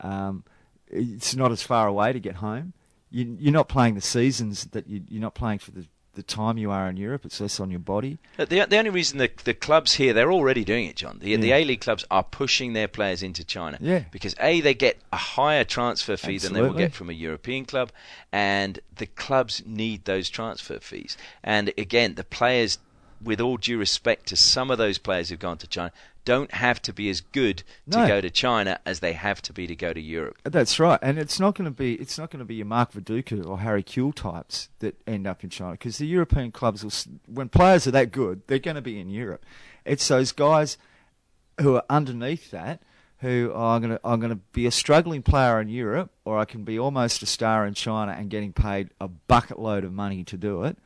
Um, 0.00 0.44
it's 0.88 1.34
not 1.34 1.52
as 1.52 1.62
far 1.62 1.88
away 1.88 2.12
to 2.12 2.20
get 2.20 2.36
home. 2.36 2.72
You, 3.10 3.36
you're 3.38 3.52
not 3.52 3.68
playing 3.68 3.94
the 3.94 4.00
seasons 4.00 4.64
that 4.66 4.88
you, 4.88 5.02
you're 5.08 5.22
not 5.22 5.34
playing 5.34 5.58
for 5.58 5.70
the, 5.72 5.86
the 6.16 6.22
time 6.24 6.58
you 6.58 6.70
are 6.70 6.88
in 6.88 6.96
Europe. 6.96 7.24
It's 7.24 7.40
less 7.40 7.60
on 7.60 7.70
your 7.70 7.78
body. 7.78 8.18
Uh, 8.38 8.44
The, 8.44 8.66
the 8.68 8.78
only 8.78 8.90
reason 8.90 9.18
the, 9.18 9.30
the 9.44 9.54
clubs 9.54 9.94
here, 9.94 10.12
they're 10.12 10.32
already 10.32 10.64
doing 10.64 10.86
it, 10.86 10.96
John. 10.96 11.18
The, 11.20 11.36
the 11.36 11.52
A 11.52 11.64
League 11.64 11.82
clubs 11.82 12.04
are 12.10 12.24
pushing 12.24 12.72
their 12.72 12.88
players 12.88 13.22
into 13.22 13.44
China. 13.44 13.78
Yeah. 13.80 14.04
Because 14.10 14.34
A, 14.40 14.60
they 14.60 14.74
get 14.74 14.98
a 15.12 15.16
higher 15.16 15.62
transfer 15.62 16.16
fee 16.16 16.38
than 16.38 16.52
they 16.54 16.62
will 16.62 16.74
get 16.74 16.92
from 16.92 17.10
a 17.10 17.12
European 17.12 17.64
club, 17.64 17.92
and 18.32 18.80
the 18.96 19.06
clubs 19.06 19.62
need 19.64 20.04
those 20.06 20.28
transfer 20.28 20.80
fees. 20.80 21.16
And 21.44 21.72
again, 21.78 22.14
the 22.14 22.24
players, 22.24 22.78
with 23.22 23.40
all 23.40 23.56
due 23.56 23.78
respect 23.78 24.26
to 24.26 24.36
some 24.36 24.70
of 24.70 24.78
those 24.78 24.98
players 24.98 25.28
who've 25.28 25.38
gone 25.38 25.58
to 25.58 25.66
China, 25.66 25.92
don't 26.24 26.50
have 26.54 26.82
to 26.82 26.92
be 26.92 27.08
as 27.08 27.20
good 27.20 27.58
to 27.90 27.98
No. 28.00 28.06
go 28.08 28.20
to 28.20 28.30
China 28.30 28.80
as 28.84 28.98
they 29.00 29.12
have 29.12 29.40
to 29.42 29.52
be 29.52 29.66
to 29.68 29.76
go 29.76 29.92
to 29.92 30.00
Europe. 30.00 30.36
That's 30.42 30.80
right, 30.80 30.98
and 31.00 31.18
it's 31.18 31.38
not 31.38 31.54
going 31.54 31.66
to 31.66 31.70
be 31.76 31.94
it's 31.94 32.18
not 32.18 32.30
going 32.30 32.40
to 32.40 32.44
be 32.44 32.56
your 32.56 32.66
Mark 32.66 32.92
Viduka 32.92 33.46
or 33.46 33.60
Harry 33.60 33.82
Kewell 33.84 34.12
types 34.14 34.68
that 34.80 34.96
end 35.06 35.26
up 35.26 35.44
in 35.44 35.50
China 35.50 35.72
because 35.72 35.98
the 35.98 36.06
European 36.06 36.50
clubs 36.50 36.82
will 36.82 36.92
when 37.32 37.48
players 37.48 37.86
are 37.86 37.92
that 37.92 38.10
good 38.12 38.42
they're 38.48 38.58
going 38.58 38.74
to 38.74 38.82
be 38.82 38.98
in 38.98 39.08
Europe. 39.08 39.44
It's 39.84 40.08
those 40.08 40.32
guys 40.32 40.76
who 41.60 41.76
are 41.76 41.84
underneath 41.88 42.50
that 42.50 42.82
who 43.20 43.50
are 43.54 43.78
going 43.78 43.92
to 43.92 44.00
I'm 44.04 44.18
going 44.18 44.30
to 44.32 44.40
be 44.52 44.66
a 44.66 44.70
struggling 44.72 45.22
player 45.22 45.60
in 45.60 45.68
Europe 45.68 46.10
or 46.24 46.38
I 46.38 46.44
can 46.44 46.64
be 46.64 46.76
almost 46.78 47.22
a 47.22 47.26
star 47.26 47.64
in 47.64 47.74
China 47.74 48.12
and 48.12 48.28
getting 48.30 48.52
paid 48.52 48.90
a 49.00 49.06
bucket 49.08 49.60
load 49.60 49.84
of 49.84 49.92
money 49.92 50.24
to 50.24 50.36
do 50.36 50.64
it. 50.64 50.76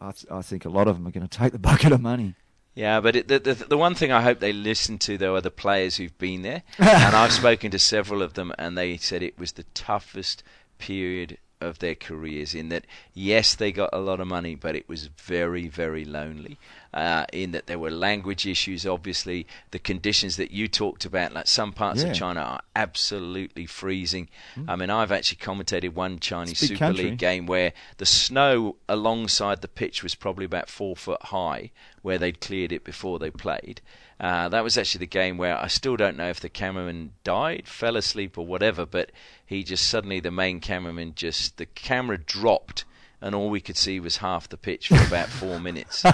I, 0.00 0.12
th- 0.12 0.26
I 0.30 0.42
think 0.42 0.64
a 0.64 0.70
lot 0.70 0.88
of 0.88 0.96
them 0.96 1.06
are 1.06 1.10
going 1.10 1.26
to 1.26 1.38
take 1.38 1.52
the 1.52 1.58
bucket 1.58 1.92
of 1.92 2.00
money. 2.00 2.34
Yeah, 2.74 3.00
but 3.00 3.16
it, 3.16 3.28
the, 3.28 3.38
the 3.38 3.54
the 3.54 3.76
one 3.76 3.94
thing 3.94 4.12
I 4.12 4.22
hope 4.22 4.38
they 4.38 4.52
listen 4.52 4.98
to 5.00 5.18
though 5.18 5.34
are 5.34 5.40
the 5.40 5.50
players 5.50 5.96
who've 5.96 6.16
been 6.18 6.42
there, 6.42 6.62
and 6.78 7.16
I've 7.16 7.32
spoken 7.32 7.70
to 7.72 7.78
several 7.78 8.22
of 8.22 8.34
them, 8.34 8.52
and 8.58 8.78
they 8.78 8.96
said 8.96 9.22
it 9.22 9.38
was 9.38 9.52
the 9.52 9.64
toughest 9.74 10.42
period 10.78 11.38
of 11.60 11.80
their 11.80 11.94
careers. 11.94 12.54
In 12.54 12.68
that, 12.70 12.86
yes, 13.12 13.54
they 13.54 13.72
got 13.72 13.90
a 13.92 13.98
lot 13.98 14.20
of 14.20 14.28
money, 14.28 14.54
but 14.54 14.76
it 14.76 14.88
was 14.88 15.08
very, 15.08 15.68
very 15.68 16.04
lonely. 16.04 16.58
Uh, 16.92 17.24
in 17.32 17.52
that 17.52 17.68
there 17.68 17.78
were 17.78 17.90
language 17.90 18.46
issues, 18.48 18.84
obviously, 18.84 19.46
the 19.70 19.78
conditions 19.78 20.36
that 20.36 20.50
you 20.50 20.66
talked 20.66 21.04
about, 21.04 21.32
like 21.32 21.46
some 21.46 21.72
parts 21.72 22.02
Yeah. 22.02 22.08
of 22.08 22.16
China 22.16 22.40
are 22.40 22.60
absolutely 22.74 23.64
freezing. 23.64 24.28
I 24.66 24.74
mean, 24.74 24.90
I've 24.90 25.12
actually 25.12 25.38
commentated 25.38 25.94
one 25.94 26.18
Chinese 26.18 26.52
It's 26.52 26.62
a 26.62 26.64
big 26.64 26.68
Super 26.78 26.78
country. 26.86 27.04
League 27.04 27.18
game 27.18 27.46
where 27.46 27.72
the 27.98 28.06
snow 28.06 28.74
alongside 28.88 29.60
the 29.62 29.68
pitch 29.68 30.02
was 30.02 30.16
probably 30.16 30.44
about 30.44 30.68
four 30.68 30.96
foot 30.96 31.22
high, 31.26 31.70
where 32.02 32.18
they'd 32.18 32.40
cleared 32.40 32.72
it 32.72 32.82
before 32.82 33.20
they 33.20 33.30
played. 33.30 33.80
Uh, 34.18 34.48
that 34.48 34.64
was 34.64 34.76
actually 34.76 34.98
the 34.98 35.06
game 35.06 35.38
where 35.38 35.56
I 35.56 35.68
still 35.68 35.96
don't 35.96 36.16
know 36.16 36.28
if 36.28 36.40
the 36.40 36.48
cameraman 36.50 37.12
died, 37.22 37.68
fell 37.68 37.96
asleep, 37.96 38.36
or 38.36 38.44
whatever, 38.44 38.84
but 38.84 39.12
he 39.46 39.62
just 39.62 39.86
suddenly, 39.88 40.18
the 40.18 40.32
main 40.32 40.58
cameraman 40.58 41.12
just, 41.14 41.56
the 41.56 41.66
camera 41.66 42.18
dropped, 42.18 42.84
and 43.20 43.34
all 43.34 43.48
we 43.48 43.60
could 43.60 43.76
see 43.76 44.00
was 44.00 44.16
half 44.18 44.48
the 44.48 44.56
pitch 44.58 44.88
for 44.88 44.96
about 45.06 45.28
four 45.28 45.60
minutes. 45.68 46.04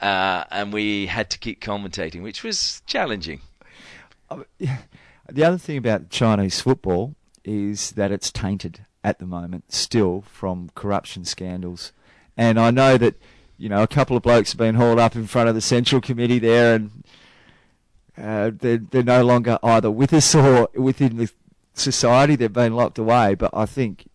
Uh, 0.00 0.44
and 0.50 0.72
we 0.72 1.06
had 1.06 1.30
to 1.30 1.38
keep 1.38 1.60
commentating, 1.60 2.22
which 2.22 2.42
was 2.42 2.82
challenging. 2.86 3.40
The 5.28 5.42
other 5.42 5.58
thing 5.58 5.76
about 5.76 6.10
Chinese 6.10 6.60
football 6.60 7.16
is 7.44 7.92
that 7.92 8.12
it's 8.12 8.30
tainted 8.30 8.86
at 9.02 9.18
the 9.18 9.26
moment 9.26 9.72
still 9.72 10.22
from 10.22 10.70
corruption 10.76 11.24
scandals. 11.24 11.92
And 12.36 12.60
I 12.60 12.70
know 12.70 12.96
that, 12.98 13.16
you 13.58 13.68
know, 13.68 13.82
a 13.82 13.88
couple 13.88 14.16
of 14.16 14.22
blokes 14.22 14.52
have 14.52 14.58
been 14.58 14.76
hauled 14.76 15.00
up 15.00 15.16
in 15.16 15.26
front 15.26 15.48
of 15.48 15.56
the 15.56 15.60
Central 15.60 16.00
Committee 16.00 16.38
there 16.38 16.76
and 16.76 17.04
uh, 18.16 18.50
they're, 18.54 18.78
they're 18.78 19.02
no 19.02 19.24
longer 19.24 19.58
either 19.62 19.90
with 19.90 20.12
us 20.12 20.34
or 20.34 20.68
within 20.74 21.16
the 21.16 21.30
society. 21.74 22.36
They've 22.36 22.52
been 22.52 22.74
locked 22.74 22.98
away. 22.98 23.34
But 23.34 23.50
I 23.52 23.66
think 23.66 24.08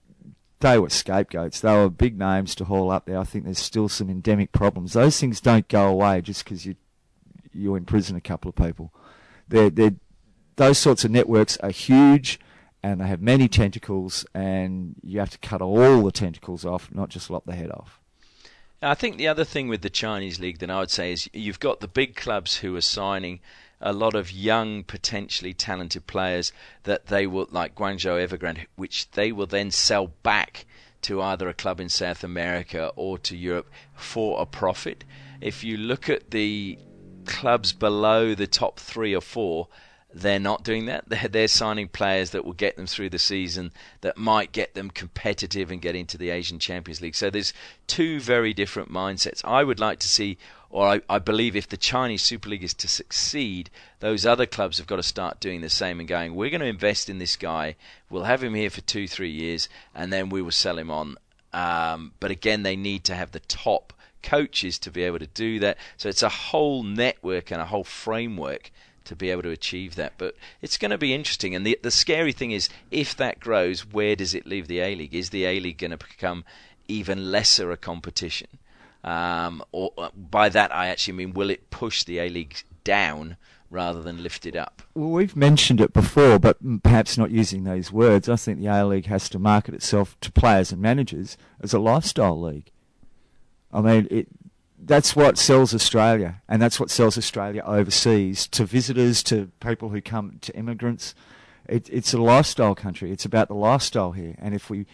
they 0.62 0.80
were 0.80 0.89
scapegoats. 0.89 1.59
They 1.59 1.74
were 1.74 1.89
big 1.89 2.18
names 2.18 2.55
to 2.55 2.66
haul 2.66 2.91
up 2.91 3.05
there. 3.05 3.20
I 3.20 3.24
think 3.24 3.45
there's 3.45 3.59
still 3.59 3.89
some 3.89 4.09
endemic 4.09 4.51
problems. 4.51 4.93
Those 4.93 5.20
things 5.20 5.41
don't 5.41 5.68
go 5.68 5.88
away 5.88 6.22
just 6.22 6.43
because 6.43 6.66
you, 6.66 6.76
you 7.53 7.76
imprison 7.76 8.16
a 8.16 8.22
couple 8.22 8.49
of 8.49 8.55
people. 8.55 8.93
They're, 9.47 9.70
they're, 9.70 9.95
those 10.55 10.78
sorts 10.78 11.03
of 11.03 11.12
networks 11.12 11.57
are 11.57 11.72
huge 11.72 12.39
and 12.84 13.01
they 13.01 13.07
have 13.07 13.22
many 13.22 13.47
tentacles 13.47 14.26
and 14.34 14.95
you 15.03 15.20
have 15.20 15.30
to 15.32 15.38
cut 15.39 15.62
all 15.62 16.03
the 16.03 16.12
tentacles 16.12 16.66
off, 16.66 16.89
not 16.93 17.09
just 17.09 17.30
lop 17.30 17.45
the 17.45 17.55
head 17.55 17.72
off. 17.72 17.99
I 18.82 18.95
think 18.95 19.18
the 19.18 19.28
other 19.28 19.43
thing 19.43 19.68
with 19.68 19.82
the 19.82 19.91
Chinese 19.91 20.39
league 20.39 20.57
that 20.59 20.72
I 20.72 20.80
would 20.80 20.89
say 20.89 21.12
is 21.12 21.30
you've 21.34 21.59
got 21.59 21.82
the 21.82 21.88
big 21.88 22.16
clubs 22.16 22.57
who 22.57 22.76
are 22.76 22.82
signing 22.82 23.39
a 23.82 23.93
lot 23.93 24.15
of 24.15 24.32
young, 24.32 24.84
potentially 24.84 25.53
talented 25.53 26.07
players 26.07 26.53
that 26.84 27.07
they 27.07 27.27
will, 27.27 27.47
like 27.51 27.75
Guangzhou 27.75 28.25
Evergrande, 28.25 28.67
which 28.75 29.09
they 29.11 29.32
will 29.32 29.47
then 29.47 29.71
sell 29.71 30.07
back 30.23 30.65
to 31.03 31.21
either 31.21 31.49
a 31.49 31.53
club 31.53 31.79
in 31.79 31.89
South 31.89 32.23
America 32.23 32.91
or 32.95 33.17
to 33.17 33.36
Europe 33.36 33.69
for 33.95 34.39
a 34.41 34.45
profit. 34.45 35.03
If 35.41 35.63
you 35.63 35.77
look 35.77 36.09
at 36.09 36.32
the 36.32 36.77
clubs 37.25 37.73
below 37.73 38.36
the 38.36 38.47
top 38.47 38.79
three 38.79 39.15
or 39.15 39.21
four, 39.21 39.67
they're 40.13 40.39
not 40.39 40.63
doing 40.63 40.86
that. 40.86 41.05
They're, 41.09 41.27
they're 41.29 41.47
signing 41.47 41.88
players 41.88 42.32
that 42.32 42.45
will 42.45 42.53
get 42.53 42.75
them 42.75 42.86
through 42.86 43.09
the 43.09 43.19
season, 43.19 43.71
that 44.01 44.17
might 44.17 44.51
get 44.51 44.73
them 44.73 44.89
competitive 44.89 45.71
and 45.71 45.82
get 45.82 45.95
into 45.95 46.17
the 46.17 46.29
Asian 46.29 46.59
Champions 46.59 47.01
League. 47.01 47.15
So 47.15 47.29
there's 47.29 47.53
two 47.88 48.19
very 48.19 48.53
different 48.53 48.91
mindsets. 48.91 49.43
I 49.45 49.63
would 49.63 49.79
like 49.79 49.99
to 49.99 50.09
see, 50.09 50.38
or 50.72 50.88
I, 50.88 51.01
I 51.09 51.19
believe 51.19 51.55
if 51.55 51.67
the 51.67 51.78
Chinese 51.78 52.24
Super 52.24 52.49
League 52.49 52.63
is 52.63 52.74
to 52.76 52.88
succeed, 52.88 53.69
those 53.99 54.26
other 54.26 54.45
clubs 54.45 54.78
have 54.78 54.88
got 54.88 54.95
to 54.95 55.03
start 55.03 55.41
doing 55.41 55.61
the 55.61 55.69
same 55.69 55.99
and 55.99 56.07
going, 56.07 56.34
we're 56.34 56.49
going 56.49 56.61
to 56.61 56.67
invest 56.67 57.09
in 57.09 57.19
this 57.19 57.36
guy, 57.36 57.76
we'll 58.09 58.24
have 58.24 58.41
him 58.41 58.55
here 58.55 58.69
for 58.69 58.82
two, 58.82 59.07
three 59.07 59.30
years, 59.30 59.67
and 59.93 60.11
then 60.11 60.30
we 60.30 60.41
will 60.41 60.51
sell 60.51 60.78
him 60.78 60.89
on. 60.89 61.17
Um, 61.53 62.13
but 62.22 62.32
again, 62.32 62.63
they 62.63 62.78
need 62.78 63.03
to 63.05 63.15
have 63.15 63.32
the 63.32 63.41
top 63.41 63.91
coaches 64.24 64.80
to 64.80 64.91
be 64.91 65.03
able 65.03 65.19
to 65.19 65.28
do 65.28 65.59
that. 65.59 65.78
So 65.97 66.07
it's 66.07 66.24
a 66.24 66.30
whole 66.30 66.84
network 66.84 67.51
and 67.51 67.61
a 67.61 67.65
whole 67.65 67.84
framework 67.84 68.72
to 69.03 69.15
be 69.15 69.30
able 69.30 69.41
to 69.41 69.49
achieve 69.49 69.95
that. 69.95 70.13
But 70.17 70.36
it's 70.61 70.78
going 70.78 70.91
to 70.91 70.97
be 70.97 71.13
interesting. 71.13 71.53
And 71.53 71.65
the 71.65 71.78
the 71.82 71.91
scary 71.91 72.32
thing 72.32 72.51
is, 72.51 72.69
if 72.91 73.15
that 73.17 73.39
grows, 73.39 73.82
where 73.86 74.15
does 74.15 74.34
it 74.34 74.45
leave 74.45 74.67
the 74.67 74.80
A 74.80 74.95
League? 74.95 75.15
Is 75.15 75.32
the 75.32 75.45
A 75.45 75.59
League 75.59 75.80
going 75.80 75.91
to 75.91 75.97
become 75.97 76.45
even 76.88 77.32
lesser 77.32 77.72
a 77.72 77.78
competition? 77.78 78.47
Um, 79.04 79.64
or 79.72 79.93
uh, 79.97 80.10
by 80.16 80.49
that 80.49 80.74
I 80.74 80.88
actually 80.88 81.14
mean, 81.14 81.34
will 81.34 81.49
it 81.49 81.70
push 81.70 82.04
the 82.04 82.20
A 82.20 82.30
League 82.30 82.64
down 82.84 83.38
rather 83.70 84.02
than 84.02 84.22
lift 84.22 84.45
it 84.45 84.56
up? 84.56 84.84
Well, 84.93 85.10
we've 85.10 85.36
mentioned 85.36 85.82
it 85.82 85.93
before, 85.93 86.38
but 86.38 86.58
perhaps 86.84 87.18
not 87.18 87.32
using 87.32 87.64
those 87.64 87.91
words. 87.91 88.30
I 88.30 88.36
think 88.36 88.60
the 88.60 88.68
A 88.68 88.86
League 88.86 89.08
has 89.08 89.30
to 89.30 89.39
market 89.39 89.74
itself 89.74 90.18
to 90.22 90.32
players 90.32 90.72
and 90.72 90.82
managers 90.82 91.38
as 91.62 91.74
a 91.74 91.80
lifestyle 91.80 92.39
league. 92.39 92.70
I 93.74 93.82
mean, 93.82 94.08
it, 94.12 94.28
that's 94.78 95.16
what 95.16 95.38
sells 95.38 95.74
Australia, 95.74 96.41
and 96.47 96.62
that's 96.62 96.80
what 96.80 96.89
sells 96.89 97.18
Australia 97.18 97.64
overseas 97.66 98.47
to 98.49 98.66
visitors, 98.66 99.24
to 99.24 99.52
people 99.60 99.89
who 99.89 100.02
come, 100.02 100.38
to 100.41 100.56
immigrants. 100.56 101.16
It, 101.68 101.89
it's 101.89 102.14
a 102.14 102.22
lifestyle 102.22 102.76
country. 102.76 103.12
It's 103.12 103.26
about 103.26 103.47
the 103.47 103.56
lifestyle 103.56 104.12
here, 104.12 104.36
and 104.39 104.54
if 104.54 104.70
we 104.70 104.86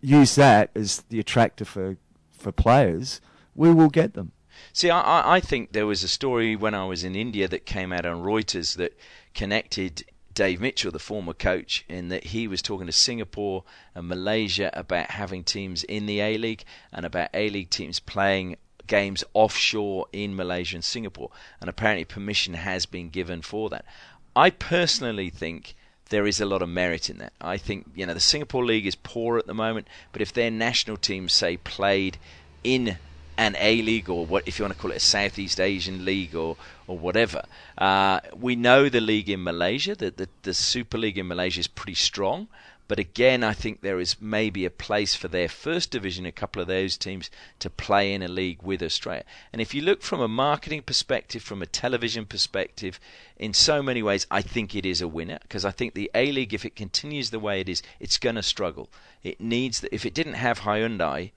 use 0.00 0.34
that 0.36 0.70
as 0.74 1.02
the 1.08 1.18
attractor 1.18 1.64
for 1.64 1.96
for 2.30 2.52
players, 2.52 3.20
we 3.54 3.72
will 3.72 3.88
get 3.88 4.14
them. 4.14 4.32
See, 4.72 4.90
I- 4.90 5.36
I, 5.36 5.40
think 5.40 5.72
there 5.72 5.86
was 5.86 6.02
a 6.02 6.08
story 6.08 6.56
when 6.56 6.74
I 6.74 6.84
was 6.84 7.04
in 7.04 7.14
India 7.14 7.48
that 7.48 7.66
came 7.66 7.92
out 7.92 8.06
on 8.06 8.22
Reuters 8.22 8.76
that 8.76 8.96
connected 9.34 10.04
Dave 10.32 10.60
Mitchell, 10.60 10.90
the 10.90 10.98
former 10.98 11.32
coach, 11.32 11.84
in 11.88 12.08
that 12.08 12.26
he 12.26 12.48
was 12.48 12.60
talking 12.60 12.86
to 12.86 12.92
Singapore 12.92 13.64
and 13.94 14.08
Malaysia 14.08 14.70
about 14.72 15.12
having 15.12 15.44
teams 15.44 15.84
in 15.84 16.06
the 16.06 16.20
A 16.20 16.36
League 16.38 16.64
and 16.92 17.06
about 17.06 17.30
A 17.34 17.48
League 17.50 17.70
teams 17.70 18.00
playing 18.00 18.56
games 18.86 19.22
offshore 19.32 20.06
in 20.12 20.34
Malaysia 20.34 20.76
and 20.76 20.84
Singapore. 20.84 21.30
And 21.60 21.70
apparently, 21.70 22.04
permission 22.04 22.54
has 22.54 22.84
been 22.86 23.10
given 23.10 23.42
for 23.42 23.70
that. 23.70 23.84
I 24.34 24.50
personally 24.50 25.30
think 25.30 25.76
there 26.10 26.26
is 26.26 26.40
a 26.40 26.46
lot 26.46 26.62
of 26.62 26.68
merit 26.68 27.08
in 27.08 27.18
that. 27.18 27.32
I 27.40 27.56
think 27.56 27.90
you 27.94 28.04
know 28.04 28.14
the 28.14 28.20
Singapore 28.20 28.64
league 28.64 28.86
is 28.86 28.96
poor 28.96 29.38
at 29.38 29.46
the 29.46 29.54
moment, 29.54 29.86
but 30.12 30.20
if 30.20 30.32
their 30.32 30.50
national 30.50 30.96
teams 30.96 31.32
say 31.32 31.56
played 31.56 32.18
in 32.62 32.98
an 33.36 33.56
A 33.58 33.82
league 33.82 34.08
or 34.08 34.24
what 34.26 34.46
if 34.46 34.58
you 34.58 34.64
want 34.64 34.74
to 34.74 34.80
call 34.80 34.90
it 34.90 34.96
a 34.96 35.00
Southeast 35.00 35.60
Asian 35.60 36.04
league 36.04 36.34
or 36.34 36.56
or 36.86 36.98
whatever, 36.98 37.44
uh, 37.78 38.20
we 38.38 38.56
know 38.56 38.88
the 38.88 39.00
league 39.00 39.30
in 39.30 39.42
Malaysia, 39.42 39.94
that 39.94 40.16
the, 40.18 40.28
the 40.42 40.54
Super 40.54 40.98
League 40.98 41.18
in 41.18 41.26
Malaysia 41.26 41.60
is 41.60 41.66
pretty 41.66 41.94
strong. 41.94 42.48
But 42.86 42.98
again, 42.98 43.42
I 43.42 43.54
think 43.54 43.80
there 43.80 43.98
is 43.98 44.20
maybe 44.20 44.66
a 44.66 44.70
place 44.70 45.14
for 45.14 45.28
their 45.28 45.48
first 45.48 45.90
division, 45.90 46.26
a 46.26 46.32
couple 46.32 46.60
of 46.60 46.68
those 46.68 46.98
teams, 46.98 47.30
to 47.60 47.70
play 47.70 48.12
in 48.12 48.22
a 48.22 48.28
league 48.28 48.62
with 48.62 48.82
Australia. 48.82 49.24
And 49.54 49.62
if 49.62 49.72
you 49.72 49.80
look 49.80 50.02
from 50.02 50.20
a 50.20 50.28
marketing 50.28 50.82
perspective, 50.82 51.42
from 51.42 51.62
a 51.62 51.66
television 51.66 52.26
perspective, 52.26 53.00
in 53.38 53.54
so 53.54 53.82
many 53.82 54.02
ways, 54.02 54.26
I 54.30 54.42
think 54.42 54.74
it 54.74 54.84
is 54.84 55.00
a 55.00 55.08
winner 55.08 55.38
because 55.40 55.64
I 55.64 55.70
think 55.70 55.94
the 55.94 56.10
A 56.14 56.30
League, 56.30 56.52
if 56.52 56.66
it 56.66 56.76
continues 56.76 57.30
the 57.30 57.38
way 57.38 57.58
it 57.60 57.70
is, 57.70 57.82
it's 58.00 58.18
going 58.18 58.36
to 58.36 58.42
struggle. 58.42 58.90
It 59.22 59.40
needs 59.40 59.80
that. 59.80 59.94
If 59.94 60.04
it 60.04 60.12
didn't 60.12 60.34
have 60.34 60.60
Hyundai, 60.60 61.30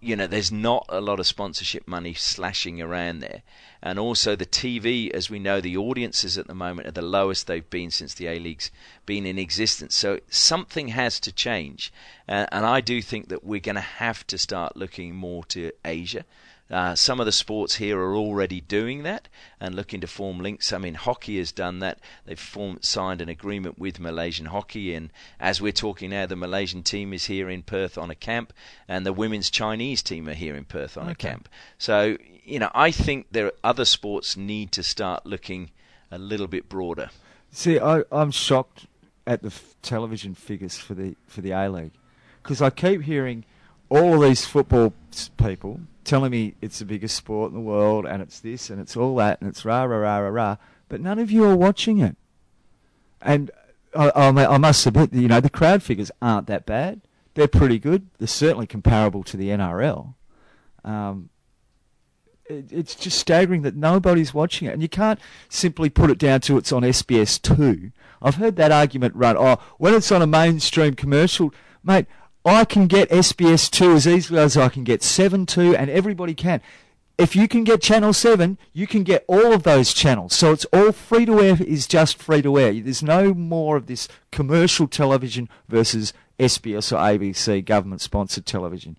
you 0.00 0.16
know, 0.16 0.26
there's 0.26 0.52
not 0.52 0.86
a 0.88 1.00
lot 1.00 1.20
of 1.20 1.26
sponsorship 1.26 1.86
money 1.86 2.14
slashing 2.14 2.80
around 2.80 3.20
there. 3.20 3.42
And 3.82 3.98
also 3.98 4.34
the 4.34 4.46
TV, 4.46 5.10
as 5.10 5.30
we 5.30 5.38
know, 5.38 5.60
the 5.60 5.76
audiences 5.76 6.36
at 6.36 6.46
the 6.46 6.54
moment 6.54 6.88
are 6.88 6.92
the 6.92 7.02
lowest 7.02 7.46
they've 7.46 7.70
been 7.70 7.90
since 7.90 8.14
the 8.14 8.26
A 8.26 8.38
League's 8.38 8.70
been 9.06 9.26
in 9.26 9.38
existence. 9.38 9.94
So 9.94 10.20
something 10.28 10.88
has 10.88 11.20
to 11.20 11.32
change. 11.32 11.92
Uh, 12.28 12.46
and 12.50 12.66
I 12.66 12.80
do 12.80 13.00
think 13.00 13.28
that 13.28 13.44
we're 13.44 13.60
going 13.60 13.76
to 13.76 13.80
have 13.80 14.26
to 14.28 14.38
start 14.38 14.76
looking 14.76 15.14
more 15.14 15.44
to 15.46 15.72
Asia. 15.84 16.24
Uh, 16.70 16.94
some 16.94 17.18
of 17.18 17.24
the 17.24 17.32
sports 17.32 17.76
here 17.76 17.98
are 17.98 18.14
already 18.14 18.60
doing 18.60 19.02
that 19.02 19.26
and 19.58 19.74
looking 19.74 20.00
to 20.02 20.06
form 20.06 20.38
links. 20.38 20.72
I 20.72 20.78
mean, 20.78 20.94
hockey 20.94 21.38
has 21.38 21.50
done 21.50 21.78
that. 21.78 21.98
They've 22.26 22.38
formed, 22.38 22.84
signed 22.84 23.22
an 23.22 23.30
agreement 23.30 23.78
with 23.78 23.98
Malaysian 23.98 24.46
hockey, 24.46 24.92
and 24.92 25.10
as 25.40 25.62
we're 25.62 25.72
talking 25.72 26.10
now, 26.10 26.26
the 26.26 26.36
Malaysian 26.36 26.82
team 26.82 27.14
is 27.14 27.24
here 27.24 27.48
in 27.48 27.62
Perth 27.62 27.96
on 27.96 28.10
a 28.10 28.14
camp, 28.14 28.52
and 28.86 29.06
the 29.06 29.14
women's 29.14 29.48
Chinese 29.48 30.02
team 30.02 30.28
are 30.28 30.34
here 30.34 30.54
in 30.54 30.64
Perth 30.64 30.98
on 30.98 31.08
a 31.08 31.14
camp. 31.14 31.48
So, 31.78 32.18
you 32.48 32.58
know, 32.58 32.70
I 32.74 32.90
think 32.90 33.26
there 33.30 33.46
are 33.46 33.52
other 33.62 33.84
sports 33.84 34.36
need 34.36 34.72
to 34.72 34.82
start 34.82 35.26
looking 35.26 35.70
a 36.10 36.18
little 36.18 36.46
bit 36.46 36.68
broader. 36.68 37.10
See, 37.50 37.78
I, 37.78 38.02
I'm 38.10 38.30
shocked 38.30 38.86
at 39.26 39.42
the 39.42 39.48
f- 39.48 39.74
television 39.82 40.34
figures 40.34 40.76
for 40.76 40.94
the 40.94 41.16
for 41.26 41.40
the 41.40 41.52
A 41.52 41.68
League 41.68 41.92
because 42.42 42.62
I 42.62 42.70
keep 42.70 43.02
hearing 43.02 43.44
all 43.90 44.20
these 44.20 44.46
football 44.46 44.92
people 45.36 45.80
telling 46.04 46.30
me 46.30 46.54
it's 46.62 46.78
the 46.78 46.84
biggest 46.84 47.16
sport 47.16 47.50
in 47.50 47.54
the 47.54 47.60
world 47.60 48.06
and 48.06 48.22
it's 48.22 48.40
this 48.40 48.70
and 48.70 48.80
it's 48.80 48.96
all 48.96 49.16
that 49.16 49.40
and 49.40 49.48
it's 49.48 49.64
rah 49.64 49.84
rah 49.84 49.98
rah 49.98 50.18
rah 50.18 50.28
rah, 50.28 50.56
but 50.88 51.00
none 51.00 51.18
of 51.18 51.30
you 51.30 51.44
are 51.44 51.56
watching 51.56 51.98
it. 51.98 52.16
And 53.20 53.50
I, 53.94 54.08
I, 54.10 54.28
I 54.28 54.58
must 54.58 54.86
admit, 54.86 55.12
you 55.12 55.28
know, 55.28 55.40
the 55.40 55.50
crowd 55.50 55.82
figures 55.82 56.10
aren't 56.22 56.46
that 56.46 56.64
bad. 56.64 57.02
They're 57.34 57.48
pretty 57.48 57.78
good. 57.78 58.08
They're 58.18 58.26
certainly 58.26 58.66
comparable 58.66 59.22
to 59.24 59.36
the 59.36 59.48
NRL. 59.48 60.14
Um, 60.84 61.30
it's 62.48 62.94
just 62.94 63.18
staggering 63.18 63.62
that 63.62 63.76
nobody's 63.76 64.34
watching 64.34 64.68
it, 64.68 64.72
and 64.72 64.82
you 64.82 64.88
can't 64.88 65.20
simply 65.48 65.90
put 65.90 66.10
it 66.10 66.18
down 66.18 66.40
to 66.42 66.56
it's 66.56 66.72
on 66.72 66.82
SBS 66.82 67.40
two. 67.40 67.92
I've 68.20 68.36
heard 68.36 68.56
that 68.56 68.72
argument 68.72 69.14
run. 69.14 69.36
Oh, 69.38 69.58
when 69.78 69.94
it's 69.94 70.10
on 70.10 70.22
a 70.22 70.26
mainstream 70.26 70.94
commercial, 70.94 71.52
mate, 71.84 72.06
I 72.44 72.64
can 72.64 72.86
get 72.86 73.10
SBS 73.10 73.70
two 73.70 73.92
as 73.92 74.06
easily 74.06 74.40
as 74.40 74.56
I 74.56 74.68
can 74.68 74.84
get 74.84 75.02
seven 75.02 75.46
two, 75.46 75.76
and 75.76 75.90
everybody 75.90 76.34
can. 76.34 76.60
If 77.18 77.34
you 77.34 77.48
can 77.48 77.64
get 77.64 77.82
Channel 77.82 78.12
7, 78.12 78.58
you 78.72 78.86
can 78.86 79.02
get 79.02 79.24
all 79.26 79.52
of 79.52 79.64
those 79.64 79.92
channels. 79.92 80.34
So 80.34 80.52
it's 80.52 80.66
all 80.66 80.92
free 80.92 81.26
to 81.26 81.40
air 81.40 81.58
is 81.60 81.88
just 81.88 82.16
free 82.16 82.42
to 82.42 82.56
air. 82.56 82.72
There's 82.72 83.02
no 83.02 83.34
more 83.34 83.76
of 83.76 83.88
this 83.88 84.06
commercial 84.30 84.86
television 84.86 85.48
versus 85.68 86.12
SBS 86.38 86.92
or 86.92 86.96
ABC 86.96 87.64
government 87.64 88.02
sponsored 88.02 88.46
television. 88.46 88.96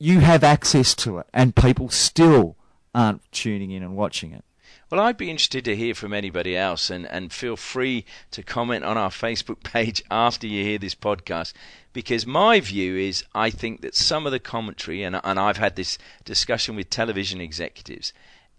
You 0.00 0.18
have 0.18 0.42
access 0.42 0.96
to 0.96 1.18
it, 1.18 1.28
and 1.32 1.54
people 1.54 1.90
still 1.90 2.56
aren't 2.94 3.30
tuning 3.32 3.70
in 3.70 3.82
and 3.82 3.96
watching 3.96 4.32
it. 4.32 4.44
Well, 4.90 5.00
I'd 5.00 5.16
be 5.16 5.30
interested 5.30 5.64
to 5.64 5.76
hear 5.76 5.94
from 5.94 6.12
anybody 6.12 6.56
else, 6.56 6.90
and, 6.90 7.06
and 7.06 7.32
feel 7.32 7.56
free 7.56 8.04
to 8.30 8.42
comment 8.42 8.84
on 8.84 8.96
our 8.96 9.10
Facebook 9.10 9.62
page 9.64 10.02
after 10.10 10.46
you 10.46 10.62
hear 10.62 10.78
this 10.78 10.94
podcast. 10.94 11.52
Because 11.92 12.26
my 12.26 12.60
view 12.60 12.96
is, 12.96 13.24
I 13.34 13.50
think 13.50 13.80
that 13.80 13.94
some 13.94 14.26
of 14.26 14.32
the 14.32 14.38
commentary, 14.38 15.02
and, 15.02 15.20
and 15.24 15.40
I've 15.40 15.56
had 15.56 15.76
this 15.76 15.98
discussion 16.24 16.76
with 16.76 16.90
television 16.90 17.40
executives, 17.40 18.12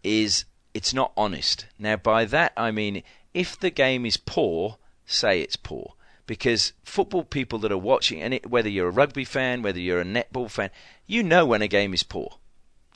is 0.03 0.45
it's 0.73 0.93
not 0.93 1.13
honest. 1.15 1.67
Now, 1.79 1.95
by 1.95 2.25
that 2.25 2.53
I 2.57 2.71
mean, 2.71 3.03
if 3.33 3.59
the 3.59 3.69
game 3.69 4.05
is 4.05 4.17
poor, 4.17 4.77
say 5.05 5.41
it's 5.41 5.55
poor. 5.55 5.93
Because 6.27 6.73
football 6.83 7.23
people 7.23 7.59
that 7.59 7.71
are 7.71 7.77
watching, 7.77 8.21
and 8.21 8.33
it, 8.33 8.49
whether 8.49 8.67
you're 8.67 8.87
a 8.87 8.91
rugby 8.91 9.25
fan, 9.25 9.61
whether 9.61 9.79
you're 9.79 10.01
a 10.01 10.05
netball 10.05 10.49
fan, 10.49 10.71
you 11.05 11.21
know 11.21 11.45
when 11.45 11.61
a 11.61 11.67
game 11.67 11.93
is 11.93 12.03
poor 12.03 12.39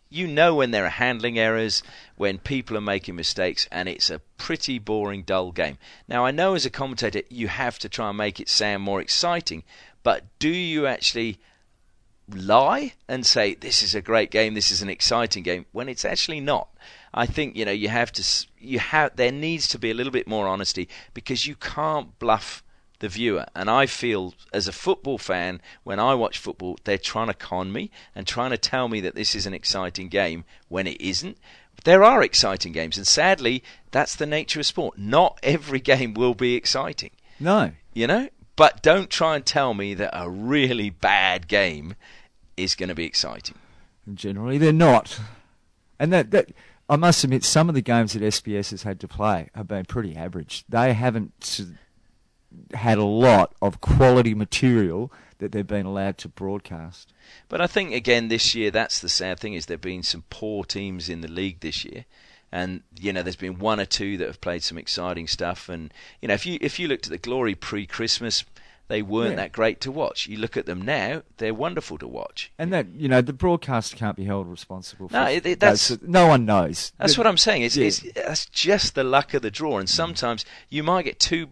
you 0.09 0.27
know 0.27 0.55
when 0.55 0.71
there 0.71 0.85
are 0.85 0.89
handling 0.89 1.37
errors, 1.37 1.83
when 2.15 2.39
people 2.39 2.75
are 2.75 2.81
making 2.81 3.15
mistakes, 3.15 3.67
and 3.71 3.87
it's 3.87 4.09
a 4.09 4.19
pretty 4.37 4.79
boring, 4.79 5.21
dull 5.23 5.51
game. 5.51 5.77
Now, 6.07 6.25
I 6.25 6.31
know 6.31 6.55
as 6.55 6.65
a 6.65 6.71
commentator 6.71 7.21
you 7.29 7.47
have 7.47 7.77
to 7.79 7.89
try 7.89 8.09
and 8.09 8.17
make 8.17 8.39
it 8.39 8.49
sound 8.49 8.83
more 8.83 9.01
exciting, 9.01 9.63
but 10.01 10.23
do 10.39 10.49
you 10.49 10.87
actually 10.87 11.39
lie 12.27 12.93
and 13.07 13.25
say 13.25 13.53
this 13.53 13.83
is 13.83 13.93
a 13.93 14.01
great 14.01 14.31
game, 14.31 14.53
this 14.53 14.71
is 14.71 14.81
an 14.81 14.89
exciting 14.89 15.43
game, 15.43 15.65
when 15.71 15.87
it's 15.87 16.05
actually 16.05 16.39
not? 16.39 16.69
I 17.13 17.25
think 17.25 17.55
you 17.55 17.65
know 17.65 17.71
you 17.71 17.89
have 17.89 18.11
to 18.13 18.47
you 18.59 18.79
have 18.79 19.15
there 19.15 19.31
needs 19.31 19.67
to 19.69 19.79
be 19.79 19.91
a 19.91 19.95
little 19.95 20.11
bit 20.11 20.27
more 20.27 20.47
honesty 20.47 20.87
because 21.13 21.47
you 21.47 21.55
can't 21.55 22.17
bluff 22.19 22.63
the 22.99 23.09
viewer. 23.09 23.45
And 23.55 23.69
I 23.69 23.85
feel, 23.85 24.33
as 24.53 24.67
a 24.67 24.71
football 24.71 25.17
fan, 25.17 25.61
when 25.83 25.99
I 25.99 26.13
watch 26.15 26.37
football, 26.37 26.77
they're 26.83 26.97
trying 26.97 27.27
to 27.27 27.33
con 27.33 27.71
me 27.71 27.91
and 28.15 28.27
trying 28.27 28.51
to 28.51 28.57
tell 28.57 28.87
me 28.87 29.01
that 29.01 29.15
this 29.15 29.35
is 29.35 29.45
an 29.45 29.53
exciting 29.53 30.09
game 30.09 30.45
when 30.67 30.87
it 30.87 31.01
isn't. 31.01 31.37
There 31.85 32.03
are 32.03 32.21
exciting 32.21 32.73
games, 32.73 32.97
and 32.97 33.07
sadly, 33.07 33.63
that's 33.91 34.15
the 34.15 34.25
nature 34.25 34.59
of 34.59 34.65
sport. 34.65 34.97
Not 34.97 35.39
every 35.41 35.79
game 35.79 36.13
will 36.13 36.33
be 36.33 36.55
exciting. 36.55 37.11
No. 37.39 37.71
You 37.93 38.07
know? 38.07 38.29
But 38.55 38.83
don't 38.83 39.09
try 39.09 39.37
and 39.37 39.45
tell 39.45 39.73
me 39.73 39.93
that 39.93 40.09
a 40.13 40.29
really 40.29 40.89
bad 40.89 41.47
game 41.47 41.95
is 42.57 42.75
going 42.75 42.89
to 42.89 42.95
be 42.95 43.05
exciting. 43.05 43.55
Generally, 44.13 44.57
they're 44.57 44.73
not. 44.73 45.19
And 45.97 46.11
that, 46.11 46.31
that 46.31 46.49
I 46.89 46.97
must 46.97 47.23
admit, 47.23 47.43
some 47.45 47.69
of 47.69 47.75
the 47.75 47.81
games 47.81 48.13
that 48.13 48.21
SBS 48.21 48.71
has 48.71 48.83
had 48.83 48.99
to 48.99 49.07
play 49.07 49.49
have 49.53 49.67
been 49.67 49.85
pretty 49.85 50.15
average. 50.15 50.65
They 50.67 50.93
haven't 50.93 51.61
had 52.73 52.97
a 52.97 53.03
lot 53.03 53.53
of 53.61 53.81
quality 53.81 54.33
material 54.33 55.11
that 55.39 55.51
they've 55.51 55.67
been 55.67 55.85
allowed 55.85 56.17
to 56.19 56.27
broadcast. 56.27 57.13
But 57.47 57.61
I 57.61 57.67
think 57.67 57.93
again 57.93 58.27
this 58.27 58.53
year 58.53 58.71
that's 58.71 58.99
the 58.99 59.09
sad 59.09 59.39
thing 59.39 59.53
is 59.53 59.65
there've 59.65 59.81
been 59.81 60.03
some 60.03 60.23
poor 60.29 60.63
teams 60.63 61.09
in 61.09 61.21
the 61.21 61.27
league 61.27 61.61
this 61.61 61.83
year. 61.85 62.05
And 62.51 62.81
you 62.99 63.13
know, 63.13 63.21
there's 63.21 63.35
been 63.35 63.59
one 63.59 63.79
or 63.79 63.85
two 63.85 64.17
that 64.17 64.27
have 64.27 64.41
played 64.41 64.63
some 64.63 64.77
exciting 64.77 65.27
stuff. 65.27 65.69
And 65.69 65.93
you 66.21 66.27
know, 66.27 66.33
if 66.33 66.45
you 66.45 66.57
if 66.61 66.79
you 66.79 66.87
looked 66.87 67.05
at 67.05 67.11
the 67.11 67.17
glory 67.17 67.53
pre-Christmas, 67.55 68.43
they 68.87 69.03
weren't 69.03 69.31
yeah. 69.31 69.43
that 69.43 69.51
great 69.51 69.79
to 69.81 69.91
watch. 69.91 70.27
You 70.27 70.39
look 70.39 70.57
at 70.57 70.65
them 70.65 70.81
now; 70.81 71.21
they're 71.37 71.53
wonderful 71.53 71.99
to 71.99 72.07
watch. 72.07 72.51
And 72.57 72.73
that 72.73 72.87
you 72.87 73.07
know, 73.07 73.21
the 73.21 73.33
broadcaster 73.33 73.95
can't 73.95 74.17
be 74.17 74.25
held 74.25 74.47
responsible. 74.47 75.09
for 75.09 75.13
No, 75.13 75.25
it, 75.25 75.59
that's 75.59 76.01
no 76.01 76.25
one 76.25 76.45
knows. 76.45 76.91
That's 76.97 77.13
the, 77.13 77.19
what 77.19 77.27
I'm 77.27 77.37
saying. 77.37 77.61
It's, 77.61 77.77
yeah. 77.77 77.85
it's, 77.85 78.01
that's 78.13 78.45
just 78.47 78.95
the 78.95 79.03
luck 79.03 79.35
of 79.35 79.43
the 79.43 79.51
draw. 79.51 79.77
And 79.77 79.87
sometimes 79.87 80.43
you 80.69 80.81
might 80.81 81.05
get 81.05 81.19
two 81.19 81.49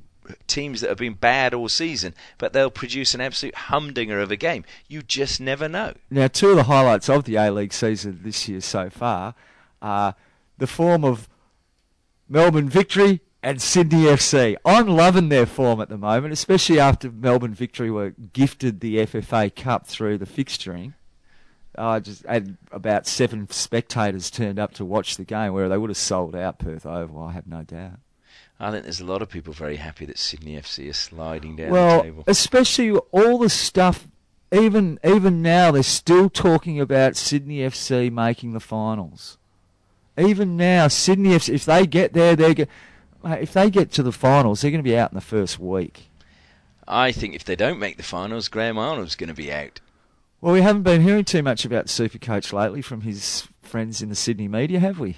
teams 0.48 0.82
that 0.82 0.90
have 0.90 0.98
been 0.98 1.14
bad 1.14 1.54
all 1.54 1.70
season, 1.70 2.14
but 2.38 2.54
they'll 2.54 2.72
produce 2.72 3.14
an 3.14 3.22
absolute 3.22 3.56
humdinger 3.56 4.20
of 4.20 4.32
a 4.32 4.36
game. 4.36 4.64
You 4.88 5.02
just 5.02 5.40
never 5.40 5.68
know. 5.68 5.94
Now, 6.10 6.28
two 6.28 6.50
of 6.50 6.56
the 6.56 6.64
highlights 6.64 7.10
of 7.10 7.26
the 7.26 7.36
A 7.36 7.52
League 7.52 7.74
season 7.74 8.20
this 8.24 8.48
year 8.48 8.62
so 8.62 8.90
far 8.90 9.36
are 9.82 10.16
the 10.58 10.68
form 10.68 11.04
of 11.04 11.28
Melbourne 12.30 12.70
victory 12.70 13.22
and 13.44 13.62
Sydney 13.62 14.04
FC. 14.04 14.56
I'm 14.66 14.88
loving 14.88 15.30
their 15.30 15.46
form 15.46 15.80
at 15.80 15.90
the 15.90 15.98
moment, 15.98 16.34
especially 16.34 16.80
after 16.80 17.12
Melbourne 17.12 17.54
victory 17.54 17.92
were 17.92 18.12
gifted 18.34 18.80
the 18.80 18.98
FFA 18.98 19.56
Cup 19.56 19.88
through 19.88 20.18
the 20.18 20.26
fixturing. 20.26 20.94
I 21.78 22.00
just 22.00 22.26
had 22.26 22.58
about 22.72 23.06
seven 23.06 23.48
spectators 23.52 24.32
turned 24.32 24.58
up 24.58 24.74
to 24.76 24.86
watch 24.86 25.16
the 25.16 25.24
game, 25.24 25.54
where 25.54 25.70
they 25.70 25.78
would 25.78 25.92
have 25.92 25.98
sold 25.98 26.36
out 26.36 26.58
Perth 26.60 26.86
Oval. 26.86 27.24
I 27.24 27.34
have 27.34 27.46
no 27.46 27.62
doubt. 27.62 28.00
I 28.60 28.72
think 28.72 28.84
there's 28.84 29.00
a 29.00 29.06
lot 29.06 29.22
of 29.22 29.30
people 29.30 29.54
very 29.54 29.76
happy 29.76 30.06
that 30.06 30.18
Sydney 30.18 30.56
FC 30.56 30.86
is 30.88 30.98
sliding 30.98 31.56
down 31.56 31.70
well, 31.70 31.98
the 31.98 32.04
table. 32.04 32.24
especially 32.28 32.92
all 33.12 33.38
the 33.38 33.50
stuff. 33.50 34.08
Even 34.52 34.98
even 35.04 35.42
now, 35.42 35.72
they're 35.72 35.84
still 35.84 36.30
talking 36.30 36.80
about 36.80 37.18
Sydney 37.18 37.58
FC 37.58 38.10
making 38.12 38.54
the 38.54 38.62
finals. 38.62 39.38
Even 40.18 40.56
now, 40.56 40.88
Sydney 40.88 41.32
FC, 41.32 41.54
if 41.54 41.66
they 41.66 41.86
get 41.86 42.14
there, 42.14 42.36
they 42.36 42.54
get. 42.54 42.70
If 43.24 43.52
they 43.52 43.70
get 43.70 43.92
to 43.94 44.04
the 44.04 44.14
finals, 44.14 44.62
they're 44.62 44.72
going 44.72 44.84
to 44.84 44.90
be 44.90 44.96
out 44.98 45.12
in 45.12 45.16
the 45.16 45.22
first 45.22 45.60
week. 45.60 46.10
I 46.88 47.12
think 47.12 47.36
if 47.36 47.44
they 47.44 47.58
don't 47.58 47.80
make 47.80 47.98
the 47.98 48.04
finals, 48.04 48.48
Graham 48.48 48.78
Arnold's 48.78 49.16
going 49.18 49.28
to 49.28 49.34
be 49.34 49.52
out. 49.52 49.82
Well, 50.40 50.54
we 50.54 50.62
haven't 50.62 50.84
been 50.84 51.02
hearing 51.02 51.26
too 51.26 51.44
much 51.44 51.66
about 51.66 51.90
Super 51.90 52.20
Coach 52.20 52.54
lately 52.54 52.82
from 52.82 53.02
his 53.02 53.48
friends 53.62 54.02
in 54.02 54.08
the 54.08 54.16
Sydney 54.16 54.48
media, 54.48 54.80
have 54.80 55.00
we? 55.00 55.18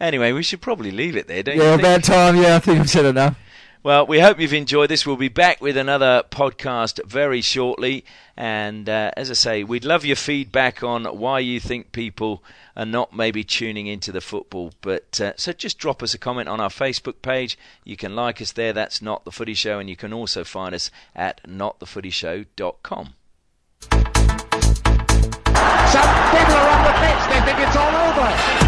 Anyway, 0.00 0.32
we 0.32 0.42
should 0.42 0.60
probably 0.60 0.90
leave 0.90 1.16
it 1.16 1.26
there, 1.26 1.42
don't 1.42 1.56
yeah, 1.56 1.62
you? 1.62 1.68
Yeah, 1.70 1.74
about 1.76 2.04
time. 2.04 2.36
Yeah, 2.36 2.56
I 2.56 2.58
think 2.58 2.80
I've 2.80 2.90
said 2.90 3.06
enough. 3.06 3.38
Well, 3.82 4.04
we 4.04 4.18
hope 4.18 4.40
you've 4.40 4.52
enjoyed 4.52 4.90
this. 4.90 5.06
We'll 5.06 5.16
be 5.16 5.28
back 5.28 5.60
with 5.60 5.76
another 5.76 6.24
podcast 6.28 7.02
very 7.06 7.40
shortly. 7.40 8.04
And 8.36 8.88
uh, 8.88 9.12
as 9.16 9.30
I 9.30 9.34
say, 9.34 9.64
we'd 9.64 9.84
love 9.84 10.04
your 10.04 10.16
feedback 10.16 10.82
on 10.82 11.04
why 11.04 11.38
you 11.38 11.60
think 11.60 11.92
people 11.92 12.42
are 12.76 12.84
not 12.84 13.14
maybe 13.14 13.44
tuning 13.44 13.86
into 13.86 14.10
the 14.10 14.20
football. 14.20 14.72
But 14.80 15.20
uh, 15.20 15.32
so 15.36 15.52
just 15.52 15.78
drop 15.78 16.02
us 16.02 16.14
a 16.14 16.18
comment 16.18 16.48
on 16.48 16.60
our 16.60 16.68
Facebook 16.68 17.22
page. 17.22 17.56
You 17.84 17.96
can 17.96 18.16
like 18.16 18.42
us 18.42 18.52
there. 18.52 18.72
That's 18.72 19.00
Not 19.00 19.24
the 19.24 19.30
Footy 19.32 19.54
Show, 19.54 19.78
and 19.78 19.88
you 19.88 19.96
can 19.96 20.12
also 20.12 20.42
find 20.42 20.74
us 20.74 20.90
at 21.14 21.40
notthefootyshow.com. 21.44 23.14
Some 23.90 24.02
people 26.32 26.54
are 26.54 26.68
on 26.68 26.84
the 26.84 26.92
fence. 26.98 27.26
They 27.28 27.40
think 27.46 27.60
it's 27.60 27.76
all 27.76 27.94
over. 27.94 28.66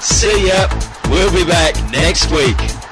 See 0.00 0.48
ya. 0.48 0.68
We'll 1.10 1.32
be 1.32 1.44
back 1.44 1.74
next 1.90 2.30
week. 2.30 2.87